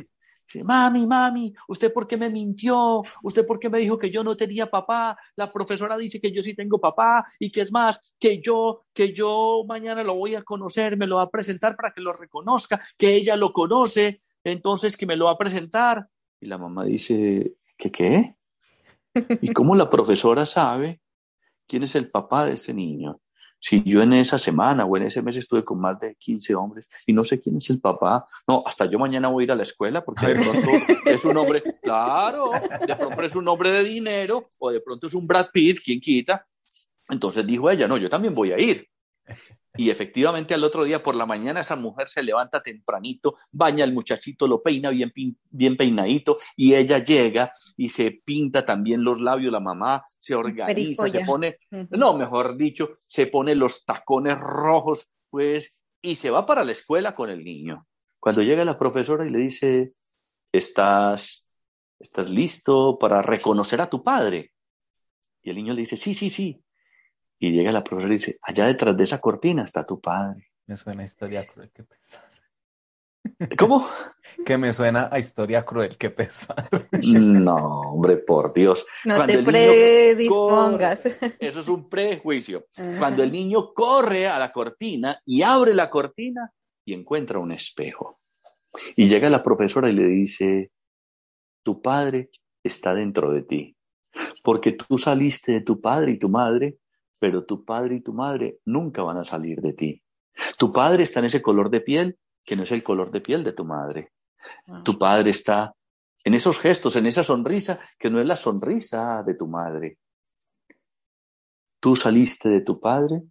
Dice, 0.47 0.63
mami, 0.63 1.05
mami, 1.07 1.53
¿usted 1.67 1.91
por 1.91 2.07
qué 2.07 2.17
me 2.17 2.29
mintió? 2.29 3.01
¿Usted 3.23 3.47
por 3.47 3.59
qué 3.59 3.69
me 3.69 3.79
dijo 3.79 3.97
que 3.97 4.11
yo 4.11 4.23
no 4.23 4.37
tenía 4.37 4.69
papá? 4.69 5.17
La 5.35 5.51
profesora 5.51 5.97
dice 5.97 6.21
que 6.21 6.31
yo 6.31 6.43
sí 6.43 6.53
tengo 6.53 6.79
papá 6.79 7.25
y 7.39 7.51
que 7.51 7.61
es 7.61 7.71
más, 7.71 8.13
que 8.19 8.39
yo, 8.41 8.85
que 8.93 9.11
yo 9.13 9.63
mañana 9.67 10.03
lo 10.03 10.15
voy 10.15 10.35
a 10.35 10.43
conocer, 10.43 10.97
me 10.97 11.07
lo 11.07 11.15
va 11.15 11.23
a 11.23 11.29
presentar 11.31 11.75
para 11.75 11.91
que 11.93 12.01
lo 12.01 12.13
reconozca, 12.13 12.79
que 12.97 13.15
ella 13.15 13.35
lo 13.35 13.51
conoce, 13.51 14.21
entonces 14.43 14.95
que 14.95 15.07
me 15.07 15.17
lo 15.17 15.25
va 15.25 15.31
a 15.31 15.37
presentar. 15.37 16.07
Y 16.39 16.45
la 16.45 16.59
mamá 16.59 16.85
dice, 16.85 17.55
¿qué 17.75 17.91
qué? 17.91 18.35
¿Y 19.41 19.53
cómo 19.53 19.75
la 19.75 19.89
profesora 19.89 20.45
sabe 20.45 21.01
quién 21.65 21.83
es 21.83 21.95
el 21.95 22.11
papá 22.11 22.45
de 22.45 22.53
ese 22.53 22.73
niño? 22.73 23.19
Si 23.59 23.83
yo 23.83 24.01
en 24.01 24.13
esa 24.13 24.37
semana 24.37 24.85
o 24.85 24.95
en 24.97 25.03
ese 25.03 25.21
mes 25.21 25.37
estuve 25.37 25.63
con 25.63 25.79
más 25.79 25.99
de 25.99 26.15
15 26.15 26.55
hombres 26.55 26.87
y 27.07 27.13
no 27.13 27.23
sé 27.23 27.41
quién 27.41 27.57
es 27.57 27.69
el 27.69 27.79
papá, 27.79 28.27
no, 28.47 28.61
hasta 28.65 28.85
yo 28.85 28.99
mañana 28.99 29.29
voy 29.29 29.43
a 29.43 29.45
ir 29.45 29.51
a 29.51 29.55
la 29.55 29.63
escuela 29.63 30.03
porque 30.03 30.27
de 30.27 30.35
pronto 30.35 30.69
es 31.05 31.25
un 31.25 31.37
hombre, 31.37 31.63
claro, 31.81 32.51
de 32.87 32.95
pronto 32.95 33.21
es 33.21 33.35
un 33.35 33.47
hombre 33.47 33.71
de 33.71 33.83
dinero 33.83 34.47
o 34.59 34.71
de 34.71 34.81
pronto 34.81 35.07
es 35.07 35.13
un 35.13 35.25
Brad 35.25 35.47
Pitt, 35.51 35.79
quien 35.83 35.99
quita. 35.99 36.45
Entonces 37.09 37.45
dijo 37.45 37.69
ella, 37.69 37.87
no, 37.87 37.97
yo 37.97 38.09
también 38.09 38.33
voy 38.33 38.51
a 38.51 38.59
ir. 38.59 38.87
Y 39.77 39.89
efectivamente 39.89 40.53
al 40.53 40.63
otro 40.63 40.83
día 40.83 41.03
por 41.03 41.15
la 41.15 41.25
mañana 41.25 41.61
esa 41.61 41.75
mujer 41.75 42.09
se 42.09 42.23
levanta 42.23 42.61
tempranito, 42.61 43.37
baña 43.51 43.83
al 43.83 43.93
muchachito, 43.93 44.47
lo 44.47 44.61
peina 44.61 44.89
bien, 44.89 45.11
bien 45.49 45.77
peinadito 45.77 46.37
y 46.55 46.75
ella 46.75 47.03
llega 47.03 47.53
y 47.77 47.89
se 47.89 48.11
pinta 48.11 48.65
también 48.65 49.03
los 49.03 49.19
labios, 49.19 49.51
la 49.51 49.59
mamá 49.59 50.03
se 50.19 50.35
organiza, 50.35 51.09
se 51.09 51.25
pone, 51.25 51.59
no, 51.71 52.17
mejor 52.17 52.57
dicho, 52.57 52.91
se 52.95 53.27
pone 53.27 53.55
los 53.55 53.85
tacones 53.85 54.37
rojos, 54.37 55.09
pues, 55.29 55.75
y 56.01 56.15
se 56.15 56.29
va 56.29 56.45
para 56.45 56.63
la 56.63 56.71
escuela 56.71 57.15
con 57.15 57.29
el 57.29 57.43
niño. 57.43 57.87
Cuando 58.19 58.41
llega 58.41 58.63
la 58.65 58.79
profesora 58.79 59.25
y 59.25 59.29
le 59.29 59.39
dice, 59.39 59.93
¿estás, 60.51 61.49
estás 61.99 62.29
listo 62.29 62.97
para 62.97 63.21
reconocer 63.21 63.81
a 63.81 63.89
tu 63.89 64.03
padre? 64.03 64.51
Y 65.41 65.49
el 65.49 65.57
niño 65.57 65.73
le 65.73 65.81
dice, 65.81 65.95
sí, 65.95 66.13
sí, 66.13 66.29
sí. 66.29 66.64
Y 67.39 67.51
llega 67.51 67.71
la 67.71 67.83
profesora 67.83 68.13
y 68.13 68.17
dice, 68.17 68.39
allá 68.41 68.67
detrás 68.67 68.95
de 68.95 69.03
esa 69.03 69.19
cortina 69.19 69.63
está 69.63 69.85
tu 69.85 69.99
padre. 69.99 70.51
Me 70.67 70.77
suena 70.77 71.03
a 71.03 71.05
historia 71.05 71.45
cruel, 71.45 71.71
qué 71.71 71.83
pesar. 71.83 72.23
¿Cómo? 73.57 73.87
que 74.45 74.57
me 74.57 74.73
suena 74.73 75.09
a 75.11 75.19
historia 75.19 75.63
cruel, 75.63 75.97
qué 75.97 76.09
pesar. 76.09 76.67
no, 77.01 77.55
hombre, 77.55 78.17
por 78.17 78.53
Dios. 78.53 78.85
No 79.03 79.25
te 79.25 79.43
predispongas. 79.43 81.05
eso 81.39 81.59
es 81.59 81.67
un 81.67 81.89
prejuicio. 81.89 82.67
Cuando 82.99 83.23
el 83.23 83.31
niño 83.31 83.73
corre 83.73 84.27
a 84.27 84.39
la 84.39 84.51
cortina 84.51 85.19
y 85.25 85.41
abre 85.41 85.73
la 85.73 85.89
cortina 85.89 86.51
y 86.85 86.93
encuentra 86.93 87.39
un 87.39 87.51
espejo. 87.51 88.19
Y 88.95 89.07
llega 89.07 89.29
la 89.29 89.43
profesora 89.43 89.89
y 89.89 89.93
le 89.93 90.07
dice, 90.07 90.71
tu 91.63 91.81
padre 91.81 92.29
está 92.63 92.93
dentro 92.93 93.31
de 93.31 93.43
ti, 93.43 93.77
porque 94.43 94.73
tú 94.73 94.97
saliste 94.97 95.53
de 95.53 95.61
tu 95.61 95.79
padre 95.79 96.11
y 96.11 96.19
tu 96.19 96.29
madre 96.29 96.77
pero 97.25 97.43
tu 97.43 97.65
padre 97.65 97.95
y 97.95 98.01
tu 98.01 98.13
madre 98.13 98.59
nunca 98.65 99.01
van 99.01 99.17
a 99.17 99.23
salir 99.23 99.59
de 99.59 99.73
ti. 99.73 100.03
Tu 100.59 100.71
padre 100.71 101.01
está 101.01 101.21
en 101.21 101.25
ese 101.25 101.41
color 101.41 101.71
de 101.71 101.81
piel 101.81 102.19
que 102.43 102.55
no 102.55 102.61
es 102.61 102.71
el 102.71 102.83
color 102.83 103.09
de 103.09 103.19
piel 103.19 103.43
de 103.43 103.51
tu 103.51 103.65
madre. 103.65 104.11
Ah. 104.67 104.83
Tu 104.85 104.95
padre 104.99 105.31
está 105.31 105.73
en 106.23 106.35
esos 106.35 106.59
gestos, 106.59 106.95
en 106.97 107.07
esa 107.07 107.23
sonrisa 107.23 107.79
que 107.97 108.11
no 108.11 108.21
es 108.21 108.27
la 108.27 108.35
sonrisa 108.35 109.23
de 109.25 109.33
tu 109.33 109.47
madre. 109.47 109.97
Tú 111.79 111.95
saliste 111.95 112.47
de 112.47 112.61
tu 112.61 112.79
padre, 112.79 113.23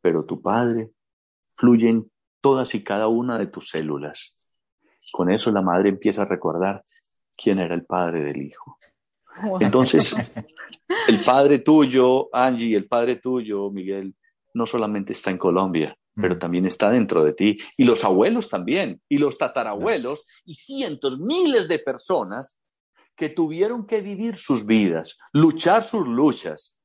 pero 0.00 0.24
tu 0.24 0.40
padre 0.40 0.92
fluye 1.56 1.88
en 1.88 2.08
todas 2.40 2.72
y 2.76 2.84
cada 2.84 3.08
una 3.08 3.36
de 3.36 3.48
tus 3.48 3.70
células. 3.70 4.32
Con 5.10 5.28
eso 5.32 5.50
la 5.50 5.62
madre 5.62 5.88
empieza 5.88 6.22
a 6.22 6.26
recordar 6.26 6.84
quién 7.36 7.58
era 7.58 7.74
el 7.74 7.84
padre 7.84 8.22
del 8.22 8.42
hijo. 8.42 8.77
Entonces, 9.60 10.14
el 11.08 11.20
padre 11.20 11.60
tuyo, 11.60 12.28
Angie, 12.34 12.76
el 12.76 12.86
padre 12.86 13.16
tuyo, 13.16 13.70
Miguel, 13.70 14.14
no 14.54 14.66
solamente 14.66 15.12
está 15.12 15.30
en 15.30 15.38
Colombia, 15.38 15.96
pero 16.14 16.34
mm. 16.34 16.38
también 16.38 16.66
está 16.66 16.90
dentro 16.90 17.24
de 17.24 17.32
ti. 17.32 17.56
Y 17.76 17.84
los 17.84 18.04
abuelos 18.04 18.48
también, 18.48 19.00
y 19.08 19.18
los 19.18 19.38
tatarabuelos, 19.38 20.24
y 20.44 20.54
cientos, 20.54 21.18
miles 21.20 21.68
de 21.68 21.78
personas 21.78 22.58
que 23.16 23.28
tuvieron 23.28 23.86
que 23.86 24.00
vivir 24.00 24.36
sus 24.36 24.64
vidas, 24.64 25.18
luchar 25.32 25.84
sus 25.84 26.06
luchas, 26.06 26.76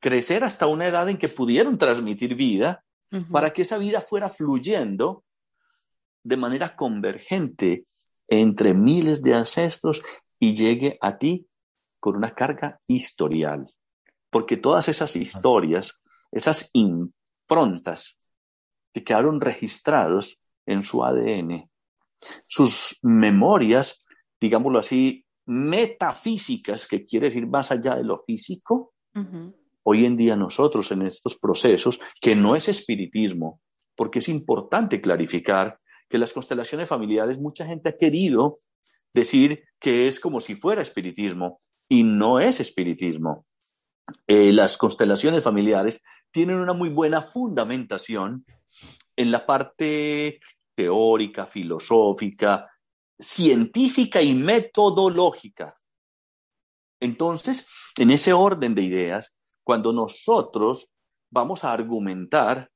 crecer 0.00 0.44
hasta 0.44 0.66
una 0.66 0.86
edad 0.86 1.08
en 1.08 1.16
que 1.16 1.28
pudieron 1.28 1.78
transmitir 1.78 2.34
vida, 2.34 2.82
para 3.30 3.50
que 3.50 3.62
esa 3.62 3.78
vida 3.78 4.00
fuera 4.00 4.28
fluyendo 4.28 5.24
de 6.22 6.36
manera 6.36 6.74
convergente 6.76 7.84
entre 8.28 8.74
miles 8.74 9.22
de 9.22 9.34
ancestros 9.34 10.02
y 10.38 10.54
llegue 10.54 10.98
a 11.00 11.16
ti 11.16 11.46
con 12.06 12.14
una 12.14 12.36
carga 12.36 12.80
historial. 12.86 13.68
Porque 14.30 14.56
todas 14.56 14.88
esas 14.88 15.16
historias, 15.16 16.00
esas 16.30 16.70
improntas 16.72 18.16
que 18.94 19.02
quedaron 19.02 19.40
registrados 19.40 20.40
en 20.66 20.84
su 20.84 21.02
ADN, 21.02 21.68
sus 22.46 22.96
memorias, 23.02 24.04
digámoslo 24.40 24.78
así, 24.78 25.26
metafísicas, 25.46 26.86
que 26.86 27.04
quiere 27.06 27.26
decir 27.26 27.48
más 27.48 27.72
allá 27.72 27.96
de 27.96 28.04
lo 28.04 28.22
físico, 28.22 28.94
hoy 29.82 30.06
en 30.06 30.16
día 30.16 30.36
nosotros 30.36 30.92
en 30.92 31.02
estos 31.02 31.36
procesos, 31.36 31.98
que 32.20 32.36
no 32.36 32.54
es 32.54 32.68
espiritismo, 32.68 33.60
porque 33.96 34.20
es 34.20 34.28
importante 34.28 35.00
clarificar 35.00 35.80
que 36.08 36.18
las 36.18 36.32
constelaciones 36.32 36.88
familiares, 36.88 37.40
mucha 37.40 37.66
gente 37.66 37.88
ha 37.88 37.96
querido 37.96 38.54
decir 39.12 39.64
que 39.80 40.06
es 40.06 40.20
como 40.20 40.40
si 40.40 40.54
fuera 40.54 40.82
espiritismo 40.82 41.60
y 41.88 42.02
no 42.02 42.40
es 42.40 42.60
espiritismo. 42.60 43.46
Eh, 44.26 44.52
las 44.52 44.76
constelaciones 44.76 45.42
familiares 45.42 46.00
tienen 46.30 46.56
una 46.56 46.72
muy 46.72 46.88
buena 46.88 47.22
fundamentación 47.22 48.44
en 49.16 49.30
la 49.30 49.46
parte 49.46 50.40
teórica, 50.74 51.46
filosófica, 51.46 52.70
científica 53.18 54.20
y 54.22 54.34
metodológica. 54.34 55.72
Entonces, 57.00 57.66
en 57.96 58.10
ese 58.10 58.32
orden 58.32 58.74
de 58.74 58.82
ideas, 58.82 59.34
cuando 59.64 59.92
nosotros 59.92 60.90
vamos 61.30 61.64
a 61.64 61.72
argumentar 61.72 62.70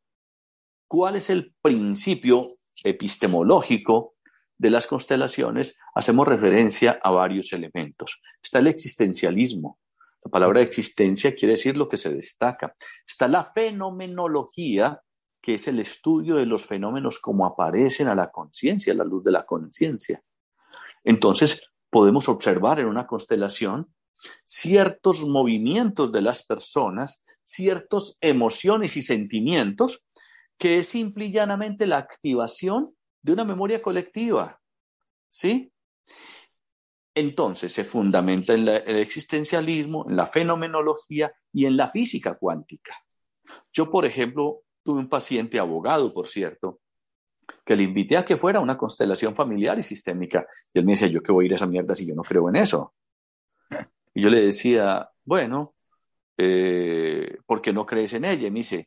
cuál 0.88 1.16
es 1.16 1.30
el 1.30 1.54
principio 1.62 2.48
epistemológico 2.82 4.14
de 4.60 4.68
las 4.68 4.86
constelaciones, 4.86 5.74
hacemos 5.94 6.28
referencia 6.28 7.00
a 7.02 7.10
varios 7.10 7.54
elementos. 7.54 8.20
Está 8.42 8.58
el 8.58 8.66
existencialismo. 8.66 9.78
La 10.22 10.30
palabra 10.30 10.60
existencia 10.60 11.34
quiere 11.34 11.52
decir 11.52 11.78
lo 11.78 11.88
que 11.88 11.96
se 11.96 12.12
destaca. 12.12 12.76
Está 13.06 13.26
la 13.26 13.42
fenomenología, 13.42 15.00
que 15.40 15.54
es 15.54 15.66
el 15.66 15.80
estudio 15.80 16.36
de 16.36 16.44
los 16.44 16.66
fenómenos 16.66 17.20
como 17.20 17.46
aparecen 17.46 18.08
a 18.08 18.14
la 18.14 18.30
conciencia, 18.30 18.92
a 18.92 18.96
la 18.96 19.04
luz 19.04 19.24
de 19.24 19.32
la 19.32 19.46
conciencia. 19.46 20.22
Entonces, 21.04 21.62
podemos 21.88 22.28
observar 22.28 22.80
en 22.80 22.86
una 22.86 23.06
constelación 23.06 23.94
ciertos 24.44 25.24
movimientos 25.24 26.12
de 26.12 26.20
las 26.20 26.42
personas, 26.42 27.22
ciertas 27.42 28.18
emociones 28.20 28.94
y 28.98 29.00
sentimientos, 29.00 30.04
que 30.58 30.76
es 30.76 30.88
simple 30.88 31.24
y 31.24 31.32
llanamente 31.32 31.86
la 31.86 31.96
activación 31.96 32.94
de 33.22 33.32
una 33.32 33.44
memoria 33.44 33.80
colectiva. 33.82 34.60
¿Sí? 35.28 35.72
Entonces 37.14 37.72
se 37.72 37.84
fundamenta 37.84 38.54
en 38.54 38.68
el 38.68 38.98
existencialismo, 38.98 40.06
en 40.08 40.16
la 40.16 40.26
fenomenología 40.26 41.32
y 41.52 41.66
en 41.66 41.76
la 41.76 41.90
física 41.90 42.34
cuántica. 42.34 42.94
Yo, 43.72 43.90
por 43.90 44.04
ejemplo, 44.06 44.62
tuve 44.82 45.00
un 45.00 45.08
paciente 45.08 45.58
abogado, 45.58 46.12
por 46.12 46.28
cierto, 46.28 46.80
que 47.64 47.76
le 47.76 47.82
invité 47.82 48.16
a 48.16 48.24
que 48.24 48.36
fuera 48.36 48.58
a 48.58 48.62
una 48.62 48.78
constelación 48.78 49.34
familiar 49.34 49.78
y 49.78 49.82
sistémica. 49.82 50.46
Y 50.72 50.78
él 50.78 50.84
me 50.84 50.92
decía, 50.92 51.08
yo 51.08 51.22
qué 51.22 51.32
voy 51.32 51.44
a 51.44 51.46
ir 51.46 51.52
a 51.52 51.56
esa 51.56 51.66
mierda 51.66 51.96
si 51.96 52.06
yo 52.06 52.14
no 52.14 52.22
creo 52.22 52.48
en 52.48 52.56
eso. 52.56 52.94
Y 54.14 54.22
yo 54.22 54.30
le 54.30 54.40
decía, 54.40 55.08
bueno, 55.24 55.70
eh, 56.36 57.38
¿por 57.46 57.60
qué 57.60 57.72
no 57.72 57.86
crees 57.86 58.14
en 58.14 58.24
ella? 58.24 58.48
Y 58.48 58.50
me 58.50 58.60
dice, 58.60 58.86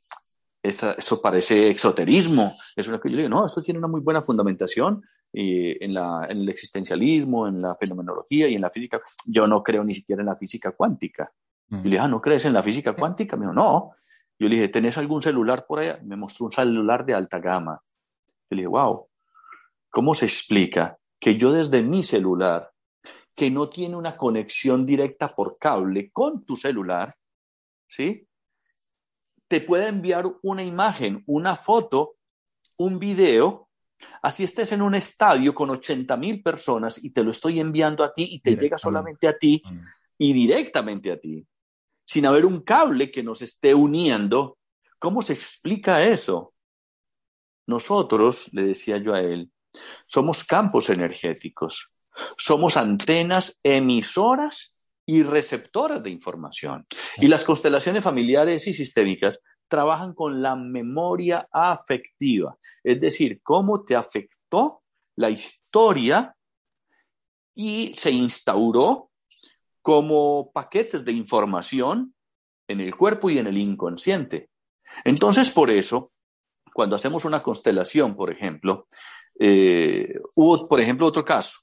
eso 0.64 1.22
parece 1.22 1.70
exoterismo. 1.70 2.54
Es 2.76 2.88
una 2.88 3.00
que 3.00 3.10
yo 3.10 3.18
le 3.18 3.24
digo, 3.24 3.36
no, 3.36 3.46
esto 3.46 3.62
tiene 3.62 3.80
una 3.80 3.90
muy 3.90 4.00
buena 4.00 4.22
fundamentación 4.22 5.04
y 5.32 5.84
en, 5.84 5.94
la, 5.94 6.26
en 6.30 6.42
el 6.42 6.50
existencialismo, 6.50 7.48
en 7.48 7.62
la 7.62 7.76
fenomenología 7.76 8.48
y 8.48 8.56
en 8.56 8.62
la 8.62 8.70
física. 8.70 9.02
Yo 9.28 9.46
no 9.46 9.62
creo 9.62 9.84
ni 9.84 9.94
siquiera 9.94 10.22
en 10.22 10.28
la 10.28 10.38
física 10.38 10.72
cuántica. 10.72 11.32
Y 11.70 11.76
le 11.76 11.90
dije, 11.92 12.00
ah, 12.00 12.08
¿no 12.08 12.22
crees 12.22 12.46
en 12.46 12.54
la 12.54 12.64
física 12.64 12.96
cuántica? 12.96 13.36
Me 13.36 13.46
dijo, 13.46 13.54
no. 13.54 13.92
Yo 14.40 14.48
le 14.48 14.56
dije, 14.56 14.70
¿tenés 14.70 14.98
algún 14.98 15.22
celular 15.22 15.66
por 15.68 15.80
allá? 15.80 16.00
Me 16.04 16.16
mostró 16.16 16.46
un 16.46 16.52
celular 16.52 17.06
de 17.06 17.16
alta 17.16 17.40
gama. 17.40 17.82
Yo 18.50 18.56
le 18.56 18.58
dije, 18.58 18.68
wow, 18.68 19.08
¿cómo 19.90 20.14
se 20.16 20.26
explica 20.26 20.98
que 21.20 21.36
yo 21.36 21.52
desde 21.52 21.82
mi 21.82 22.04
celular 22.04 22.72
que 23.36 23.50
no 23.50 23.70
tiene 23.70 23.96
una 23.96 24.16
conexión 24.16 24.86
directa 24.86 25.28
por 25.30 25.58
cable 25.58 26.12
con 26.12 26.46
tu 26.46 26.56
celular, 26.56 27.16
¿sí? 27.88 28.28
Te 29.54 29.62
puede 29.62 29.86
enviar 29.86 30.26
una 30.42 30.64
imagen, 30.64 31.24
una 31.28 31.56
foto, 31.56 32.16
un 32.78 32.98
video, 32.98 33.70
así 34.24 34.44
estés 34.44 34.72
en 34.72 34.82
un 34.82 34.96
estadio 34.96 35.54
con 35.54 35.70
80 35.70 36.18
mil 36.18 36.42
personas 36.42 36.98
y 37.04 37.12
te 37.12 37.24
lo 37.24 37.30
estoy 37.30 37.60
enviando 37.60 38.04
a 38.04 38.12
ti 38.12 38.30
y 38.32 38.40
te 38.40 38.56
llega 38.56 38.80
solamente 38.80 39.28
a 39.28 39.38
ti 39.38 39.62
y 40.18 40.34
directamente 40.34 41.12
a 41.12 41.20
ti, 41.20 41.46
sin 42.04 42.26
haber 42.26 42.48
un 42.48 42.62
cable 42.62 43.12
que 43.12 43.22
nos 43.22 43.44
esté 43.44 43.76
uniendo. 43.76 44.58
¿Cómo 44.98 45.22
se 45.22 45.34
explica 45.34 46.04
eso? 46.04 46.56
Nosotros, 47.68 48.52
le 48.54 48.64
decía 48.64 48.98
yo 48.98 49.14
a 49.14 49.22
él, 49.22 49.52
somos 50.08 50.44
campos 50.46 50.90
energéticos. 50.90 51.92
Somos 52.40 52.76
antenas 52.76 53.60
emisoras 53.62 54.73
y 55.06 55.24
receptoras 55.24 56.02
de 56.02 56.10
información. 56.10 56.86
Y 57.18 57.28
las 57.28 57.44
constelaciones 57.44 58.04
familiares 58.04 58.68
y 58.68 58.74
sistémicas 58.74 59.40
trabajan 59.68 60.14
con 60.14 60.42
la 60.42 60.56
memoria 60.56 61.48
afectiva, 61.52 62.58
es 62.84 63.02
decir, 63.02 63.42
cómo 63.42 63.84
te 63.84 63.96
afectó 63.96 64.84
la 65.16 65.30
historia 65.30 66.36
y 67.56 67.94
se 67.98 68.12
instauró 68.12 69.10
como 69.82 70.52
paquetes 70.54 71.04
de 71.04 71.12
información 71.12 72.16
en 72.68 72.80
el 72.80 72.96
cuerpo 72.96 73.30
y 73.30 73.40
en 73.40 73.48
el 73.48 73.58
inconsciente. 73.58 74.50
Entonces, 75.04 75.50
por 75.52 75.70
eso, 75.70 76.10
cuando 76.74 76.96
hacemos 76.96 77.26
una 77.26 77.44
constelación, 77.44 78.16
por 78.16 78.32
ejemplo, 78.32 78.88
eh, 79.40 80.16
hubo, 80.36 80.68
por 80.68 80.80
ejemplo, 80.80 81.08
otro 81.08 81.26
caso 81.26 81.58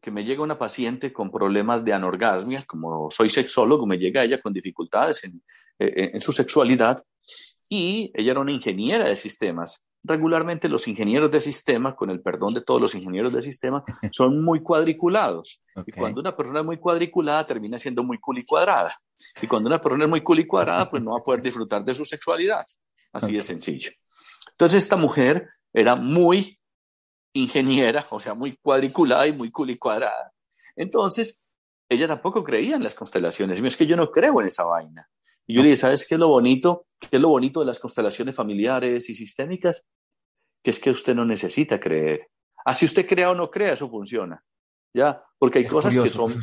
que 0.00 0.10
me 0.10 0.24
llega 0.24 0.42
una 0.42 0.58
paciente 0.58 1.12
con 1.12 1.30
problemas 1.30 1.84
de 1.84 1.92
anorgasmia, 1.92 2.62
como 2.66 3.10
soy 3.10 3.30
sexólogo, 3.30 3.86
me 3.86 3.98
llega 3.98 4.24
ella 4.24 4.40
con 4.40 4.52
dificultades 4.52 5.24
en, 5.24 5.42
en, 5.78 6.20
su 6.20 6.32
sexualidad 6.32 7.04
y 7.68 8.10
ella 8.14 8.32
era 8.32 8.40
una 8.40 8.52
ingeniera 8.52 9.08
de 9.08 9.16
sistemas. 9.16 9.82
Regularmente 10.02 10.68
los 10.68 10.88
ingenieros 10.88 11.30
de 11.30 11.40
sistemas, 11.40 11.94
con 11.94 12.10
el 12.10 12.22
perdón 12.22 12.54
de 12.54 12.62
todos 12.62 12.80
los 12.80 12.94
ingenieros 12.94 13.32
de 13.32 13.42
sistemas, 13.42 13.82
son 14.12 14.42
muy 14.42 14.62
cuadriculados. 14.62 15.60
Y 15.86 15.92
cuando 15.92 16.20
una 16.20 16.36
persona 16.36 16.60
es 16.60 16.66
muy 16.66 16.78
cuadriculada, 16.78 17.44
termina 17.44 17.78
siendo 17.78 18.02
muy 18.02 18.18
culicuadrada. 18.18 18.98
Y 19.42 19.46
cuando 19.46 19.68
una 19.68 19.80
persona 19.80 20.04
es 20.04 20.10
muy 20.10 20.22
culicuadrada, 20.22 20.88
pues 20.88 21.02
no 21.02 21.12
va 21.12 21.18
a 21.18 21.22
poder 21.22 21.42
disfrutar 21.42 21.84
de 21.84 21.94
su 21.94 22.04
sexualidad. 22.04 22.64
Así 23.12 23.32
de 23.32 23.42
sencillo. 23.42 23.90
Entonces 24.52 24.82
esta 24.82 24.96
mujer 24.96 25.48
era 25.72 25.96
muy 25.96 26.59
ingeniera, 27.32 28.06
o 28.10 28.20
sea, 28.20 28.34
muy 28.34 28.56
cuadriculada 28.56 29.26
y 29.26 29.32
muy 29.32 29.50
culicuadrada. 29.50 30.32
Entonces, 30.76 31.38
ella 31.88 32.06
tampoco 32.06 32.44
creía 32.44 32.76
en 32.76 32.84
las 32.84 32.94
constelaciones. 32.94 33.60
Y 33.60 33.66
es 33.66 33.76
que 33.76 33.86
yo 33.86 33.96
no 33.96 34.10
creo 34.10 34.40
en 34.40 34.46
esa 34.46 34.64
vaina. 34.64 35.08
Y 35.46 35.54
yo 35.54 35.62
le 35.62 35.70
dije, 35.70 35.80
¿sabes 35.80 36.06
qué 36.06 36.14
es 36.14 36.20
lo 36.20 36.28
bonito? 36.28 36.86
¿Qué 36.98 37.08
es 37.12 37.20
lo 37.20 37.28
bonito 37.28 37.60
de 37.60 37.66
las 37.66 37.80
constelaciones 37.80 38.34
familiares 38.34 39.08
y 39.10 39.14
sistémicas? 39.14 39.82
Que 40.62 40.70
es 40.70 40.80
que 40.80 40.90
usted 40.90 41.14
no 41.14 41.24
necesita 41.24 41.80
creer. 41.80 42.28
Así 42.64 42.84
usted 42.84 43.06
crea 43.06 43.30
o 43.30 43.34
no 43.34 43.50
crea, 43.50 43.72
eso 43.72 43.88
funciona. 43.88 44.44
¿Ya? 44.92 45.22
Porque 45.38 45.60
hay 45.60 45.66
cosas 45.66 45.94
que 45.94 46.10
son... 46.10 46.38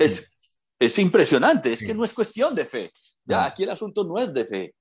Es, 0.00 0.30
es, 0.78 0.98
impresionante, 0.98 1.72
es 1.72 1.80
que 1.80 1.94
no 1.94 2.04
es 2.04 2.12
cuestión 2.12 2.54
de 2.54 2.64
fe. 2.64 2.92
Ya, 3.24 3.44
aquí 3.44 3.64
el 3.64 3.70
asunto 3.70 4.04
no 4.04 4.18
es 4.18 4.32
de 4.32 4.44
fe. 4.44 4.74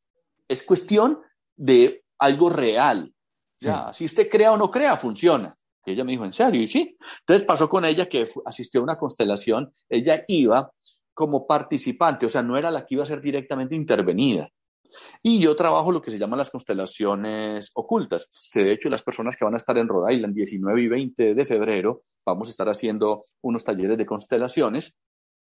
Es 0.47 0.63
cuestión 0.63 1.21
de 1.55 2.03
algo 2.19 2.49
real, 2.49 3.14
ya, 3.57 3.93
si 3.93 4.05
usted 4.05 4.29
crea 4.29 4.51
o 4.51 4.57
no 4.57 4.69
crea, 4.69 4.97
funciona. 4.97 5.55
Y 5.85 5.91
ella 5.91 6.03
me 6.03 6.11
dijo, 6.11 6.25
¿en 6.25 6.33
serio? 6.33 6.61
Y 6.61 6.69
sí. 6.69 6.97
Entonces 7.19 7.45
pasó 7.45 7.69
con 7.69 7.85
ella 7.85 8.07
que 8.07 8.27
asistió 8.45 8.79
a 8.79 8.83
una 8.83 8.97
constelación. 8.97 9.73
Ella 9.87 10.23
iba 10.27 10.71
como 11.13 11.47
participante, 11.47 12.25
o 12.25 12.29
sea, 12.29 12.43
no 12.43 12.57
era 12.57 12.71
la 12.71 12.85
que 12.85 12.95
iba 12.95 13.03
a 13.03 13.07
ser 13.07 13.21
directamente 13.21 13.75
intervenida. 13.75 14.49
Y 15.21 15.39
yo 15.39 15.55
trabajo 15.55 15.91
lo 15.91 16.01
que 16.01 16.11
se 16.11 16.17
llaman 16.17 16.37
las 16.37 16.49
constelaciones 16.49 17.71
ocultas, 17.73 18.29
que 18.53 18.63
de 18.63 18.71
hecho 18.73 18.89
las 18.89 19.03
personas 19.03 19.35
que 19.35 19.45
van 19.45 19.53
a 19.53 19.57
estar 19.57 19.77
en 19.77 19.87
Rhode 19.87 20.13
Island 20.13 20.35
19 20.35 20.81
y 20.81 20.87
20 20.87 21.35
de 21.35 21.45
febrero, 21.45 22.03
vamos 22.25 22.47
a 22.47 22.51
estar 22.51 22.69
haciendo 22.69 23.25
unos 23.41 23.63
talleres 23.63 23.97
de 23.97 24.05
constelaciones 24.05 24.93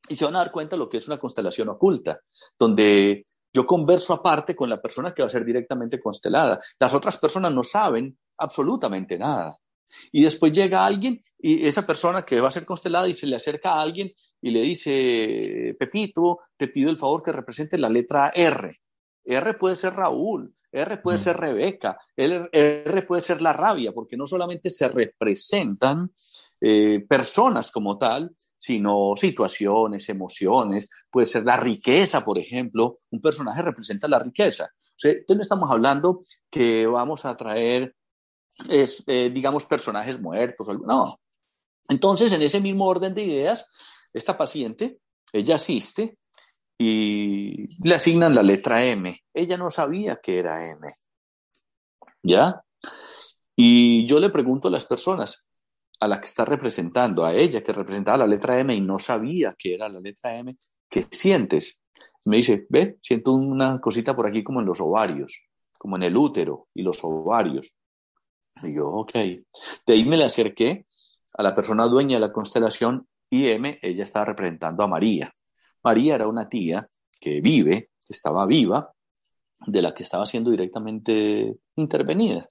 y 0.09 0.16
se 0.16 0.24
van 0.24 0.36
a 0.36 0.40
dar 0.40 0.52
cuenta 0.52 0.76
de 0.76 0.78
lo 0.78 0.88
que 0.88 0.98
es 0.98 1.07
una 1.07 1.18
constelación 1.18 1.68
oculta, 1.68 2.20
donde 2.59 3.26
yo 3.57 3.64
converso 3.64 4.12
aparte 4.12 4.54
con 4.54 4.68
la 4.68 4.82
persona 4.82 5.14
que 5.14 5.22
va 5.22 5.28
a 5.28 5.30
ser 5.30 5.42
directamente 5.42 5.98
constelada. 5.98 6.61
Las 6.78 6.92
otras 6.92 7.16
personas 7.16 7.54
no 7.54 7.64
saben 7.64 8.18
absolutamente 8.36 9.16
nada. 9.16 9.57
Y 10.12 10.22
después 10.24 10.52
llega 10.52 10.84
alguien 10.84 11.22
y 11.38 11.66
esa 11.66 11.86
persona 11.86 12.22
que 12.22 12.38
va 12.38 12.50
a 12.50 12.52
ser 12.52 12.66
constelada 12.66 13.09
y 13.09 13.16
se 13.16 13.26
le 13.26 13.36
acerca 13.36 13.70
a 13.70 13.80
alguien 13.80 14.12
y 14.42 14.50
le 14.50 14.61
dice, 14.61 15.74
Pepito, 15.78 16.40
te 16.54 16.68
pido 16.68 16.90
el 16.90 16.98
favor 16.98 17.22
que 17.22 17.32
represente 17.32 17.78
la 17.78 17.88
letra 17.88 18.30
R. 18.34 18.76
R 19.24 19.54
puede 19.54 19.76
ser 19.76 19.94
Raúl, 19.94 20.52
R 20.70 20.98
puede 20.98 21.16
ser 21.16 21.38
Rebeca, 21.38 21.96
R 22.14 23.02
puede 23.09 23.22
ser 23.22 23.40
la 23.40 23.54
rabia, 23.54 23.92
porque 23.92 24.18
no 24.18 24.26
solamente 24.26 24.68
se 24.68 24.86
representan 24.88 26.12
eh, 26.61 27.07
personas 27.09 27.70
como 27.70 27.96
tal, 27.96 28.36
sino 28.66 29.14
situaciones, 29.16 30.08
emociones, 30.08 30.88
puede 31.08 31.24
ser 31.24 31.44
la 31.44 31.56
riqueza, 31.56 32.22
por 32.22 32.36
ejemplo. 32.36 32.98
Un 33.10 33.20
personaje 33.20 33.62
representa 33.62 34.08
la 34.08 34.18
riqueza. 34.18 34.68
entonces 35.00 35.36
no 35.36 35.42
estamos 35.42 35.70
hablando 35.70 36.24
que 36.50 36.84
vamos 36.84 37.24
a 37.24 37.36
traer, 37.36 37.94
eh, 38.68 39.30
digamos, 39.32 39.66
personajes 39.66 40.20
muertos. 40.20 40.66
No. 40.84 41.14
Entonces, 41.88 42.32
en 42.32 42.42
ese 42.42 42.58
mismo 42.58 42.86
orden 42.86 43.14
de 43.14 43.22
ideas, 43.22 43.66
esta 44.12 44.36
paciente, 44.36 44.98
ella 45.32 45.54
asiste 45.54 46.18
y 46.76 47.66
le 47.86 47.94
asignan 47.94 48.34
la 48.34 48.42
letra 48.42 48.84
M. 48.84 49.16
Ella 49.32 49.56
no 49.56 49.70
sabía 49.70 50.16
que 50.16 50.40
era 50.40 50.68
M. 50.68 50.92
¿Ya? 52.20 52.64
Y 53.54 54.08
yo 54.08 54.18
le 54.18 54.30
pregunto 54.30 54.66
a 54.66 54.72
las 54.72 54.86
personas, 54.86 55.46
a 56.07 56.09
la 56.09 56.20
que 56.20 56.26
está 56.26 56.44
representando, 56.44 57.24
a 57.24 57.34
ella 57.34 57.62
que 57.62 57.72
representaba 57.72 58.18
la 58.18 58.26
letra 58.26 58.59
M 58.59 58.74
y 58.74 58.80
no 58.80 58.98
sabía 58.98 59.54
que 59.59 59.74
era 59.74 59.88
la 59.88 60.00
letra 60.00 60.36
M, 60.36 60.57
¿qué 60.88 61.07
sientes? 61.11 61.76
Me 62.24 62.38
dice, 62.38 62.66
ve, 62.68 62.98
siento 63.02 63.32
una 63.32 63.80
cosita 63.80 64.16
por 64.16 64.26
aquí 64.26 64.42
como 64.42 64.61
en 64.61 64.66
los 64.66 64.80
ovarios, 64.80 65.42
como 65.78 65.96
en 65.96 66.04
el 66.04 66.16
útero 66.16 66.68
y 66.74 66.82
los 66.82 66.98
ovarios. 67.02 67.74
Y 68.62 68.74
yo, 68.74 68.88
ok. 68.88 69.12
De 69.14 69.94
ahí 69.94 70.04
me 70.04 70.16
le 70.16 70.24
acerqué 70.24 70.86
a 71.34 71.42
la 71.42 71.54
persona 71.54 71.84
dueña 71.84 72.16
de 72.16 72.20
la 72.20 72.32
constelación 72.32 73.07
y 73.28 73.48
M, 73.48 73.78
ella 73.82 74.04
estaba 74.04 74.24
representando 74.24 74.82
a 74.82 74.88
María. 74.88 75.32
María 75.82 76.14
era 76.14 76.26
una 76.26 76.48
tía 76.48 76.88
que 77.20 77.40
vive, 77.40 77.90
estaba 78.09 78.46
viva, 78.46 78.92
de 79.64 79.82
la 79.82 79.94
que 79.94 80.02
estaba 80.02 80.26
siendo 80.26 80.50
directamente 80.50 81.57
intervenida. 81.76 82.46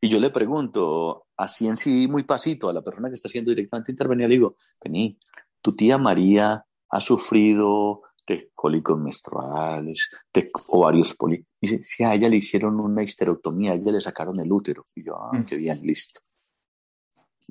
Y 0.00 0.08
yo 0.08 0.20
le 0.20 0.30
pregunto, 0.30 1.26
así 1.36 1.66
en 1.68 1.76
sí, 1.76 2.08
muy 2.08 2.22
pasito, 2.22 2.68
a 2.68 2.72
la 2.72 2.82
persona 2.82 3.08
que 3.08 3.14
está 3.14 3.28
siendo 3.28 3.50
directamente 3.50 3.92
intervenida, 3.92 4.28
le 4.28 4.34
digo, 4.34 4.56
vení, 4.82 5.18
tu 5.60 5.72
tía 5.72 5.98
María 5.98 6.64
ha 6.88 7.00
sufrido 7.00 8.02
de 8.26 8.50
cólicos 8.54 8.98
menstruales, 8.98 10.10
de 10.32 10.50
ovarios 10.68 11.14
poli... 11.14 11.44
Dice, 11.60 11.82
sí, 11.84 12.02
a 12.02 12.14
ella 12.14 12.28
le 12.28 12.36
hicieron 12.36 12.80
una 12.80 13.02
histerectomía, 13.02 13.72
a 13.72 13.74
ella 13.74 13.92
le 13.92 14.00
sacaron 14.00 14.38
el 14.40 14.50
útero. 14.50 14.82
Y 14.94 15.04
yo, 15.04 15.16
ah, 15.16 15.36
mm. 15.36 15.46
qué 15.46 15.56
bien, 15.56 15.78
listo. 15.82 16.20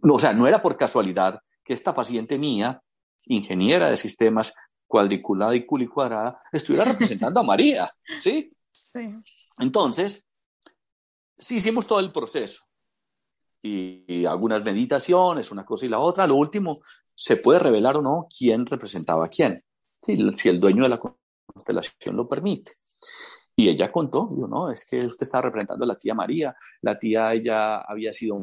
No, 0.01 0.15
o 0.15 0.19
sea, 0.19 0.33
no 0.33 0.47
era 0.47 0.61
por 0.61 0.77
casualidad 0.77 1.39
que 1.63 1.73
esta 1.73 1.93
paciente 1.93 2.37
mía, 2.37 2.81
ingeniera 3.27 3.89
de 3.89 3.97
sistemas, 3.97 4.53
cuadriculada 4.87 5.55
y 5.55 5.65
culicuadrada, 5.65 6.39
estuviera 6.51 6.85
representando 6.85 7.39
a 7.39 7.43
María, 7.43 7.89
¿sí? 8.19 8.51
Entonces, 9.59 10.25
sí 11.37 11.57
hicimos 11.57 11.87
todo 11.87 11.99
el 11.99 12.11
proceso. 12.11 12.63
Y, 13.61 14.25
algunas 14.25 14.63
meditaciones, 14.63 15.51
una 15.51 15.65
cosa 15.65 15.85
y 15.85 15.89
la 15.89 15.99
otra. 15.99 16.27
Lo 16.27 16.35
último, 16.35 16.79
se 17.13 17.37
puede 17.37 17.59
revelar 17.59 17.97
o 17.97 18.01
no 18.01 18.27
quién 18.35 18.65
representaba 18.65 19.25
a 19.25 19.29
quién, 19.29 19.59
si, 20.01 20.49
el 20.49 20.59
dueño 20.59 20.83
de 20.83 20.89
la 20.89 20.99
constelación 20.99 22.15
lo 22.15 22.27
permite. 22.27 22.73
Y 23.57 23.69
ella 23.69 23.89
contó, 23.89 24.29
dijo, 24.35 24.47
no, 24.47 24.69
es 24.69 24.85
que 24.85 25.05
usted 25.05 25.23
está 25.23 25.41
representando 25.41 25.85
a 25.85 25.87
la 25.87 25.97
tía 25.97 26.13
María, 26.13 26.53
la 26.81 26.99
tía 26.99 27.33
ella 27.33 27.77
había 27.77 28.11
sido 28.11 28.37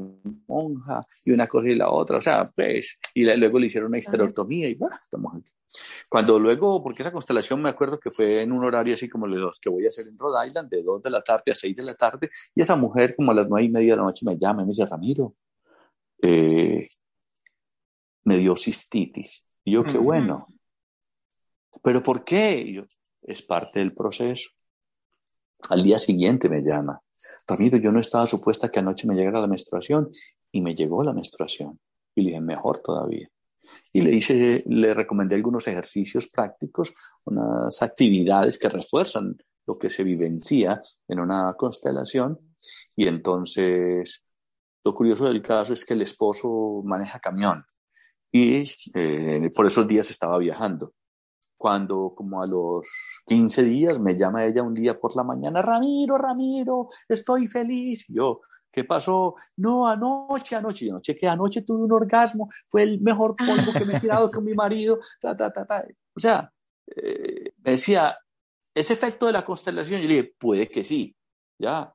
monja 0.49 1.07
y 1.27 1.33
una 1.33 1.47
cosa 1.47 1.69
y 1.69 1.75
la 1.75 1.91
otra, 1.91 2.17
o 2.17 2.21
sea, 2.21 2.51
pues, 2.51 2.99
y 3.13 3.25
luego 3.37 3.59
le 3.59 3.67
hicieron 3.67 3.91
una 3.91 3.99
histerectomía 3.99 4.69
y 4.69 4.75
bueno, 4.75 4.97
estamos. 5.03 5.35
Cuando 6.13 6.39
luego, 6.39 6.83
porque 6.83 7.01
esa 7.01 7.11
constelación 7.11 7.63
me 7.63 7.71
acuerdo 7.71 7.99
que 7.99 8.11
fue 8.11 8.43
en 8.43 8.53
un 8.53 8.63
horario 8.63 8.93
así 8.93 9.09
como 9.09 9.27
los 9.27 9.59
que 9.59 9.71
voy 9.71 9.85
a 9.85 9.87
hacer 9.87 10.09
en 10.09 10.19
Rhode 10.19 10.47
Island, 10.47 10.69
de 10.69 10.83
2 10.83 11.03
de 11.03 11.09
la 11.09 11.23
tarde 11.23 11.53
a 11.53 11.55
6 11.55 11.75
de 11.75 11.83
la 11.83 11.95
tarde, 11.95 12.29
y 12.55 12.61
esa 12.61 12.77
mujer 12.77 13.17
como 13.17 13.33
a 13.33 13.35
las 13.35 13.49
9 13.49 13.65
y 13.65 13.71
media 13.71 13.93
de 13.93 13.97
la 13.97 14.03
noche 14.03 14.27
me 14.27 14.37
llama 14.37 14.61
y 14.61 14.67
me 14.67 14.73
dice, 14.73 14.85
Ramiro, 14.85 15.35
eh, 16.21 16.85
me 18.25 18.37
dio 18.37 18.55
cistitis. 18.57 19.43
Y 19.65 19.73
yo, 19.73 19.85
qué 19.85 19.97
bueno. 19.97 20.49
¿Pero 21.83 22.03
por 22.03 22.25
qué? 22.25 22.71
yo, 22.71 22.83
es 23.23 23.41
parte 23.41 23.79
del 23.79 23.95
proceso. 23.95 24.51
Al 25.71 25.83
día 25.83 25.99
siguiente 25.99 26.51
me 26.51 26.61
llama. 26.61 27.01
Ramiro, 27.49 27.79
yo 27.79 27.91
no 27.91 28.01
estaba 28.01 28.27
supuesta 28.27 28.71
que 28.71 28.81
anoche 28.81 29.07
me 29.07 29.15
llegara 29.15 29.41
la 29.41 29.47
menstruación 29.47 30.13
y 30.51 30.61
me 30.61 30.75
llegó 30.75 31.03
la 31.03 31.15
menstruación. 31.15 31.81
Y 32.15 32.21
le 32.21 32.29
dije, 32.33 32.43
mejor 32.43 32.83
todavía. 32.83 33.32
Y 33.93 34.03
le 34.03 34.15
hice, 34.15 34.63
le 34.67 34.95
recomendé 34.95 35.35
algunos 35.35 35.69
ejercicios 35.69 36.29
prácticos, 36.29 36.93
unas 37.25 37.81
actividades 37.83 38.59
que 38.59 38.69
refuerzan 38.69 39.37
lo 39.67 39.79
que 39.79 39.91
se 39.91 40.05
vivencia 40.05 40.83
en 41.09 41.21
una 41.21 41.55
constelación. 41.55 42.39
Y 42.97 43.07
entonces, 43.09 44.25
lo 44.85 44.95
curioso 44.95 45.27
del 45.27 45.43
caso 45.43 45.73
es 45.73 45.85
que 45.85 45.95
el 45.95 46.03
esposo 46.03 46.83
maneja 46.85 47.21
camión 47.21 47.65
y 48.33 48.63
eh, 48.95 49.51
por 49.55 49.67
esos 49.67 49.87
días 49.87 50.11
estaba 50.11 50.39
viajando. 50.39 50.95
Cuando 51.57 52.15
como 52.17 52.43
a 52.43 52.47
los 52.47 52.87
15 53.27 53.63
días 53.63 54.01
me 54.01 54.15
llama 54.15 54.45
ella 54.45 54.63
un 54.63 54.75
día 54.75 54.99
por 54.99 55.15
la 55.15 55.23
mañana, 55.23 55.63
Ramiro, 55.63 56.19
Ramiro, 56.19 56.89
estoy 57.09 57.47
feliz. 57.47 58.05
yo, 58.09 58.41
¿Qué 58.73 58.85
pasó? 58.85 59.35
No, 59.57 59.87
anoche, 59.87 60.57
anoche, 60.57 60.89
anoche 60.89 61.15
que 61.15 61.29
anoche 61.29 61.61
tuve 61.61 61.85
un 61.85 61.93
orgasmo, 61.93 62.49
fue 62.69 62.83
el 62.85 63.01
mejor 63.03 63.37
polvo 63.37 63.71
que 63.73 63.85
me 63.85 63.97
he 63.97 64.01
tirado 64.01 64.31
con 64.31 64.45
mi 64.45 64.55
marido, 64.55 64.99
ta, 65.21 65.37
ta, 65.37 65.53
ta, 65.53 65.67
ta. 65.67 65.85
O 66.15 66.19
sea, 66.19 66.51
eh, 66.87 67.53
me 67.63 67.73
decía, 67.73 68.19
ese 68.75 68.95
efecto 68.95 69.27
de 69.27 69.33
la 69.33 69.45
constelación, 69.45 70.01
yo 70.01 70.09
le 70.09 70.15
dije, 70.15 70.35
puede 70.39 70.69
que 70.69 70.83
sí, 70.85 71.15
ya. 71.59 71.93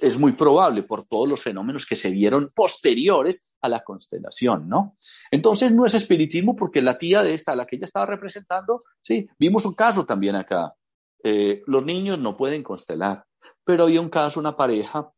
Es 0.00 0.16
muy 0.16 0.30
probable 0.32 0.84
por 0.84 1.04
todos 1.04 1.28
los 1.28 1.42
fenómenos 1.42 1.84
que 1.84 1.96
se 1.96 2.10
vieron 2.10 2.48
posteriores 2.54 3.44
a 3.60 3.68
la 3.68 3.80
constelación, 3.80 4.68
¿no? 4.68 4.96
Entonces 5.32 5.72
no 5.72 5.84
es 5.84 5.94
espiritismo 5.94 6.54
porque 6.54 6.80
la 6.80 6.96
tía 6.96 7.24
de 7.24 7.34
esta, 7.34 7.56
la 7.56 7.66
que 7.66 7.74
ella 7.74 7.86
estaba 7.86 8.06
representando, 8.06 8.78
sí, 9.00 9.28
vimos 9.36 9.66
un 9.66 9.74
caso 9.74 10.06
también 10.06 10.36
acá. 10.36 10.72
Eh, 11.24 11.62
los 11.66 11.84
niños 11.84 12.20
no 12.20 12.36
pueden 12.36 12.62
constelar, 12.62 13.24
pero 13.64 13.82
había 13.82 14.00
un 14.00 14.10
caso, 14.10 14.38
una 14.38 14.56
pareja 14.56 15.12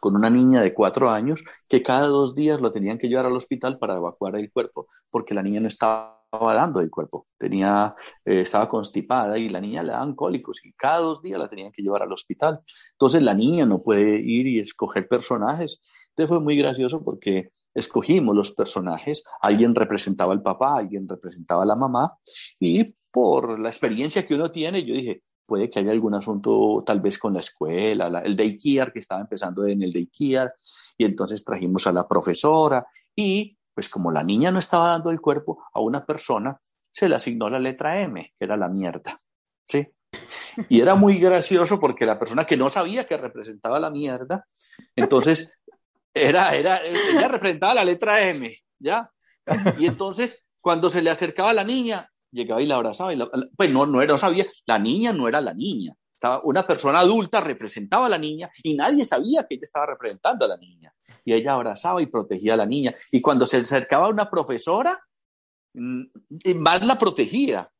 con 0.00 0.16
una 0.16 0.30
niña 0.30 0.60
de 0.62 0.74
cuatro 0.74 1.10
años 1.10 1.44
que 1.68 1.82
cada 1.82 2.06
dos 2.06 2.34
días 2.34 2.60
lo 2.60 2.72
tenían 2.72 2.98
que 2.98 3.08
llevar 3.08 3.26
al 3.26 3.36
hospital 3.36 3.78
para 3.78 3.96
evacuar 3.96 4.36
el 4.36 4.50
cuerpo, 4.50 4.88
porque 5.10 5.34
la 5.34 5.42
niña 5.42 5.60
no 5.60 5.68
estaba 5.68 6.16
dando 6.32 6.80
el 6.80 6.90
cuerpo, 6.90 7.26
tenía, 7.38 7.94
eh, 8.24 8.40
estaba 8.40 8.68
constipada 8.68 9.38
y 9.38 9.48
la 9.48 9.60
niña 9.60 9.82
le 9.82 9.92
daban 9.92 10.14
cólicos 10.14 10.64
y 10.64 10.72
cada 10.72 10.98
dos 10.98 11.22
días 11.22 11.38
la 11.38 11.48
tenían 11.48 11.72
que 11.72 11.82
llevar 11.82 12.02
al 12.02 12.12
hospital. 12.12 12.60
Entonces 12.92 13.22
la 13.22 13.34
niña 13.34 13.64
no 13.64 13.78
puede 13.78 14.20
ir 14.20 14.46
y 14.46 14.58
escoger 14.60 15.08
personajes. 15.08 15.80
Entonces 16.10 16.28
fue 16.28 16.40
muy 16.40 16.56
gracioso 16.56 17.02
porque 17.02 17.50
escogimos 17.74 18.34
los 18.34 18.52
personajes, 18.52 19.22
alguien 19.42 19.74
representaba 19.74 20.32
al 20.32 20.42
papá, 20.42 20.78
alguien 20.78 21.06
representaba 21.06 21.62
a 21.62 21.66
la 21.66 21.76
mamá 21.76 22.14
y 22.58 22.94
por 23.12 23.60
la 23.60 23.68
experiencia 23.68 24.26
que 24.26 24.34
uno 24.34 24.50
tiene, 24.50 24.84
yo 24.84 24.94
dije, 24.94 25.22
puede 25.46 25.70
que 25.70 25.78
haya 25.78 25.92
algún 25.92 26.14
asunto 26.14 26.82
tal 26.84 27.00
vez 27.00 27.18
con 27.18 27.34
la 27.34 27.40
escuela, 27.40 28.08
el 28.24 28.36
daycare 28.36 28.92
que 28.92 28.98
estaba 28.98 29.20
empezando 29.20 29.66
en 29.66 29.82
el 29.82 29.92
daycare, 29.92 30.52
y 30.98 31.04
entonces 31.04 31.44
trajimos 31.44 31.86
a 31.86 31.92
la 31.92 32.06
profesora 32.06 32.86
y 33.14 33.56
pues 33.72 33.88
como 33.88 34.10
la 34.10 34.22
niña 34.22 34.50
no 34.50 34.58
estaba 34.58 34.88
dando 34.88 35.10
el 35.10 35.20
cuerpo 35.20 35.64
a 35.72 35.80
una 35.80 36.04
persona, 36.04 36.58
se 36.90 37.08
le 37.08 37.14
asignó 37.14 37.50
la 37.50 37.58
letra 37.58 38.00
M, 38.00 38.32
que 38.36 38.44
era 38.44 38.56
la 38.56 38.68
mierda, 38.68 39.18
¿sí? 39.68 39.86
Y 40.70 40.80
era 40.80 40.94
muy 40.94 41.18
gracioso 41.18 41.78
porque 41.78 42.06
la 42.06 42.18
persona 42.18 42.46
que 42.46 42.56
no 42.56 42.70
sabía 42.70 43.04
que 43.04 43.18
representaba 43.18 43.78
la 43.78 43.90
mierda, 43.90 44.46
entonces 44.94 45.50
era, 46.14 46.54
era, 46.56 46.80
ella 46.82 47.28
representaba 47.28 47.74
la 47.74 47.84
letra 47.84 48.26
M, 48.26 48.50
¿ya? 48.78 49.10
Y 49.78 49.86
entonces 49.86 50.46
cuando 50.62 50.88
se 50.88 51.02
le 51.02 51.10
acercaba 51.10 51.52
la 51.52 51.62
niña, 51.62 52.10
llegaba 52.36 52.62
y 52.62 52.66
la 52.66 52.76
abrazaba. 52.76 53.12
Y 53.12 53.18
pues 53.56 53.70
no, 53.70 53.86
no, 53.86 54.00
era, 54.02 54.12
no 54.12 54.18
sabía, 54.18 54.46
la 54.66 54.78
niña 54.78 55.12
no 55.12 55.28
era 55.28 55.40
la 55.40 55.54
niña. 55.54 55.94
Estaba, 56.14 56.40
una 56.44 56.66
persona 56.66 57.00
adulta 57.00 57.40
representaba 57.40 58.06
a 58.06 58.10
la 58.10 58.18
niña 58.18 58.50
y 58.62 58.74
nadie 58.74 59.04
sabía 59.04 59.44
que 59.44 59.56
ella 59.56 59.64
estaba 59.64 59.86
representando 59.86 60.44
a 60.44 60.48
la 60.48 60.56
niña. 60.56 60.94
Y 61.24 61.32
ella 61.32 61.54
abrazaba 61.54 62.00
y 62.00 62.06
protegía 62.06 62.54
a 62.54 62.58
la 62.58 62.66
niña. 62.66 62.94
Y 63.10 63.20
cuando 63.20 63.46
se 63.46 63.58
acercaba 63.58 64.06
a 64.06 64.10
una 64.10 64.30
profesora, 64.30 64.98
mm, 65.74 66.02
más 66.56 66.86
la 66.86 66.98
protegía. 66.98 67.70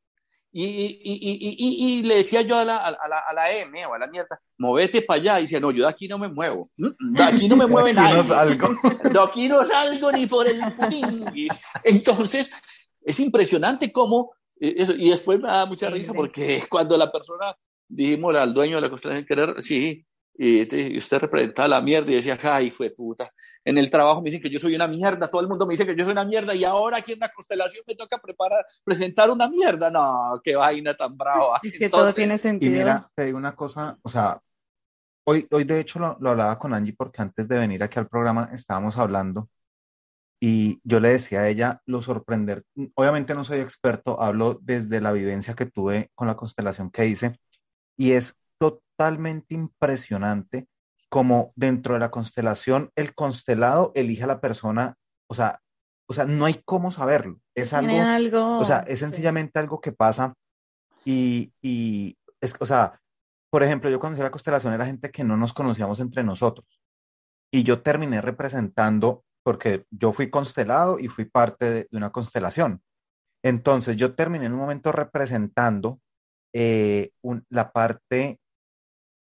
Y, 0.59 0.65
y, 0.65 1.99
y, 1.99 2.03
le 2.03 2.15
decía 2.17 2.41
yo 2.41 2.59
a 2.59 2.65
la, 2.65 2.79
a, 2.79 2.91
la, 2.91 3.19
a 3.29 3.35
la, 3.35 3.53
M 3.53 3.85
o 3.85 3.93
a 3.93 3.99
la 3.99 4.07
mierda, 4.07 4.41
movete 4.57 5.03
para 5.03 5.21
allá. 5.21 5.39
Y 5.39 5.43
dice, 5.43 5.61
no, 5.61 5.71
yo 5.71 5.85
de 5.85 5.91
aquí 5.91 6.09
no 6.09 6.17
me 6.17 6.29
muevo. 6.29 6.71
Mm, 6.79 7.13
de 7.13 7.23
aquí 7.23 7.47
no 7.47 7.57
me 7.57 7.67
mueve 7.69 7.93
nadie. 7.93 8.23
De 9.13 9.21
aquí 9.23 9.49
no 9.49 9.65
salgo 9.67 10.11
ni 10.13 10.27
por 10.27 10.47
el 10.47 10.61
putinguis. 10.73 11.53
Entonces, 11.85 12.51
es 13.03 13.21
impresionante 13.21 13.93
cómo 13.93 14.33
eh, 14.61 14.87
y 14.99 15.11
después 15.11 15.41
me 15.41 15.49
da 15.49 15.67
mucha 15.67 15.91
risa 15.91 16.13
porque 16.13 16.63
cuando 16.71 16.97
la 16.97 17.11
persona, 17.11 17.57
dijimos 17.89 18.35
al 18.35 18.55
dueño 18.55 18.77
de 18.77 18.83
la 18.83 18.91
constelación 18.91 19.27
querer, 19.27 19.63
sí, 19.63 20.07
y, 20.39 20.99
usted 20.99 21.19
representa 21.19 21.67
la 21.67 21.81
mierda 21.81 22.11
y 22.11 22.17
decía, 22.17 22.39
ay, 22.43 22.67
hijo 22.67 22.83
de 22.83 22.91
puta, 22.91 23.33
en 23.65 23.79
el 23.79 23.91
trabajo 23.91 24.21
me 24.21 24.31
dicen 24.31 24.43
que 24.43 24.51
yo 24.51 24.59
soy 24.59 24.75
una 24.75 24.87
mierda, 24.87 25.29
todo 25.29 25.41
el 25.41 25.49
mundo 25.49 25.67
me 25.67 25.73
dice 25.73 25.87
que 25.87 25.97
yo 25.97 26.05
soy 26.05 26.13
una 26.13 26.25
mierda 26.25 26.55
y 26.55 26.65
ahora 26.65 26.99
aquí 26.99 27.13
en 27.13 27.21
la 27.21 27.33
constelación 27.33 27.83
me 27.87 27.95
toca 27.95 28.19
preparar, 28.19 28.65
presentar 28.85 29.31
una 29.31 29.49
mierda. 29.49 29.91
No, 29.91 30.41
qué 30.45 30.57
vaina 30.57 30.95
tan 30.95 31.17
brava. 31.17 31.61
que 31.79 31.89
todo 31.89 32.13
tiene 32.13 32.37
sentido. 32.39 32.75
Y 32.75 32.79
mira, 32.79 33.11
te 33.15 33.25
digo 33.25 33.39
una 33.39 33.55
cosa, 33.55 33.99
o 34.03 34.09
sea, 34.09 34.41
hoy, 35.25 35.47
hoy 35.51 35.65
de 35.65 35.81
hecho 35.81 35.99
lo, 35.99 36.17
lo 36.21 36.31
hablaba 36.31 36.59
con 36.59 36.75
Angie 36.75 36.95
porque 36.97 37.23
antes 37.23 37.49
de 37.49 37.59
venir 37.59 37.83
aquí 37.83 37.99
al 37.99 38.09
programa 38.09 38.51
estábamos 38.53 38.99
hablando 38.99 39.49
y 40.41 40.81
yo 40.85 41.01
le 41.01 41.11
decía 41.11 41.41
a 41.41 41.49
ella 41.49 41.81
lo 41.87 42.03
sorprender, 42.03 42.65
obviamente 42.95 43.35
no 43.35 43.45
soy 43.45 43.61
experto, 43.61 44.21
hablo 44.21 44.59
desde 44.63 45.01
la 45.01 45.13
vivencia 45.13 45.55
que 45.55 45.67
tuve 45.67 46.11
con 46.15 46.27
la 46.27 46.37
constelación 46.37 46.91
que 46.91 47.07
hice 47.07 47.39
y 47.97 48.13
es 48.13 48.37
totalmente 48.59 49.55
impresionante 49.55 50.69
como 51.09 51.53
dentro 51.57 51.95
de 51.95 52.01
la 52.01 52.11
constelación 52.11 52.91
el 52.97 53.15
constelado 53.15 53.93
elige 53.95 54.25
a 54.25 54.29
la 54.29 54.41
persona, 54.41 54.97
o 55.29 55.35
sea, 55.35 55.61
o 56.09 56.15
sea, 56.15 56.27
no 56.27 56.45
hay 56.45 56.61
cómo 56.65 56.91
saberlo, 56.91 57.41
es 57.55 57.73
algo, 57.73 58.59
o 58.59 58.65
sea, 58.65 58.81
es 58.81 58.99
sencillamente 58.99 59.59
algo 59.59 59.81
que 59.81 59.93
pasa 59.93 60.35
y, 61.05 61.53
y 61.63 62.17
es, 62.41 62.55
o 62.61 62.67
sea, 62.67 63.01
por 63.51 63.63
ejemplo, 63.63 63.89
yo 63.89 64.01
conocí 64.01 64.21
la 64.21 64.31
constelación 64.31 64.75
era 64.75 64.85
gente 64.85 65.11
que 65.11 65.25
no 65.25 65.37
nos 65.37 65.55
conocíamos 65.55 66.01
entre 66.01 66.23
nosotros 66.23 66.67
y 67.51 67.63
yo 67.63 67.81
terminé 67.81 68.21
representando 68.21 69.25
porque 69.47 69.85
yo 69.93 70.11
fui 70.11 70.29
constelado 70.29 70.99
y 70.99 71.07
fui 71.07 71.25
parte 71.25 71.71
de, 71.71 71.89
una 71.93 72.11
constelación. 72.11 72.83
Entonces 73.45 73.97
yo 73.97 74.17
terminé 74.17 74.47
en 74.47 74.55
un 74.55 74.59
momento 74.59 74.91
representando 74.91 76.01
eh, 76.53 77.11
la 77.51 77.71
parte 77.71 78.41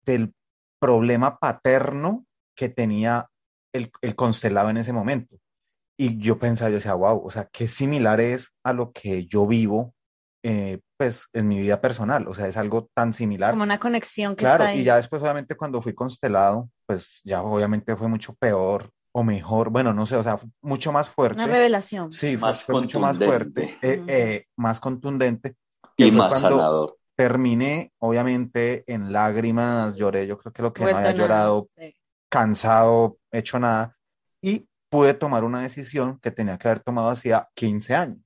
del 0.04 0.34
problema 0.80 1.38
paterno 1.38 2.26
que 2.58 2.70
tenía 2.70 3.28
el, 3.72 3.92
constelado 4.16 4.72
en 4.72 4.78
ese 4.78 4.94
momento. 4.94 5.38
Y 5.96 6.18
yo 6.18 6.40
pensaba, 6.40 6.72
yo 6.72 6.78
decía, 6.78 6.96
wow, 6.96 7.24
o 7.24 7.30
sea, 7.30 7.48
qué 7.52 7.68
similar 7.68 8.20
es 8.20 8.56
a 8.64 8.74
lo 8.74 8.94
que 8.94 9.28
yo 9.28 9.46
vivo, 9.46 9.94
eh, 10.42 10.80
pues, 10.98 11.28
en 11.34 11.48
mi 11.48 11.60
vida 11.60 11.82
personal. 11.82 12.28
O 12.28 12.34
sea, 12.34 12.48
es 12.48 12.58
algo 12.58 12.90
tan 12.96 13.14
similar. 13.14 13.52
Como 13.52 13.62
una 13.62 13.80
conexión 13.80 14.36
que 14.36 14.40
Claro, 14.40 14.64
está 14.64 14.74
ahí. 14.74 14.80
y 14.80 14.86
ya 14.86 14.96
después, 14.96 15.22
obviamente, 15.22 15.54
cuando 15.54 15.84
fui 15.84 15.94
constelado, 15.94 16.72
pues 16.88 17.22
ya 17.24 17.44
obviamente 17.44 17.96
fue 17.96 18.08
mucho 18.08 18.34
peor 18.34 18.90
o 19.18 19.24
mejor, 19.24 19.70
bueno, 19.70 19.94
no 19.94 20.06
sé, 20.06 20.18
o 20.18 20.24
sea, 20.24 20.38
mucho 20.62 20.92
más 20.92 21.10
fuerte. 21.10 21.42
Una 21.42 21.48
revelación. 21.48 22.12
Sí, 22.12 22.36
Más 22.36 22.62
fue, 22.62 22.74
fue 22.74 22.82
mucho 22.82 23.00
más 23.00 23.18
fuerte, 23.18 23.78
eh, 23.82 24.04
eh, 24.08 24.46
más 24.58 24.82
contundente. 24.82 25.56
Y 25.96 26.12
más 26.12 26.28
cuando 26.28 26.50
sanador. 26.50 26.98
Terminé, 27.16 27.94
obviamente, 28.00 28.84
en 28.88 29.14
lágrimas, 29.14 29.96
lloré, 29.96 30.28
yo 30.28 30.38
creo 30.38 30.52
que 30.52 30.62
lo 30.62 30.74
que 30.74 30.84
no 30.84 30.90
había 30.90 31.00
nada, 31.00 31.14
llorado, 31.14 31.66
sí. 31.78 31.96
cansado, 32.28 33.18
hecho 33.32 33.58
nada, 33.58 33.96
y 34.42 34.68
pude 34.90 35.14
tomar 35.14 35.46
una 35.46 35.62
decisión 35.62 36.20
que 36.20 36.32
tenía 36.32 36.58
que 36.58 36.68
haber 36.68 36.82
tomado 36.82 37.08
hacía 37.08 37.48
15 37.54 37.96
años. 37.96 38.20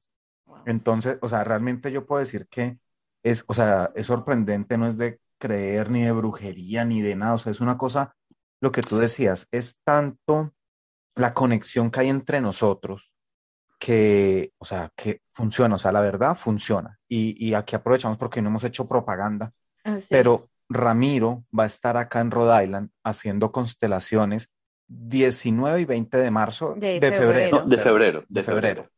Wow. 0.48 0.64
Entonces, 0.66 1.20
o 1.22 1.30
sea, 1.30 1.44
realmente 1.44 1.92
yo 1.92 2.08
puedo 2.08 2.20
decir 2.20 2.48
que 2.50 2.80
es, 3.22 3.44
o 3.46 3.54
sea, 3.54 3.92
es 3.94 4.08
sorprendente, 4.08 4.76
no 4.80 4.88
es 4.88 4.98
de 4.98 5.22
creer 5.38 5.92
ni 5.92 6.02
de 6.02 6.14
brujería 6.14 6.84
ni 6.84 7.02
de 7.02 7.16
nada, 7.16 7.36
o 7.36 7.38
sea, 7.38 7.52
es 7.52 7.62
una 7.62 7.78
cosa, 7.78 8.16
lo 8.60 8.72
que 8.72 8.82
tú 8.82 8.98
decías, 8.98 9.48
es 9.52 9.78
tanto 9.84 10.52
la 11.20 11.34
conexión 11.34 11.91
que 11.91 11.99
hay 12.01 12.09
entre 12.09 12.41
nosotros 12.41 13.11
que, 13.78 14.51
o 14.57 14.65
sea, 14.65 14.91
que 14.95 15.22
funciona, 15.34 15.76
o 15.76 15.80
sea, 15.80 15.91
la 15.91 16.01
verdad 16.01 16.36
funciona. 16.36 16.97
Y, 17.07 17.36
y 17.45 17.53
aquí 17.53 17.76
aprovechamos 17.76 18.17
porque 18.17 18.41
no 18.41 18.49
hemos 18.49 18.63
hecho 18.63 18.88
propaganda, 18.88 19.51
Ah, 19.86 19.97
sí. 19.97 20.07
pero 20.09 20.49
Ramiro 20.67 21.45
va 21.57 21.63
a 21.63 21.67
estar 21.67 21.95
acá 21.97 22.20
en 22.20 22.32
Rhode 22.32 22.63
Island 22.65 22.89
haciendo 23.03 23.51
constelaciones 23.51 24.49
19 24.88 25.82
y 25.82 25.86
20 25.86 26.17
de 26.17 26.32
marzo 26.32 26.74
De 26.76 26.99
de 26.99 27.11
febrero. 27.11 27.59
No, 27.61 27.65
de 27.67 27.78
febrero, 27.78 28.20
de 28.22 28.26
de 28.30 28.43
febrero. 28.43 28.84
febrero. 28.84 28.91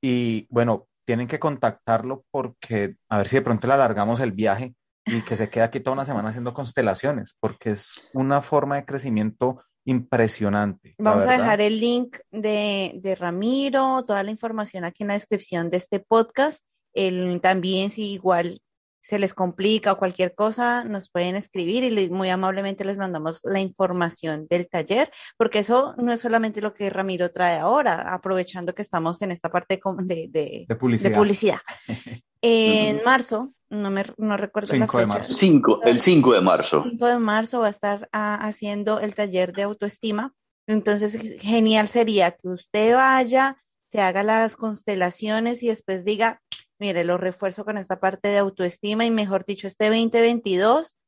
Y 0.00 0.46
bueno, 0.50 0.86
tienen 1.04 1.26
que 1.26 1.38
contactarlo 1.40 2.24
porque 2.30 2.96
a 3.08 3.18
ver 3.18 3.28
si 3.28 3.36
de 3.36 3.42
pronto 3.42 3.66
le 3.66 3.74
alargamos 3.74 4.20
el 4.20 4.32
viaje 4.32 4.74
y 5.06 5.22
que 5.22 5.36
se 5.36 5.48
quede 5.48 5.64
aquí 5.64 5.80
toda 5.80 5.94
una 5.94 6.04
semana 6.04 6.28
haciendo 6.28 6.52
constelaciones, 6.52 7.34
porque 7.40 7.70
es 7.70 8.02
una 8.12 8.42
forma 8.42 8.76
de 8.76 8.84
crecimiento 8.84 9.62
impresionante. 9.88 10.94
Vamos 10.98 11.24
a 11.24 11.32
dejar 11.32 11.60
el 11.60 11.80
link 11.80 12.18
de, 12.30 12.92
de 12.96 13.14
Ramiro, 13.14 14.02
toda 14.06 14.22
la 14.22 14.30
información 14.30 14.84
aquí 14.84 15.02
en 15.02 15.08
la 15.08 15.14
descripción 15.14 15.70
de 15.70 15.76
este 15.78 16.00
podcast. 16.00 16.60
El, 16.94 17.40
también 17.40 17.90
si 17.90 18.12
igual 18.12 18.60
se 19.00 19.18
les 19.18 19.32
complica 19.32 19.92
o 19.92 19.96
cualquier 19.98 20.34
cosa, 20.34 20.84
nos 20.84 21.08
pueden 21.08 21.36
escribir 21.36 21.84
y 21.84 21.90
le- 21.90 22.10
muy 22.10 22.28
amablemente 22.30 22.84
les 22.84 22.98
mandamos 22.98 23.40
la 23.44 23.60
información 23.60 24.46
del 24.50 24.68
taller, 24.68 25.10
porque 25.38 25.60
eso 25.60 25.94
no 25.98 26.12
es 26.12 26.20
solamente 26.20 26.60
lo 26.60 26.74
que 26.74 26.90
Ramiro 26.90 27.30
trae 27.30 27.58
ahora, 27.58 28.12
aprovechando 28.12 28.74
que 28.74 28.82
estamos 28.82 29.22
en 29.22 29.30
esta 29.30 29.50
parte 29.50 29.80
de, 30.02 30.28
de- 30.28 30.66
de 31.10 31.16
publicidad. 31.16 31.60
En 32.40 33.02
marzo, 33.04 33.52
no 33.70 33.90
me 33.90 34.04
no 34.16 34.36
recuerdo 34.36 34.74
la 34.74 34.86
5 34.86 34.98
de 34.98 35.06
marzo. 35.06 35.34
Cinco, 35.34 35.80
el 35.82 36.00
5 36.00 36.32
de 36.32 36.40
marzo. 36.40 36.82
5 36.86 37.06
de 37.06 37.18
marzo 37.18 37.60
va 37.60 37.66
a 37.66 37.70
estar 37.70 38.08
ah, 38.12 38.34
haciendo 38.40 39.00
el 39.00 39.14
taller 39.14 39.52
de 39.52 39.62
autoestima. 39.64 40.34
Entonces, 40.66 41.18
ge- 41.20 41.38
genial 41.38 41.88
sería 41.88 42.32
que 42.32 42.48
usted 42.48 42.94
vaya, 42.94 43.56
se 43.86 44.00
haga 44.00 44.22
las 44.22 44.56
constelaciones 44.56 45.62
y 45.62 45.68
después 45.68 46.04
diga, 46.04 46.40
mire, 46.78 47.04
lo 47.04 47.16
refuerzo 47.18 47.64
con 47.64 47.78
esta 47.78 48.00
parte 48.00 48.28
de 48.28 48.38
autoestima 48.38 49.04
y 49.04 49.10
mejor 49.10 49.44
dicho, 49.44 49.66
este 49.66 49.86
2022 49.86 50.98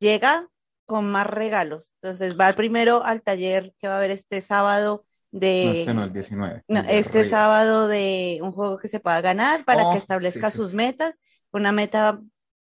llega 0.00 0.48
con 0.86 1.10
más 1.10 1.26
regalos. 1.26 1.92
Entonces, 2.02 2.36
va 2.38 2.52
primero 2.52 3.02
al 3.04 3.22
taller 3.22 3.72
que 3.78 3.88
va 3.88 3.94
a 3.94 3.98
haber 3.98 4.10
este 4.10 4.40
sábado 4.42 5.04
de... 5.34 5.64
No, 5.64 5.72
este 5.72 5.94
no, 5.94 6.04
el 6.04 6.12
19. 6.12 6.62
No, 6.68 6.80
el 6.80 6.86
de 6.86 6.98
este 6.98 7.24
sábado 7.24 7.88
de 7.88 8.38
un 8.42 8.52
juego 8.52 8.78
que 8.78 8.88
se 8.88 9.00
pueda 9.00 9.20
ganar 9.20 9.64
para 9.64 9.86
Oh, 9.88 9.92
que 9.92 9.98
establezca 9.98 10.50
sí, 10.50 10.56
sus 10.56 10.70
sí. 10.70 10.76
metas, 10.76 11.20
una 11.52 11.72
meta 11.72 12.20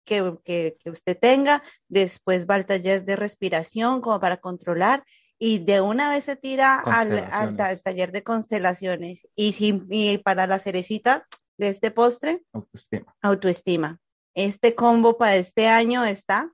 que, 0.06 0.38
que, 0.44 0.78
que 0.80 0.90
usted 0.90 1.18
tenga, 1.20 1.64
después 1.88 2.46
va 2.46 2.56
al 2.56 2.66
taller 2.66 3.06
de 3.06 3.16
respiración 3.16 4.02
como 4.02 4.20
para 4.20 4.38
controlar 4.38 5.04
y 5.40 5.60
de 5.60 5.82
una 5.82 6.10
vez 6.10 6.26
se 6.26 6.36
tira 6.36 6.76
al, 6.80 7.18
al 7.32 7.82
taller 7.82 8.12
de 8.12 8.24
constelaciones 8.24 9.28
y, 9.36 9.56
y 9.90 10.18
para 10.20 10.46
la 10.48 10.60
cerecita 10.60 11.26
de 11.58 11.70
este 11.70 11.92
postre, 11.92 12.44
Autoestima. 12.54 13.16
autoestima. 13.22 14.00
Este 14.36 14.76
combo 14.76 15.18
para 15.18 15.36
este 15.38 15.68
año 15.68 16.06
está 16.06 16.52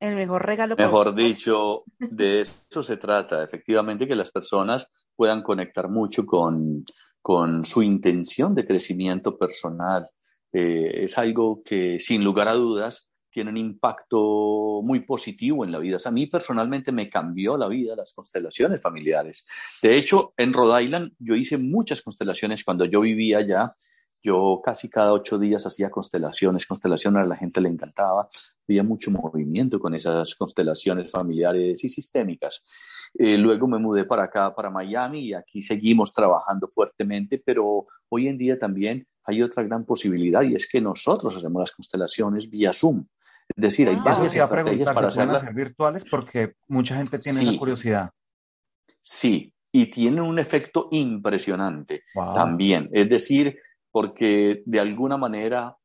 el 0.00 0.14
mejor 0.14 0.44
regalo. 0.44 0.76
Mejor 0.76 1.14
dicho, 1.14 1.84
de 1.98 2.40
eso 2.40 2.82
se 2.82 2.96
trata, 2.96 3.42
efectivamente, 3.42 4.06
que 4.06 4.14
las 4.14 4.30
personas 4.30 4.86
puedan 5.14 5.42
conectar 5.42 5.88
mucho 5.88 6.26
con, 6.26 6.84
con 7.22 7.64
su 7.64 7.82
intención 7.82 8.54
de 8.54 8.66
crecimiento 8.66 9.38
personal. 9.38 10.08
Eh, 10.52 11.04
es 11.04 11.18
algo 11.18 11.62
que, 11.64 11.98
sin 12.00 12.22
lugar 12.22 12.48
a 12.48 12.54
dudas, 12.54 13.08
tiene 13.30 13.50
un 13.50 13.56
impacto 13.58 14.80
muy 14.82 15.00
positivo 15.00 15.64
en 15.64 15.72
la 15.72 15.78
vida. 15.78 15.96
O 15.96 15.98
sea, 15.98 16.10
a 16.10 16.12
mí 16.14 16.26
personalmente 16.26 16.92
me 16.92 17.06
cambió 17.08 17.58
la 17.58 17.68
vida 17.68 17.94
las 17.94 18.14
constelaciones 18.14 18.80
familiares. 18.80 19.46
De 19.82 19.96
hecho, 19.96 20.32
en 20.38 20.54
Rhode 20.54 20.84
Island 20.84 21.12
yo 21.18 21.34
hice 21.34 21.58
muchas 21.58 22.00
constelaciones 22.00 22.64
cuando 22.64 22.86
yo 22.86 23.00
vivía 23.00 23.38
allá. 23.38 23.72
Yo 24.22 24.60
casi 24.64 24.88
cada 24.88 25.12
ocho 25.12 25.38
días 25.38 25.66
hacía 25.66 25.90
constelaciones, 25.90 26.66
constelaciones 26.66 27.24
a 27.24 27.26
la 27.26 27.36
gente 27.36 27.60
le 27.60 27.68
encantaba 27.68 28.28
había 28.68 28.82
mucho 28.82 29.10
movimiento 29.10 29.78
con 29.78 29.94
esas 29.94 30.34
constelaciones 30.34 31.10
familiares 31.10 31.82
y 31.84 31.88
sistémicas. 31.88 32.62
Eh, 33.14 33.38
luego 33.38 33.68
me 33.68 33.78
mudé 33.78 34.04
para 34.04 34.24
acá, 34.24 34.54
para 34.54 34.70
Miami, 34.70 35.20
y 35.28 35.34
aquí 35.34 35.62
seguimos 35.62 36.12
trabajando 36.12 36.68
fuertemente, 36.68 37.42
pero 37.44 37.86
hoy 38.08 38.28
en 38.28 38.38
día 38.38 38.58
también 38.58 39.06
hay 39.24 39.42
otra 39.42 39.62
gran 39.62 39.84
posibilidad 39.84 40.42
y 40.42 40.54
es 40.54 40.68
que 40.68 40.80
nosotros 40.80 41.36
hacemos 41.36 41.60
las 41.60 41.72
constelaciones 41.72 42.48
vía 42.50 42.72
Zoom. 42.72 43.06
Es 43.48 43.62
decir, 43.62 43.88
hay. 43.88 43.94
Eso 43.96 44.04
varias 44.04 44.34
estrategias 44.34 44.88
para 44.92 45.10
¿se 45.12 45.16
pueden 45.16 45.30
hacerlas. 45.30 45.42
hacer 45.42 45.54
virtuales? 45.54 46.04
Porque 46.10 46.54
mucha 46.68 46.96
gente 46.96 47.18
tiene 47.18 47.40
Sí. 47.40 47.48
esa 47.48 47.58
curiosidad. 47.58 48.10
Sí, 49.00 49.52
y 49.70 49.86
tienen 49.86 50.20
un 50.20 50.38
efecto 50.38 50.88
impresionante. 50.90 52.02
Wow. 52.14 52.32
también. 52.32 52.88
Es 52.92 53.08
decir, 53.08 53.58
porque 53.92 54.62
de 54.66 54.80
alguna 54.80 55.16
manera 55.16 55.76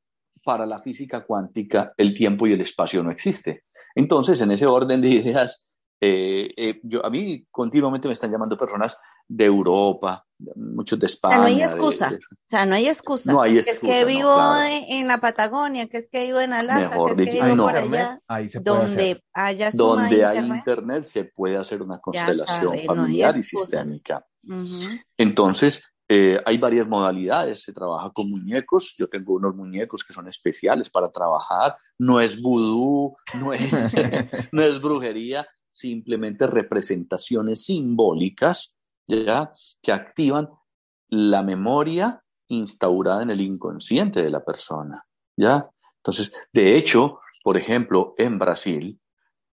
para 0.44 0.66
la 0.66 0.80
física 0.82 1.24
cuántica 1.26 1.94
el 1.98 2.14
tiempo 2.16 2.48
y 2.48 2.54
el 2.54 2.62
espacio 2.62 3.04
no 3.04 3.12
existe. 3.12 3.66
Entonces, 3.96 4.42
en 4.42 4.52
ese 4.52 4.66
orden 4.66 5.02
de 5.02 5.10
ideas, 5.10 5.68
eh, 6.04 6.50
eh, 6.58 6.80
yo, 6.84 7.06
a 7.06 7.10
mí 7.12 7.46
continuamente 7.52 8.08
me 8.08 8.14
están 8.14 8.32
llamando 8.32 8.58
personas 8.58 8.98
de 9.28 9.46
Europa, 9.46 10.26
muchos 10.56 10.98
de 11.00 11.06
O 11.06 11.08
España. 11.08 11.36
sea, 11.36 11.42
no 11.44 11.48
hay 11.48 11.56
de- 11.58 11.64
excusa. 11.64 12.10
de- 12.10 12.16
O 12.16 12.20
sea, 12.50 12.66
no 12.66 12.76
hay 12.76 12.88
excusa. 12.88 13.32
No 13.32 13.42
hay 13.44 13.54
Que 13.54 13.60
es 13.60 13.68
excusa, 13.68 13.94
que 13.94 14.02
no, 14.02 14.08
vivo 14.08 14.34
claro. 14.34 14.86
en, 14.90 15.08
la 15.08 15.18
Patagonia, 15.20 15.88
que 15.88 15.98
es 16.00 16.10
que 16.12 16.24
vivo 16.24 16.40
en 16.42 16.54
Alaska, 16.54 16.90
Mejor 16.90 17.16
que 17.16 17.22
es 17.24 17.30
que 17.30 17.34
dicho, 17.34 17.46
vivo 17.46 17.46
Ay, 17.46 17.56
no. 17.56 17.64
por 17.66 17.76
allá, 17.78 18.20
ahí 18.28 18.50
se 18.50 18.62
puede 18.62 18.78
donde 18.80 18.94
hacer. 18.94 19.24
haya 19.34 19.72
suma 19.72 19.84
de 19.84 19.86
donde 20.10 20.26
hay 20.26 20.38
internet. 20.40 20.58
internet 20.58 21.04
se 21.04 21.24
puede 21.26 21.58
hacer 21.58 21.82
una 21.84 22.00
constelación 22.00 22.48
sabe, 22.48 22.78
no 22.88 22.96
familiar 22.96 23.36
y 23.36 23.40
excusas. 23.40 23.68
sistémica. 23.70 24.26
Ujú. 24.44 24.80
Entonces, 25.20 25.84
eh, 26.14 26.38
hay 26.46 26.58
varias 26.58 26.86
modalidades. 26.90 27.64
Se 27.64 27.72
trabaja 27.72 28.10
con 28.10 28.30
muñecos. 28.30 28.96
Yo 28.98 29.08
tengo 29.08 29.36
unos 29.36 29.56
muñecos 29.56 30.04
que 30.04 30.12
son 30.12 30.28
especiales 30.28 30.90
para 30.90 31.10
trabajar. 31.10 31.78
No 31.98 32.20
es 32.20 32.42
vudú, 32.42 33.16
no 34.52 34.62
es, 34.64 34.82
brujería, 34.82 35.48
simplemente 35.72 36.48
representaciones 36.48 37.64
simbólicas 37.64 38.76
¿ya? 39.08 39.54
que 39.82 39.94
activan 39.94 40.50
la 41.08 41.44
memoria 41.44 42.22
instaurada 42.50 43.24
en 43.24 43.30
el 43.30 43.40
inconsciente 43.40 44.22
de 44.22 44.32
la 44.32 44.44
persona. 44.44 45.06
¿ya? 45.38 45.70
Entonces, 45.96 46.34
de 46.52 46.76
hecho, 46.76 47.22
por 47.42 47.56
ejemplo, 47.56 48.16
en 48.18 48.38
Brasil, 48.38 49.00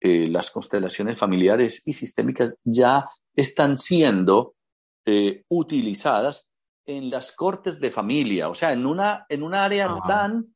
eh, 0.02 0.28
las 0.28 0.50
constelaciones 0.50 1.20
familiares 1.20 1.84
y 1.86 1.94
sistémicas 1.94 2.56
ya 2.64 3.08
están 3.36 3.78
siendo 3.78 4.56
eh, 5.06 5.44
utilizadas 5.50 6.47
en 6.88 7.10
las 7.10 7.34
cortes 7.34 7.80
de 7.80 7.92
familia, 7.92 8.50
o 8.50 8.56
sea, 8.56 8.72
en 8.72 8.86
una, 8.86 9.26
en 9.28 9.44
un 9.44 9.54
área 9.54 9.94
tan, 10.08 10.56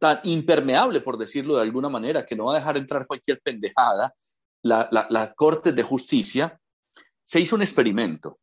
tan 0.00 0.20
impermeable, 0.24 1.02
por 1.02 1.18
decirlo 1.18 1.56
de 1.56 1.62
alguna 1.62 1.90
manera, 1.90 2.24
que 2.24 2.34
no 2.34 2.46
va 2.46 2.54
a 2.54 2.58
dejar 2.58 2.78
entrar 2.78 3.06
cualquier 3.06 3.40
pendejada, 3.42 4.14
la, 4.62 4.88
la, 4.90 5.34
corte 5.34 5.72
de 5.72 5.82
justicia, 5.82 6.58
se 7.24 7.40
hizo 7.40 7.56
un 7.56 7.62
experimento 7.62 8.38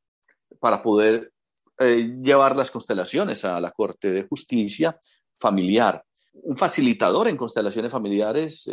para 0.59 0.83
poder 0.83 1.31
eh, 1.79 2.15
llevar 2.21 2.55
las 2.55 2.69
constelaciones 2.69 3.43
a 3.45 3.59
la 3.59 3.71
corte 3.71 4.11
de 4.11 4.27
justicia 4.27 4.97
familiar. 5.37 6.03
Un 6.33 6.55
facilitador 6.55 7.27
en 7.27 7.37
constelaciones 7.37 7.91
familiares, 7.91 8.69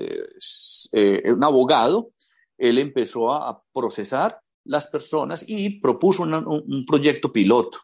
eh, 0.92 1.22
un 1.32 1.42
abogado, 1.42 2.10
él 2.58 2.78
empezó 2.78 3.32
a 3.32 3.62
procesar 3.72 4.40
las 4.66 4.86
personas 4.86 5.44
y 5.46 5.80
propuso 5.80 6.22
un, 6.22 6.84
proyecto 6.86 7.32
piloto. 7.32 7.78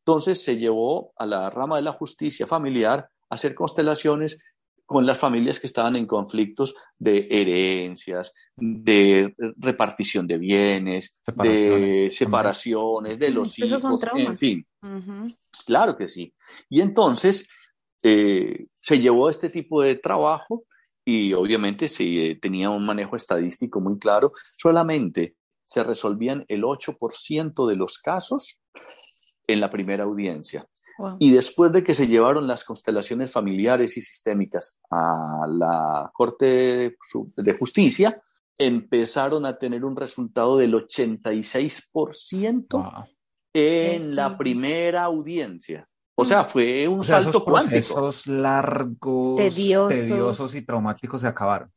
Entonces 0.00 0.42
se 0.42 0.56
llevó 0.56 1.12
a 1.16 1.26
la 1.26 1.50
rama 1.50 1.76
de 1.76 1.82
la 1.82 1.92
justicia 1.92 2.46
familiar 2.46 3.08
a 3.30 3.34
hacer 3.34 3.54
constelaciones 3.54 4.38
con 4.86 5.06
las 5.06 5.16
familias 5.16 5.60
que 5.60 5.66
estaban 5.66 5.96
en 5.96 6.06
conflictos 6.06 6.74
de 6.98 7.26
herencias, 7.30 8.32
de 8.56 9.34
repartición 9.56 10.26
de 10.26 10.36
bienes, 10.36 11.18
de 11.36 12.10
separaciones, 12.12 13.18
de 13.18 13.30
los 13.30 13.58
hijos, 13.58 13.84
en 14.14 14.38
fin. 14.38 14.66
Claro 15.64 15.96
que 15.96 16.08
sí. 16.08 16.34
Y 16.68 16.82
entonces 16.82 17.48
eh, 18.02 18.66
se 18.82 19.00
llevó 19.00 19.30
este 19.30 19.48
tipo 19.48 19.80
de 19.80 19.94
trabajo 19.94 20.64
y 21.04 21.32
obviamente 21.32 21.88
se 21.88 22.38
tenía 22.40 22.68
un 22.68 22.84
manejo 22.84 23.16
estadístico 23.16 23.80
muy 23.80 23.98
claro. 23.98 24.32
Solamente 24.58 25.34
se 25.74 25.82
resolvían 25.82 26.44
el 26.46 26.62
8% 26.62 27.66
de 27.66 27.74
los 27.74 27.98
casos 27.98 28.60
en 29.48 29.60
la 29.60 29.70
primera 29.70 30.04
audiencia. 30.04 30.68
Y 31.18 31.32
después 31.32 31.72
de 31.72 31.82
que 31.82 31.94
se 31.94 32.06
llevaron 32.06 32.46
las 32.46 32.62
constelaciones 32.62 33.32
familiares 33.32 33.96
y 33.96 34.00
sistémicas 34.00 34.78
a 34.88 35.44
la 35.48 36.12
Corte 36.14 36.96
de 37.36 37.58
Justicia, 37.58 38.22
empezaron 38.56 39.44
a 39.46 39.58
tener 39.58 39.84
un 39.84 39.96
resultado 39.96 40.58
del 40.58 40.74
86% 40.74 43.08
en 43.52 44.14
la 44.14 44.38
primera 44.38 45.02
audiencia. 45.02 45.88
O 46.14 46.24
sea, 46.24 46.44
fue 46.44 46.86
un 46.86 47.02
salto 47.02 47.30
esos 47.30 47.42
procesos 47.42 48.28
largos, 48.28 49.38
tediosos. 49.38 50.54
y 50.54 50.62
traumáticos 50.62 51.22
se 51.22 51.26
acabaron. 51.26 51.68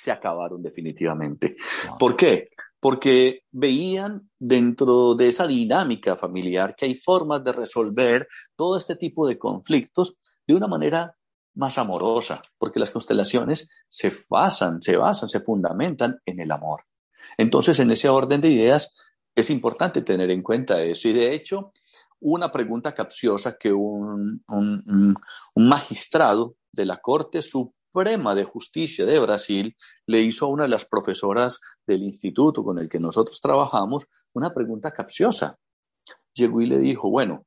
Se 0.00 0.12
acabaron 0.12 0.62
definitivamente. 0.62 1.56
¿Por 1.98 2.14
qué? 2.14 2.50
Porque 2.86 3.42
veían 3.50 4.30
dentro 4.38 5.16
de 5.16 5.26
esa 5.26 5.44
dinámica 5.48 6.14
familiar 6.14 6.76
que 6.76 6.86
hay 6.86 6.94
formas 6.94 7.42
de 7.42 7.50
resolver 7.50 8.28
todo 8.54 8.78
este 8.78 8.94
tipo 8.94 9.26
de 9.26 9.40
conflictos 9.40 10.18
de 10.46 10.54
una 10.54 10.68
manera 10.68 11.16
más 11.56 11.78
amorosa, 11.78 12.40
porque 12.58 12.78
las 12.78 12.92
constelaciones 12.92 13.68
se 13.88 14.12
basan, 14.28 14.80
se 14.80 14.96
basan, 14.96 15.28
se 15.28 15.40
fundamentan 15.40 16.20
en 16.24 16.38
el 16.38 16.52
amor. 16.52 16.84
Entonces, 17.36 17.80
en 17.80 17.90
ese 17.90 18.08
orden 18.08 18.40
de 18.40 18.50
ideas, 18.50 18.88
es 19.34 19.50
importante 19.50 20.02
tener 20.02 20.30
en 20.30 20.44
cuenta 20.44 20.80
eso. 20.80 21.08
Y 21.08 21.12
de 21.12 21.34
hecho, 21.34 21.72
una 22.20 22.52
pregunta 22.52 22.94
capciosa 22.94 23.56
que 23.58 23.72
un, 23.72 24.44
magistrado 25.56 26.54
de 26.70 26.86
la 26.86 26.98
Corte 26.98 27.42
Suprema 27.42 27.75
Suprema 27.96 28.34
de 28.34 28.44
Justicia 28.44 29.06
de 29.06 29.18
Brasil 29.18 29.74
le 30.04 30.20
hizo 30.20 30.44
a 30.44 30.48
una 30.50 30.64
de 30.64 30.68
las 30.68 30.84
profesoras 30.84 31.62
del 31.86 32.02
instituto 32.02 32.62
con 32.62 32.78
el 32.78 32.90
que 32.90 33.00
nosotros 33.00 33.40
trabajamos 33.40 34.06
una 34.34 34.52
pregunta 34.52 34.90
capciosa. 34.90 35.56
Llegó 36.34 36.60
y 36.60 36.66
le 36.66 36.78
dijo, 36.78 37.08
bueno, 37.08 37.46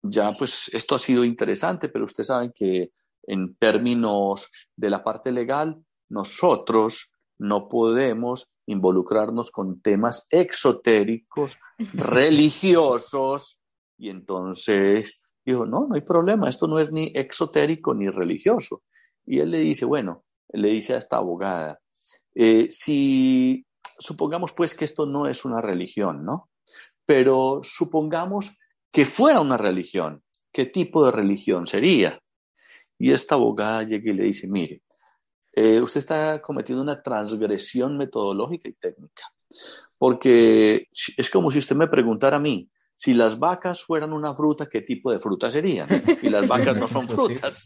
ya 0.00 0.30
pues 0.30 0.70
esto 0.72 0.94
ha 0.94 0.98
sido 1.00 1.24
interesante, 1.24 1.88
pero 1.88 2.04
ustedes 2.04 2.28
saben 2.28 2.52
que 2.54 2.92
en 3.24 3.56
términos 3.56 4.48
de 4.76 4.90
la 4.90 5.02
parte 5.02 5.32
legal, 5.32 5.84
nosotros 6.08 7.10
no 7.38 7.68
podemos 7.68 8.48
involucrarnos 8.66 9.50
con 9.50 9.80
temas 9.80 10.24
exotéricos, 10.30 11.58
religiosos, 11.94 13.64
y 13.98 14.08
entonces 14.10 15.24
dijo, 15.44 15.66
no, 15.66 15.88
no 15.88 15.96
hay 15.96 16.02
problema, 16.02 16.48
esto 16.48 16.68
no 16.68 16.78
es 16.78 16.92
ni 16.92 17.10
exotérico 17.12 17.92
ni 17.92 18.08
religioso. 18.08 18.84
Y 19.26 19.40
él 19.40 19.50
le 19.50 19.60
dice, 19.60 19.84
bueno, 19.84 20.24
le 20.52 20.70
dice 20.70 20.94
a 20.94 20.98
esta 20.98 21.16
abogada, 21.16 21.80
eh, 22.34 22.68
si 22.70 23.64
supongamos 23.98 24.52
pues 24.52 24.74
que 24.74 24.84
esto 24.84 25.06
no 25.06 25.26
es 25.26 25.44
una 25.44 25.60
religión, 25.60 26.24
¿no? 26.24 26.50
Pero 27.04 27.60
supongamos 27.62 28.58
que 28.90 29.04
fuera 29.04 29.40
una 29.40 29.56
religión, 29.56 30.22
¿qué 30.52 30.66
tipo 30.66 31.04
de 31.04 31.12
religión 31.12 31.66
sería? 31.66 32.20
Y 32.98 33.12
esta 33.12 33.34
abogada 33.34 33.82
llega 33.82 34.10
y 34.10 34.14
le 34.14 34.24
dice, 34.24 34.46
mire, 34.46 34.82
eh, 35.52 35.80
usted 35.80 36.00
está 36.00 36.40
cometiendo 36.40 36.82
una 36.82 37.02
transgresión 37.02 37.96
metodológica 37.96 38.68
y 38.68 38.74
técnica, 38.74 39.24
porque 39.98 40.86
es 41.16 41.30
como 41.30 41.50
si 41.50 41.58
usted 41.58 41.76
me 41.76 41.88
preguntara 41.88 42.36
a 42.36 42.40
mí, 42.40 42.68
si 43.00 43.14
las 43.14 43.38
vacas 43.38 43.82
fueran 43.82 44.12
una 44.12 44.34
fruta, 44.34 44.66
¿qué 44.66 44.82
tipo 44.82 45.10
de 45.10 45.18
fruta 45.18 45.50
serían? 45.50 45.88
Y 46.20 46.28
las 46.28 46.46
vacas 46.46 46.76
no 46.76 46.86
son 46.86 47.08
frutas. 47.08 47.64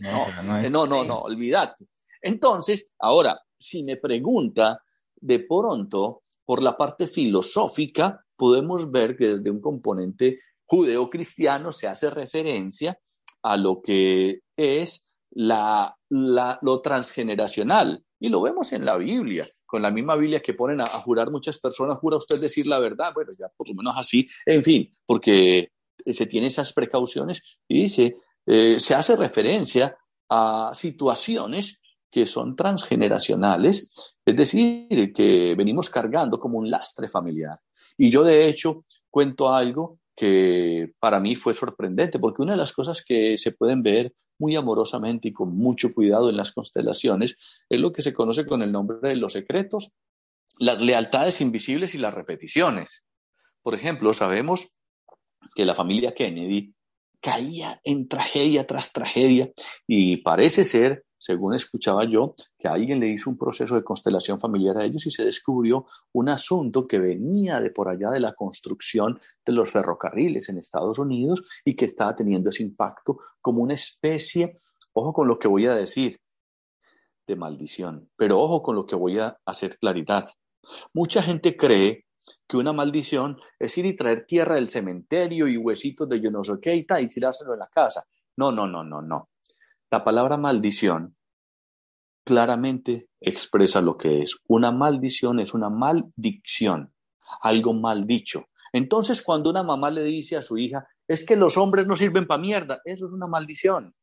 No, 0.71 0.87
no, 0.87 1.03
no, 1.03 1.19
olvídate. 1.23 1.89
Entonces, 2.23 2.87
ahora, 3.01 3.41
si 3.59 3.83
me 3.83 3.97
pregunta 3.97 4.81
de 5.17 5.41
pronto 5.41 6.23
por 6.45 6.63
la 6.63 6.77
parte 6.77 7.09
filosófica, 7.09 8.25
podemos 8.37 8.89
ver 8.93 9.17
que 9.17 9.35
desde 9.35 9.51
un 9.51 9.61
componente 9.61 10.39
judeo-cristiano 10.67 11.73
se 11.73 11.89
hace 11.89 12.11
referencia 12.11 12.97
a 13.43 13.57
lo 13.57 13.83
que 13.83 14.39
es 14.57 15.05
la, 15.33 15.97
lo 16.15 16.81
transgeneracional. 16.81 18.05
Y 18.21 18.29
lo 18.29 18.41
vemos 18.41 18.73
en 18.73 18.85
la 18.85 18.97
Biblia, 18.97 19.45
con 19.67 19.83
la 19.83 19.91
misma 19.91 20.17
Biblia 20.17 20.41
que 20.41 20.55
ponen 20.55 20.81
a, 20.81 20.87
jurar 20.87 21.31
muchas 21.31 21.59
personas, 21.59 21.99
jura 21.99 22.17
usted 22.17 22.41
decir 22.41 22.67
la 22.67 22.79
verdad, 22.79 23.13
bueno, 23.13 23.33
ya 23.39 23.49
por 23.55 23.69
lo 23.69 23.75
menos 23.75 23.95
así, 23.97 24.27
en 24.47 24.63
fin, 24.63 24.91
porque 25.05 25.73
se 26.07 26.27
tiene 26.27 26.47
esas 26.47 26.73
precauciones 26.73 27.43
y 27.69 27.83
dice, 27.83 28.17
eh, 28.47 28.79
se 28.79 28.95
hace 28.95 29.17
referencia 29.17 29.97
a 30.31 30.71
situaciones 30.73 31.81
que 32.11 32.27
son 32.27 32.55
transgeneracionales, 32.55 33.93
es 34.25 34.37
decir, 34.37 35.13
que 35.13 35.55
venimos 35.57 35.91
cargando 35.91 36.39
como 36.39 36.59
un 36.59 36.71
lastre 36.71 37.09
familiar. 37.09 37.59
Y 37.99 38.11
yo 38.11 38.23
de 38.23 38.49
hecho 38.49 38.85
cuento 39.11 39.53
algo 39.53 39.99
que 40.17 40.93
para 41.01 41.19
mí 41.19 41.35
fue 41.35 41.55
sorprendente, 41.55 42.19
porque 42.19 42.43
una 42.43 42.53
de 42.53 42.59
las 42.59 42.73
cosas 42.73 43.05
que 43.05 43.37
se 43.37 43.53
pueden 43.53 43.83
ver 43.83 44.13
muy 44.39 44.57
amorosamente 44.57 45.29
y 45.29 45.33
con 45.33 45.57
mucho 45.57 45.93
cuidado 45.93 46.31
en 46.31 46.37
las 46.37 46.53
constelaciones 46.53 47.37
es 47.69 47.81
lo 47.81 47.93
que 47.93 48.03
se 48.03 48.13
conoce 48.15 48.47
con 48.47 48.63
el 48.63 48.73
nombre 48.73 49.09
de 49.09 49.17
los 49.17 49.33
secretos, 49.33 49.93
las 50.59 50.81
lealtades 50.81 51.41
invisibles 51.41 51.95
y 51.95 51.99
las 51.99 52.15
repeticiones. 52.15 53.07
Por 53.63 53.75
ejemplo, 53.75 54.13
sabemos 54.13 54.69
que 55.55 55.65
la 55.65 55.75
familia 55.75 56.15
Kennedy 56.15 56.75
caía 57.21 57.81
en 57.85 58.09
tragedia 58.09 58.67
tras 58.67 58.93
tragedia 58.93 59.51
y 59.87 60.19
parece 60.19 60.65
ser 60.65 61.04
según 61.25 61.55
escuchaba 61.55 62.05
yo, 62.05 62.35
que 62.59 62.69
alguien 62.69 63.01
le 63.01 63.09
hizo 63.09 63.31
un 63.31 63.39
proceso 63.39 63.77
de 63.77 63.83
constelación 63.83 64.39
familiar 64.39 64.77
a 64.77 64.85
ellos 64.85 65.07
y 65.07 65.11
se 65.11 65.25
descubrió 65.25 65.87
un 66.13 66.29
asunto 66.29 66.87
que 66.87 66.99
venía 66.99 67.63
de 67.63 67.71
por 67.71 67.89
allá 67.89 68.11
de 68.11 68.21
la 68.21 68.35
construcción 68.35 69.19
de 69.43 69.53
los 69.55 69.71
ferrocarriles 69.71 70.51
en 70.51 70.59
Estados 70.59 70.99
Unidos 70.99 71.43
y 71.65 71.77
que 71.77 71.87
estaba 71.87 72.15
teniendo 72.15 72.51
ese 72.51 72.63
impacto 72.63 73.21
como 73.41 73.63
una 73.63 73.73
especie, 73.73 74.59
ojo 74.93 75.15
con 75.15 75.27
lo 75.27 75.39
que 75.39 75.49
voy 75.49 75.65
a 75.65 75.75
decir, 75.75 76.21
de 77.27 77.37
maldición, 77.37 78.11
pero 78.17 78.39
ojo 78.39 78.63
con 78.63 78.77
lo 78.77 78.85
que 78.85 78.95
voy 78.95 79.19
a 79.19 79.39
hacer 79.47 79.79
claridad. 79.79 80.29
Mucha 80.93 81.23
gente 81.23 81.57
cree 81.57 82.05
que 82.47 82.59
una 82.59 82.75
maldición 82.75 83.39
es 83.59 83.79
ir 83.79 83.87
y 83.87 83.97
traer 83.97 84.27
tierra 84.27 84.57
del 84.57 84.69
cementerio 84.69 85.49
y 85.49 85.57
huesitos 85.57 86.07
de 86.07 86.21
yo 86.21 86.31
no 86.31 86.45
sé 86.45 86.53
qué 86.61 86.77
y, 86.77 86.85
tirárselo 86.85 87.55
en 87.55 87.61
la 87.61 87.69
casa. 87.69 88.07
No, 88.37 88.53
no, 88.53 88.67
no, 88.67 88.85
no, 88.85 89.01
no. 89.01 89.31
La 89.95 90.03
palabra 90.03 90.37
maldición 90.37 91.15
claramente 92.27 93.11
expresa 93.21 93.81
lo 93.81 93.97
que 93.97 94.23
es. 94.23 94.37
Una 94.49 94.73
maldición 94.73 95.39
es 95.39 95.55
una 95.55 95.71
maldicción, 95.71 96.93
algo 97.41 97.75
mal 97.75 98.05
dicho. 98.05 98.47
Entonces, 98.73 99.23
cuando 99.23 99.51
una 99.51 99.63
mamá 99.63 99.93
le 99.93 100.03
dice 100.03 100.37
a 100.37 100.43
su 100.43 100.59
hija, 100.59 100.85
es 101.07 101.25
que 101.25 101.37
los 101.37 101.57
hombres 101.57 101.87
no 101.87 101.97
sirven 101.97 102.27
para 102.27 102.43
mierda, 102.43 102.81
eso 102.85 103.07
es 103.07 103.13
una 103.13 103.29
maldición. 103.29 103.95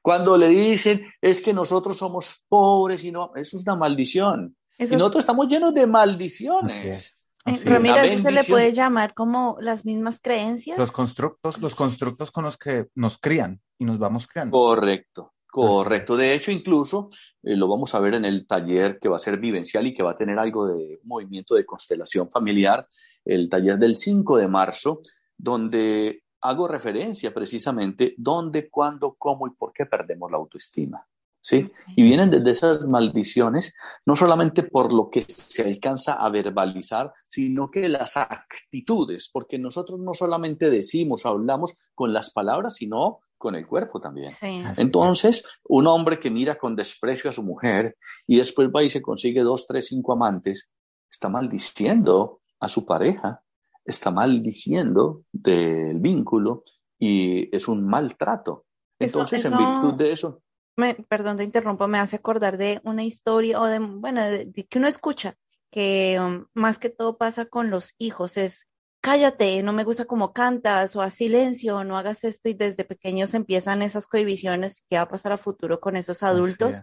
Cuando 0.00 0.38
le 0.38 0.48
dicen, 0.48 1.04
es 1.20 1.42
que 1.42 1.52
nosotros 1.52 1.98
somos 1.98 2.42
pobres 2.48 3.04
y 3.04 3.12
no, 3.12 3.32
eso 3.34 3.58
es 3.58 3.62
una 3.64 3.76
maldición. 3.76 4.56
y 4.78 4.86
nosotros 4.86 5.24
estamos 5.24 5.48
llenos 5.48 5.74
de 5.74 5.86
maldiciones. 5.86 7.19
Eh, 7.46 7.54
Ramírez, 7.64 8.22
se 8.22 8.32
le 8.32 8.44
puede 8.44 8.72
llamar 8.72 9.14
como 9.14 9.56
las 9.60 9.84
mismas 9.84 10.20
creencias. 10.20 10.78
Los 10.78 10.92
constructos, 10.92 11.58
los 11.58 11.74
constructos 11.74 12.30
con 12.30 12.44
los 12.44 12.56
que 12.56 12.88
nos 12.94 13.18
crían 13.18 13.60
y 13.78 13.84
nos 13.86 13.98
vamos 13.98 14.26
creando. 14.26 14.52
Correcto, 14.52 15.32
correcto. 15.46 16.16
De 16.16 16.34
hecho, 16.34 16.50
incluso 16.50 17.10
eh, 17.42 17.56
lo 17.56 17.66
vamos 17.66 17.94
a 17.94 18.00
ver 18.00 18.14
en 18.14 18.26
el 18.26 18.46
taller 18.46 18.98
que 18.98 19.08
va 19.08 19.16
a 19.16 19.20
ser 19.20 19.38
vivencial 19.38 19.86
y 19.86 19.94
que 19.94 20.02
va 20.02 20.10
a 20.12 20.16
tener 20.16 20.38
algo 20.38 20.66
de 20.66 21.00
movimiento 21.04 21.54
de 21.54 21.64
constelación 21.64 22.30
familiar. 22.30 22.86
el 23.24 23.48
taller 23.50 23.78
del 23.78 23.98
5 23.98 24.38
de 24.38 24.48
marzo, 24.48 25.00
donde 25.36 26.24
hago 26.40 26.66
referencia 26.66 27.32
precisamente 27.34 28.14
dónde, 28.16 28.70
cuándo, 28.70 29.14
cómo 29.18 29.46
y 29.46 29.50
por 29.50 29.72
qué 29.72 29.86
perdemos 29.86 30.30
la 30.30 30.38
autoestima. 30.38 31.06
¿Sí? 31.42 31.72
Y 31.96 32.02
vienen 32.02 32.30
desde 32.30 32.50
esas 32.50 32.86
maldiciones, 32.86 33.74
no 34.04 34.14
solamente 34.14 34.62
por 34.62 34.92
lo 34.92 35.08
que 35.08 35.22
se 35.22 35.62
alcanza 35.62 36.12
a 36.12 36.28
verbalizar, 36.28 37.14
sino 37.28 37.70
que 37.70 37.88
las 37.88 38.18
actitudes, 38.18 39.30
porque 39.32 39.58
nosotros 39.58 39.98
no 40.00 40.12
solamente 40.12 40.68
decimos, 40.68 41.24
hablamos 41.24 41.76
con 41.94 42.12
las 42.12 42.32
palabras, 42.32 42.74
sino 42.74 43.20
con 43.38 43.54
el 43.54 43.66
cuerpo 43.66 44.00
también. 44.00 44.30
Entonces, 44.76 45.42
un 45.64 45.86
hombre 45.86 46.20
que 46.20 46.30
mira 46.30 46.58
con 46.58 46.76
desprecio 46.76 47.30
a 47.30 47.32
su 47.32 47.42
mujer 47.42 47.96
y 48.26 48.36
después 48.36 48.68
va 48.68 48.82
y 48.82 48.90
se 48.90 49.00
consigue 49.00 49.40
dos, 49.42 49.66
tres, 49.66 49.86
cinco 49.86 50.12
amantes, 50.12 50.68
está 51.10 51.30
maldiciendo 51.30 52.42
a 52.60 52.68
su 52.68 52.84
pareja, 52.84 53.42
está 53.82 54.10
maldiciendo 54.10 55.22
del 55.32 56.00
vínculo 56.00 56.64
y 56.98 57.54
es 57.56 57.66
un 57.66 57.86
maltrato. 57.86 58.66
Entonces, 58.98 59.42
en 59.46 59.56
virtud 59.56 59.94
de 59.94 60.12
eso. 60.12 60.42
Me, 60.76 60.94
perdón, 60.94 61.36
te 61.36 61.44
interrumpo, 61.44 61.88
me 61.88 61.98
hace 61.98 62.16
acordar 62.16 62.56
de 62.56 62.80
una 62.84 63.04
historia 63.04 63.60
o 63.60 63.66
de, 63.66 63.78
bueno, 63.78 64.22
de, 64.22 64.52
que 64.68 64.78
uno 64.78 64.88
escucha 64.88 65.36
que 65.70 66.18
um, 66.20 66.46
más 66.54 66.78
que 66.78 66.90
todo 66.90 67.16
pasa 67.18 67.44
con 67.46 67.70
los 67.70 67.94
hijos, 67.98 68.36
es 68.36 68.66
cállate, 69.00 69.62
no 69.62 69.72
me 69.72 69.84
gusta 69.84 70.04
cómo 70.04 70.32
cantas 70.32 70.96
o 70.96 71.02
a 71.02 71.10
silencio, 71.10 71.84
no 71.84 71.96
hagas 71.96 72.24
esto 72.24 72.48
y 72.48 72.54
desde 72.54 72.84
pequeños 72.84 73.34
empiezan 73.34 73.82
esas 73.82 74.06
cohibiciones 74.06 74.84
que 74.88 74.96
va 74.96 75.02
a 75.02 75.08
pasar 75.08 75.32
a 75.32 75.38
futuro 75.38 75.80
con 75.80 75.96
esos 75.96 76.22
adultos 76.22 76.76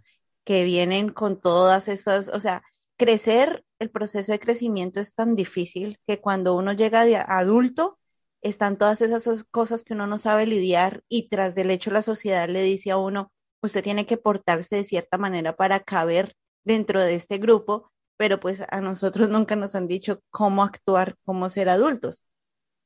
que 0.44 0.64
vienen 0.64 1.10
con 1.10 1.40
todas 1.42 1.90
esas, 1.90 2.30
o 2.30 2.40
sea, 2.40 2.64
crecer, 2.96 3.66
el 3.80 3.92
proceso 3.92 4.32
de 4.32 4.40
crecimiento 4.40 5.00
es 5.00 5.14
tan 5.14 5.36
difícil 5.36 6.00
que 6.08 6.20
cuando 6.20 6.56
uno 6.56 6.74
llega 6.74 7.04
de 7.06 7.18
adulto, 7.18 8.00
están 8.42 8.78
todas 8.78 9.02
esas 9.02 9.44
cosas 9.52 9.84
que 9.84 9.94
uno 9.94 10.08
no 10.08 10.18
sabe 10.18 10.48
lidiar 10.48 11.04
y 11.10 11.28
tras 11.28 11.54
del 11.54 11.70
hecho 11.70 11.92
la 11.92 12.02
sociedad 12.02 12.48
le 12.48 12.62
dice 12.64 12.92
a 12.92 12.98
uno, 12.98 13.32
usted 13.62 13.84
tiene 13.84 14.06
que 14.06 14.18
portarse 14.18 14.78
de 14.78 14.84
cierta 14.84 15.18
manera 15.18 15.56
para 15.56 15.80
caber 15.80 16.36
dentro 16.64 17.02
de 17.02 17.16
este 17.16 17.38
grupo, 17.38 17.92
pero 18.18 18.40
pues 18.40 18.64
a 18.70 18.82
nosotros 18.82 19.30
nunca 19.30 19.56
nos 19.56 19.76
han 19.76 19.88
dicho 19.88 20.22
cómo 20.30 20.64
actuar, 20.64 21.16
cómo 21.24 21.50
ser 21.50 21.70
adultos. 21.70 22.24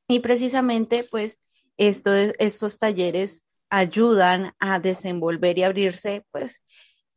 Y 0.07 0.19
precisamente 0.19 1.07
pues 1.09 1.39
esto, 1.77 2.13
estos 2.13 2.79
talleres 2.79 3.43
ayudan 3.69 4.53
a 4.59 4.79
desenvolver 4.79 5.57
y 5.57 5.63
abrirse 5.63 6.25
pues 6.31 6.61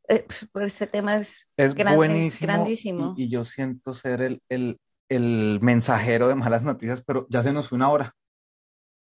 eh, 0.07 0.25
ese 0.61 0.87
tema 0.87 1.17
es, 1.17 1.49
es 1.57 1.73
grandísimo. 1.73 3.13
Y, 3.17 3.29
yo 3.29 3.43
siento 3.43 3.93
ser 3.93 4.21
el, 4.21 4.41
el, 4.49 4.79
el, 5.09 5.59
mensajero 5.61 6.27
de 6.27 6.35
malas 6.35 6.63
noticias, 6.63 7.03
pero 7.05 7.27
ya 7.29 7.43
se 7.43 7.53
nos 7.53 7.69
fue 7.69 7.77
una 7.77 7.89
hora. 7.89 8.15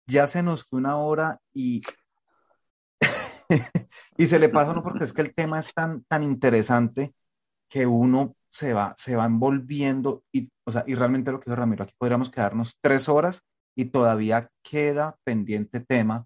Ya 0.07 0.27
se 0.27 0.43
nos 0.43 0.63
fue 0.63 0.79
una 0.79 0.97
hora 0.97 1.39
y, 1.53 1.81
y 4.17 4.27
se 4.27 4.39
le 4.39 4.49
pasa 4.49 4.71
uno 4.71 4.83
porque 4.83 5.03
es 5.03 5.13
que 5.13 5.21
el 5.21 5.33
tema 5.33 5.59
es 5.59 5.73
tan, 5.73 6.03
tan 6.05 6.23
interesante 6.23 7.13
que 7.69 7.85
uno 7.85 8.35
se 8.49 8.73
va, 8.73 8.95
se 8.97 9.15
va 9.15 9.25
envolviendo 9.25 10.23
y, 10.31 10.49
o 10.65 10.71
sea, 10.71 10.83
y 10.87 10.95
realmente 10.95 11.31
lo 11.31 11.39
que 11.39 11.49
dijo 11.49 11.57
Ramiro, 11.57 11.83
aquí 11.83 11.93
podríamos 11.97 12.29
quedarnos 12.29 12.77
tres 12.81 13.09
horas 13.09 13.41
y 13.75 13.85
todavía 13.85 14.49
queda 14.63 15.17
pendiente 15.25 15.81
tema 15.81 16.25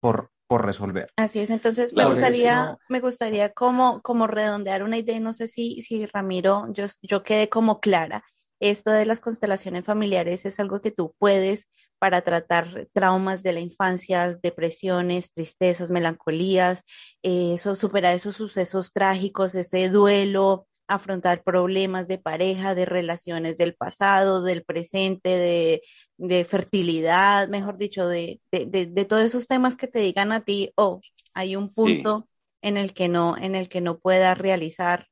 por, 0.00 0.32
por 0.48 0.64
resolver. 0.64 1.12
Así 1.16 1.38
es, 1.38 1.50
entonces 1.50 1.92
me 1.94 2.04
gustaría, 2.04 2.76
me 2.88 3.00
gustaría 3.00 3.52
como, 3.52 4.02
como 4.02 4.26
redondear 4.26 4.82
una 4.82 4.98
idea, 4.98 5.20
no 5.20 5.32
sé 5.32 5.46
si, 5.46 5.80
si 5.82 6.06
Ramiro, 6.06 6.66
yo, 6.72 6.86
yo 7.02 7.22
quedé 7.22 7.48
como 7.48 7.80
clara, 7.80 8.24
esto 8.60 8.90
de 8.90 9.06
las 9.06 9.20
constelaciones 9.20 9.84
familiares 9.84 10.44
es 10.44 10.58
algo 10.60 10.80
que 10.80 10.90
tú 10.90 11.14
puedes 11.18 11.68
para 11.98 12.22
tratar 12.22 12.88
traumas 12.92 13.42
de 13.42 13.52
la 13.52 13.60
infancia, 13.60 14.38
depresiones, 14.42 15.32
tristezas, 15.32 15.90
melancolías, 15.90 16.82
eh, 17.22 17.54
eso, 17.54 17.76
superar 17.76 18.14
esos 18.14 18.36
sucesos 18.36 18.92
trágicos, 18.92 19.54
ese 19.54 19.88
duelo, 19.88 20.66
afrontar 20.88 21.42
problemas 21.42 22.08
de 22.08 22.18
pareja, 22.18 22.74
de 22.74 22.86
relaciones 22.86 23.58
del 23.58 23.74
pasado, 23.74 24.42
del 24.42 24.64
presente, 24.64 25.82
de, 26.16 26.44
fertilidad, 26.44 27.48
mejor 27.48 27.76
dicho, 27.76 28.08
de, 28.08 28.40
de, 28.50 29.04
todos 29.04 29.22
esos 29.22 29.46
temas 29.46 29.76
que 29.76 29.86
te 29.86 29.98
digan 30.00 30.32
a 30.32 30.40
ti, 30.40 30.72
oh, 30.76 31.00
hay 31.34 31.56
un 31.56 31.72
punto 31.72 32.26
en 32.62 32.76
el 32.76 32.94
que 32.94 33.08
no, 33.08 33.36
en 33.36 33.54
el 33.54 33.68
que 33.68 33.80
no 33.80 33.98
pueda 33.98 34.34
realizarme 34.34 35.06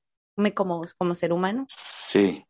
como, 0.54 0.82
como 0.98 1.14
ser 1.14 1.32
humano. 1.32 1.66
Sí, 1.68 2.42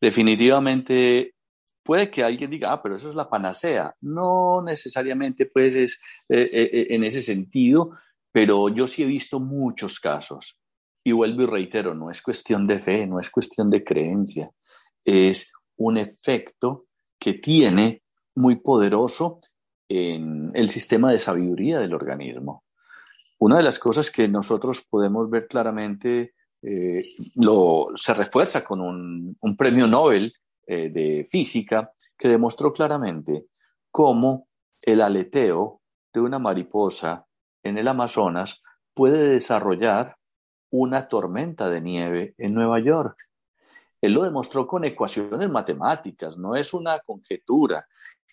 definitivamente 0.00 1.34
puede 1.82 2.10
que 2.10 2.22
alguien 2.22 2.50
diga, 2.50 2.72
ah, 2.72 2.82
pero 2.82 2.96
eso 2.96 3.08
es 3.08 3.14
la 3.14 3.30
panacea. 3.30 3.94
No 4.02 4.62
necesariamente, 4.62 5.46
pues, 5.46 5.74
es 5.74 6.00
eh, 6.28 6.50
eh, 6.52 6.70
eh, 6.72 6.86
en 6.90 7.04
ese 7.04 7.22
sentido, 7.22 7.92
pero 8.30 8.68
yo 8.68 8.86
sí 8.86 9.02
he 9.02 9.06
visto 9.06 9.40
muchos 9.40 9.98
casos 9.98 10.58
y 11.02 11.12
vuelvo 11.12 11.44
y 11.44 11.46
reitero, 11.46 11.94
no 11.94 12.10
es 12.10 12.20
cuestión 12.20 12.66
de 12.66 12.78
fe, 12.78 13.06
no 13.06 13.18
es 13.18 13.30
cuestión 13.30 13.70
de 13.70 13.82
creencia, 13.82 14.50
es 15.02 15.50
un 15.76 15.96
efecto 15.96 16.84
que 17.18 17.34
tiene 17.34 18.02
muy 18.34 18.56
poderoso 18.56 19.40
en 19.88 20.50
el 20.52 20.68
sistema 20.68 21.10
de 21.10 21.18
sabiduría 21.18 21.78
del 21.78 21.94
organismo. 21.94 22.64
Una 23.38 23.56
de 23.56 23.62
las 23.62 23.78
cosas 23.78 24.10
que 24.10 24.28
nosotros 24.28 24.84
podemos 24.88 25.30
ver 25.30 25.46
claramente 25.48 26.34
eh, 26.62 27.04
lo, 27.36 27.88
se 27.94 28.14
refuerza 28.14 28.64
con 28.64 28.80
un, 28.80 29.56
premio 29.56 29.86
Nobel 29.86 30.34
eh, 30.66 30.90
de 30.90 31.26
física 31.30 31.92
que 32.16 32.28
demostró 32.28 32.72
claramente 32.72 33.46
cómo 33.90 34.48
el 34.84 35.00
aleteo 35.00 35.80
de 36.12 36.20
una 36.20 36.38
mariposa 36.38 37.26
en 37.62 37.78
el 37.78 37.88
Amazonas 37.88 38.62
puede 38.94 39.28
desarrollar 39.28 40.16
una 40.70 41.08
tormenta 41.08 41.70
de 41.70 41.80
nieve 41.80 42.34
en 42.38 42.54
Nueva 42.54 42.80
York. 42.80 43.16
Él 44.00 44.12
lo 44.12 44.24
demostró 44.24 44.66
con 44.66 44.84
ecuaciones 44.84 45.50
matemáticas, 45.50 46.38
no 46.38 46.54
es 46.54 46.74
una 46.74 46.98
conjetura. 47.00 47.86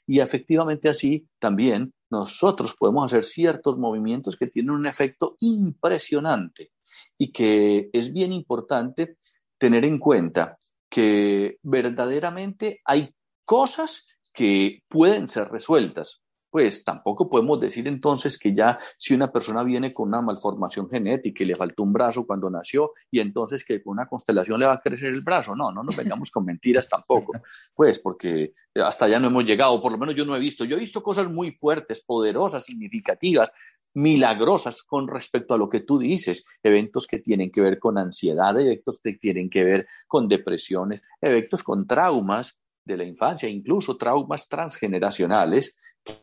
Y 0.08 0.20
efectivamente 0.20 0.90
así 0.90 1.28
también 1.40 1.94
nosotros 2.10 2.76
podemos 2.76 3.06
hacer 3.06 3.26
ciertos 3.26 3.78
movimientos 3.78 4.36
que 4.38 4.48
tienen 4.48 4.72
un 4.72 4.86
efecto 4.86 5.36
impresionante 5.40 6.72
y 7.18 7.32
que 7.32 7.90
es 7.94 8.12
bien 8.14 8.32
importante 8.32 9.18
tener 9.58 9.86
en 9.86 10.00
cuenta 10.00 10.58
que 10.90 11.58
verdaderamente 11.64 12.82
hay 12.86 13.14
cosas 13.46 14.08
que 14.34 14.84
pueden 14.90 15.28
ser 15.28 15.50
resueltas 15.50 16.22
pues 16.56 16.86
tampoco 16.86 17.30
podemos 17.30 17.60
decir 17.60 17.86
entonces 17.86 18.40
que 18.40 18.56
ya 18.56 18.80
si 18.98 19.14
una 19.14 19.30
persona 19.30 19.62
viene 19.62 19.92
con 19.92 20.08
una 20.08 20.22
malformación 20.22 20.90
genética 20.90 21.44
y 21.44 21.48
le 21.48 21.56
faltó 21.58 21.84
un 21.84 21.92
brazo 21.92 22.26
cuando 22.26 22.50
nació 22.50 22.94
y 23.12 23.20
entonces 23.20 23.66
que 23.66 23.84
con 23.84 23.92
una 23.92 24.08
constelación 24.08 24.62
le 24.62 24.66
va 24.66 24.76
a 24.76 24.80
crecer 24.80 25.10
el 25.10 25.20
brazo. 25.20 25.54
No, 25.54 25.74
no 25.74 25.84
nos 25.84 25.94
vengamos 25.98 26.32
con 26.32 26.46
mentiras 26.46 26.88
tampoco, 26.88 27.34
pues 27.76 28.00
porque 28.00 28.54
hasta 28.74 29.04
allá 29.04 29.20
no 29.20 29.28
hemos 29.28 29.44
llegado, 29.44 29.82
por 29.82 29.92
lo 29.92 29.98
menos 29.98 30.16
yo 30.16 30.24
no 30.24 30.34
he 30.34 30.40
visto. 30.40 30.64
Yo 30.64 30.78
he 30.78 30.80
visto 30.80 31.04
cosas 31.04 31.30
muy 31.30 31.52
fuertes, 31.52 32.02
poderosas, 32.02 32.64
significativas, 32.64 33.52
milagrosas 33.96 34.84
con 34.84 35.08
respecto 35.08 35.54
a 35.54 35.58
lo 35.58 35.70
que 35.70 35.80
tú 35.82 35.98
dices, 35.98 36.46
eventos 36.62 37.08
que 37.08 37.20
tienen 37.20 37.52
que 37.52 37.62
ver 37.62 37.80
con 37.80 37.98
ansiedad, 37.98 38.60
eventos 38.60 39.00
que 39.02 39.14
tienen 39.14 39.50
que 39.50 39.64
ver 39.64 39.88
con 40.08 40.28
depresiones, 40.28 41.02
eventos 41.22 41.64
con 41.64 41.88
traumas 41.88 42.58
de 42.84 42.98
la 42.98 43.04
infancia, 43.04 43.50
incluso 43.50 43.98
traumas 43.98 44.48
transgeneracionales 44.48 45.76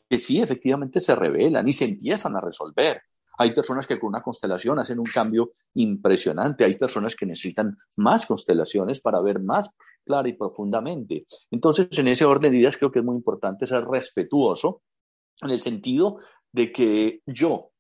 que 0.08 0.18
sí 0.18 0.40
efectivamente 0.40 1.00
se 1.00 1.14
revelan 1.14 1.66
y 1.66 1.72
se 1.72 1.86
empiezan 1.86 2.36
a 2.36 2.40
resolver. 2.40 3.02
Hay 3.38 3.52
personas 3.52 3.86
que 3.86 3.98
con 3.98 4.08
una 4.08 4.22
constelación 4.22 4.78
hacen 4.78 4.98
un 4.98 5.06
cambio 5.06 5.52
impresionante, 5.74 6.64
hay 6.64 6.76
personas 6.76 7.16
que 7.16 7.26
necesitan 7.26 7.76
más 7.96 8.26
constelaciones 8.26 9.00
para 9.00 9.20
ver 9.22 9.40
más 9.40 9.70
clara 10.04 10.28
y 10.28 10.34
profundamente. 10.34 11.26
Entonces, 11.50 11.88
en 11.98 12.08
ese 12.08 12.26
orden 12.26 12.52
de 12.52 12.58
ideas 12.58 12.76
creo 12.76 12.92
que 12.92 12.98
es 12.98 13.04
muy 13.04 13.16
importante 13.16 13.66
ser 13.66 13.84
respetuoso 13.84 14.82
en 15.40 15.50
el 15.50 15.60
sentido 15.60 16.18
de 16.52 16.72
que 16.72 17.20
yo, 17.26 17.70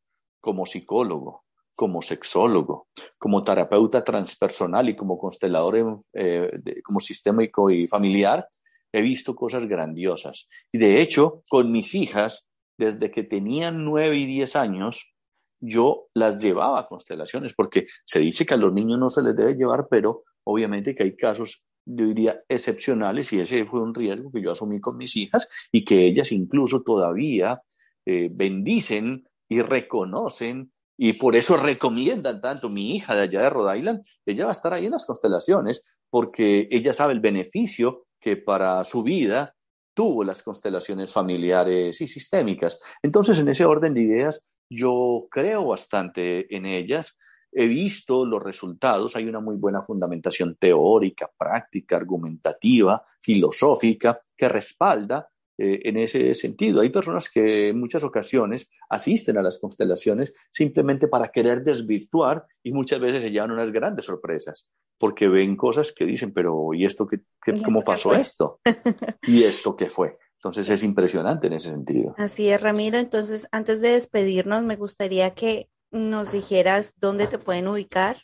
como 0.40 0.66
psicólogo, 0.66 1.44
como 1.74 2.02
sexólogo, 2.02 2.88
como 3.18 3.44
terapeuta 3.44 4.04
transpersonal 4.04 4.88
y 4.88 4.96
como 4.96 5.18
constelador 5.18 6.02
eh, 6.12 6.50
como 6.84 7.00
sistémico 7.00 7.70
y 7.70 7.86
familiar, 7.86 8.46
he 8.92 9.00
visto 9.00 9.34
cosas 9.34 9.66
grandiosas. 9.66 10.48
Y 10.70 10.78
de 10.78 11.00
hecho, 11.00 11.42
con 11.48 11.72
mis 11.72 11.94
hijas, 11.94 12.46
desde 12.78 13.10
que 13.10 13.22
tenían 13.22 13.84
nueve 13.84 14.16
y 14.18 14.26
diez 14.26 14.54
años, 14.54 15.12
yo 15.60 16.08
las 16.14 16.42
llevaba 16.42 16.80
a 16.80 16.88
constelaciones, 16.88 17.54
porque 17.54 17.86
se 18.04 18.18
dice 18.18 18.44
que 18.44 18.54
a 18.54 18.58
los 18.58 18.72
niños 18.72 18.98
no 18.98 19.08
se 19.08 19.22
les 19.22 19.36
debe 19.36 19.54
llevar, 19.54 19.86
pero 19.88 20.24
obviamente 20.44 20.94
que 20.94 21.04
hay 21.04 21.16
casos, 21.16 21.62
yo 21.86 22.06
diría, 22.06 22.42
excepcionales, 22.48 23.32
y 23.32 23.40
ese 23.40 23.64
fue 23.64 23.80
un 23.80 23.94
riesgo 23.94 24.30
que 24.32 24.42
yo 24.42 24.52
asumí 24.52 24.80
con 24.80 24.96
mis 24.96 25.16
hijas, 25.16 25.48
y 25.70 25.84
que 25.84 26.04
ellas 26.04 26.32
incluso 26.32 26.82
todavía 26.82 27.62
eh, 28.06 28.28
bendicen 28.32 29.28
y 29.48 29.60
reconocen 29.60 30.72
y 30.96 31.14
por 31.14 31.36
eso 31.36 31.56
recomiendan 31.56 32.40
tanto 32.40 32.68
mi 32.68 32.94
hija 32.94 33.16
de 33.16 33.22
allá 33.22 33.42
de 33.42 33.50
Rhode 33.50 33.78
Island, 33.78 34.02
ella 34.26 34.44
va 34.44 34.50
a 34.50 34.52
estar 34.52 34.72
ahí 34.72 34.86
en 34.86 34.92
las 34.92 35.06
constelaciones 35.06 35.82
porque 36.10 36.68
ella 36.70 36.92
sabe 36.92 37.12
el 37.12 37.20
beneficio 37.20 38.06
que 38.20 38.36
para 38.36 38.84
su 38.84 39.02
vida 39.02 39.54
tuvo 39.94 40.24
las 40.24 40.42
constelaciones 40.42 41.12
familiares 41.12 42.00
y 42.00 42.06
sistémicas. 42.06 42.78
Entonces, 43.02 43.38
en 43.38 43.48
ese 43.48 43.64
orden 43.64 43.94
de 43.94 44.02
ideas, 44.02 44.44
yo 44.70 45.26
creo 45.30 45.66
bastante 45.66 46.54
en 46.54 46.66
ellas. 46.66 47.16
He 47.50 47.66
visto 47.66 48.24
los 48.24 48.42
resultados, 48.42 49.14
hay 49.16 49.26
una 49.26 49.40
muy 49.40 49.56
buena 49.56 49.82
fundamentación 49.82 50.56
teórica, 50.56 51.30
práctica, 51.36 51.96
argumentativa, 51.96 53.02
filosófica, 53.20 54.22
que 54.36 54.48
respalda 54.48 55.28
eh, 55.58 55.80
en 55.84 55.96
ese 55.98 56.34
sentido. 56.34 56.80
Hay 56.80 56.88
personas 56.88 57.28
que 57.28 57.68
en 57.68 57.80
muchas 57.80 58.04
ocasiones 58.04 58.68
asisten 58.88 59.38
a 59.38 59.42
las 59.42 59.58
constelaciones 59.58 60.32
simplemente 60.50 61.08
para 61.08 61.30
querer 61.30 61.62
desvirtuar 61.62 62.46
y 62.62 62.72
muchas 62.72 63.00
veces 63.00 63.22
se 63.22 63.30
llevan 63.30 63.50
unas 63.50 63.70
grandes 63.70 64.06
sorpresas 64.06 64.66
porque 64.98 65.28
ven 65.28 65.56
cosas 65.56 65.92
que 65.92 66.04
dicen, 66.04 66.32
pero 66.32 66.72
¿y 66.74 66.84
esto 66.84 67.06
qué, 67.06 67.20
cómo 67.64 67.82
pasó 67.82 68.14
esto? 68.14 68.60
¿Y 69.26 69.42
esto 69.44 69.76
qué 69.76 69.90
fue? 69.90 70.12
Entonces 70.36 70.68
es 70.70 70.82
impresionante 70.84 71.48
en 71.48 71.54
ese 71.54 71.70
sentido. 71.70 72.14
Así 72.18 72.50
es, 72.50 72.60
Ramiro. 72.60 72.98
Entonces, 72.98 73.48
antes 73.52 73.80
de 73.80 73.90
despedirnos, 73.90 74.62
me 74.62 74.76
gustaría 74.76 75.34
que 75.34 75.68
nos 75.90 76.32
dijeras 76.32 76.94
dónde 76.96 77.26
te 77.26 77.38
pueden 77.38 77.68
ubicar. 77.68 78.22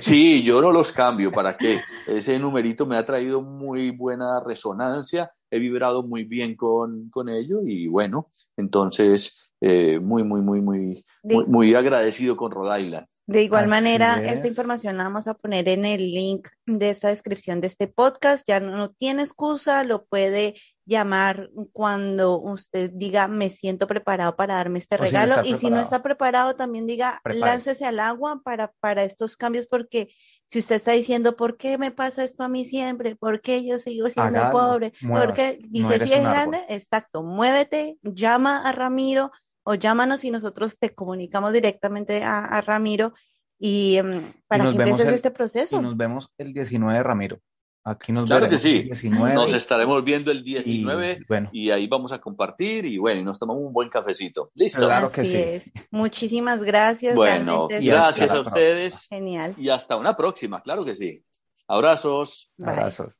Sí, 0.00 0.42
yo 0.42 0.60
no 0.60 0.72
los 0.72 0.92
cambio. 0.92 1.30
¿Para 1.32 1.56
qué? 1.56 1.80
Ese 2.06 2.38
numerito 2.38 2.86
me 2.86 2.96
ha 2.96 3.04
traído 3.04 3.42
muy 3.42 3.90
buena 3.90 4.40
resonancia. 4.44 5.30
He 5.50 5.58
vibrado 5.58 6.02
muy 6.02 6.24
bien 6.24 6.56
con, 6.56 7.10
con 7.10 7.28
ello 7.28 7.60
y 7.66 7.88
bueno, 7.88 8.30
entonces 8.56 9.52
eh, 9.60 9.98
muy, 10.00 10.22
muy, 10.22 10.40
muy, 10.40 10.60
muy, 10.60 11.04
muy, 11.22 11.46
muy 11.46 11.74
agradecido 11.74 12.36
con 12.36 12.52
Rhode 12.52 12.80
Island. 12.82 13.06
De 13.30 13.44
igual 13.44 13.68
manera, 13.68 14.20
esta 14.24 14.48
información 14.48 14.96
la 14.96 15.04
vamos 15.04 15.28
a 15.28 15.34
poner 15.34 15.68
en 15.68 15.84
el 15.84 16.00
link 16.12 16.48
de 16.66 16.90
esta 16.90 17.10
descripción 17.10 17.60
de 17.60 17.68
este 17.68 17.86
podcast. 17.86 18.44
Ya 18.44 18.58
no, 18.58 18.90
tiene 18.90 19.22
excusa, 19.22 19.84
lo 19.84 20.04
puede 20.04 20.56
llamar 20.84 21.48
cuando 21.72 22.40
usted 22.40 22.90
diga, 22.92 23.28
me 23.28 23.48
siento 23.48 23.86
preparado 23.86 24.34
para 24.34 24.56
darme 24.56 24.80
este 24.80 24.96
regalo. 24.96 25.44
y 25.44 25.54
si 25.54 25.70
no 25.70 25.80
está 25.80 26.02
preparado, 26.02 26.56
también 26.56 26.88
diga, 26.88 27.20
láncese 27.24 27.84
al 27.86 28.00
agua 28.00 28.40
para, 28.42 28.72
para 28.80 29.04
estos 29.04 29.36
cambios, 29.36 29.68
porque 29.68 30.08
si 30.46 30.58
usted 30.58 30.74
está 30.74 30.90
diciendo, 30.90 31.36
¿por 31.36 31.56
qué 31.56 31.78
me 31.78 31.92
pasa 31.92 32.24
esto 32.24 32.42
a 32.42 32.48
mí 32.48 32.64
siempre? 32.64 33.14
¿Por 33.14 33.40
qué 33.42 33.64
yo 33.64 33.78
sigo 33.78 34.08
siendo 34.08 34.50
pobre? 34.50 34.92
Porque 35.08 35.60
dice, 35.68 36.04
si 36.04 36.14
es 36.14 36.22
grande, 36.22 36.58
exacto, 36.68 37.22
muévete, 37.22 37.96
llama 38.02 38.68
a 38.68 38.72
Ramiro 38.72 39.30
o 39.62 39.74
llámanos 39.74 40.24
y 40.24 40.30
nosotros 40.30 40.78
te 40.78 40.94
comunicamos 40.94 41.52
directamente 41.52 42.22
a, 42.24 42.60
Ramiro 42.60 43.14
y 43.58 43.96
em, 43.96 44.32
para 44.46 44.64
que 44.64 44.76
empieces 44.76 45.08
este 45.08 45.30
proceso. 45.30 45.78
Y 45.78 45.82
nos 45.82 45.96
vemos 45.96 46.30
el 46.38 46.52
19, 46.52 47.02
Ramiro. 47.02 47.40
Aquí 47.82 48.12
nos 48.12 48.26
claro 48.26 48.48
que 48.48 48.58
sí. 48.58 48.90
Nos 49.08 49.52
estaremos 49.54 50.04
viendo 50.04 50.30
el 50.30 50.44
19 50.44 51.18
y, 51.20 51.24
bueno. 51.24 51.48
y 51.50 51.70
ahí 51.70 51.86
vamos 51.86 52.12
a 52.12 52.20
compartir 52.20 52.84
y 52.84 52.98
bueno, 52.98 53.20
y 53.20 53.24
nos 53.24 53.38
tomamos 53.38 53.62
un 53.62 53.72
buen 53.72 53.88
cafecito. 53.88 54.50
Listo. 54.54 54.84
Claro 54.84 55.10
que 55.10 55.24
sí. 55.24 55.72
Muchísimas 55.90 56.62
gracias. 56.62 57.16
Bueno, 57.16 57.68
gracias 57.68 58.30
a 58.30 58.40
ustedes. 58.40 59.06
Genial. 59.08 59.54
Y 59.56 59.70
hasta 59.70 59.96
una 59.96 60.14
próxima, 60.16 60.62
claro 60.62 60.84
que 60.84 60.94
sí. 60.94 61.24
Abrazos. 61.66 62.50
Abrazos. 62.62 63.19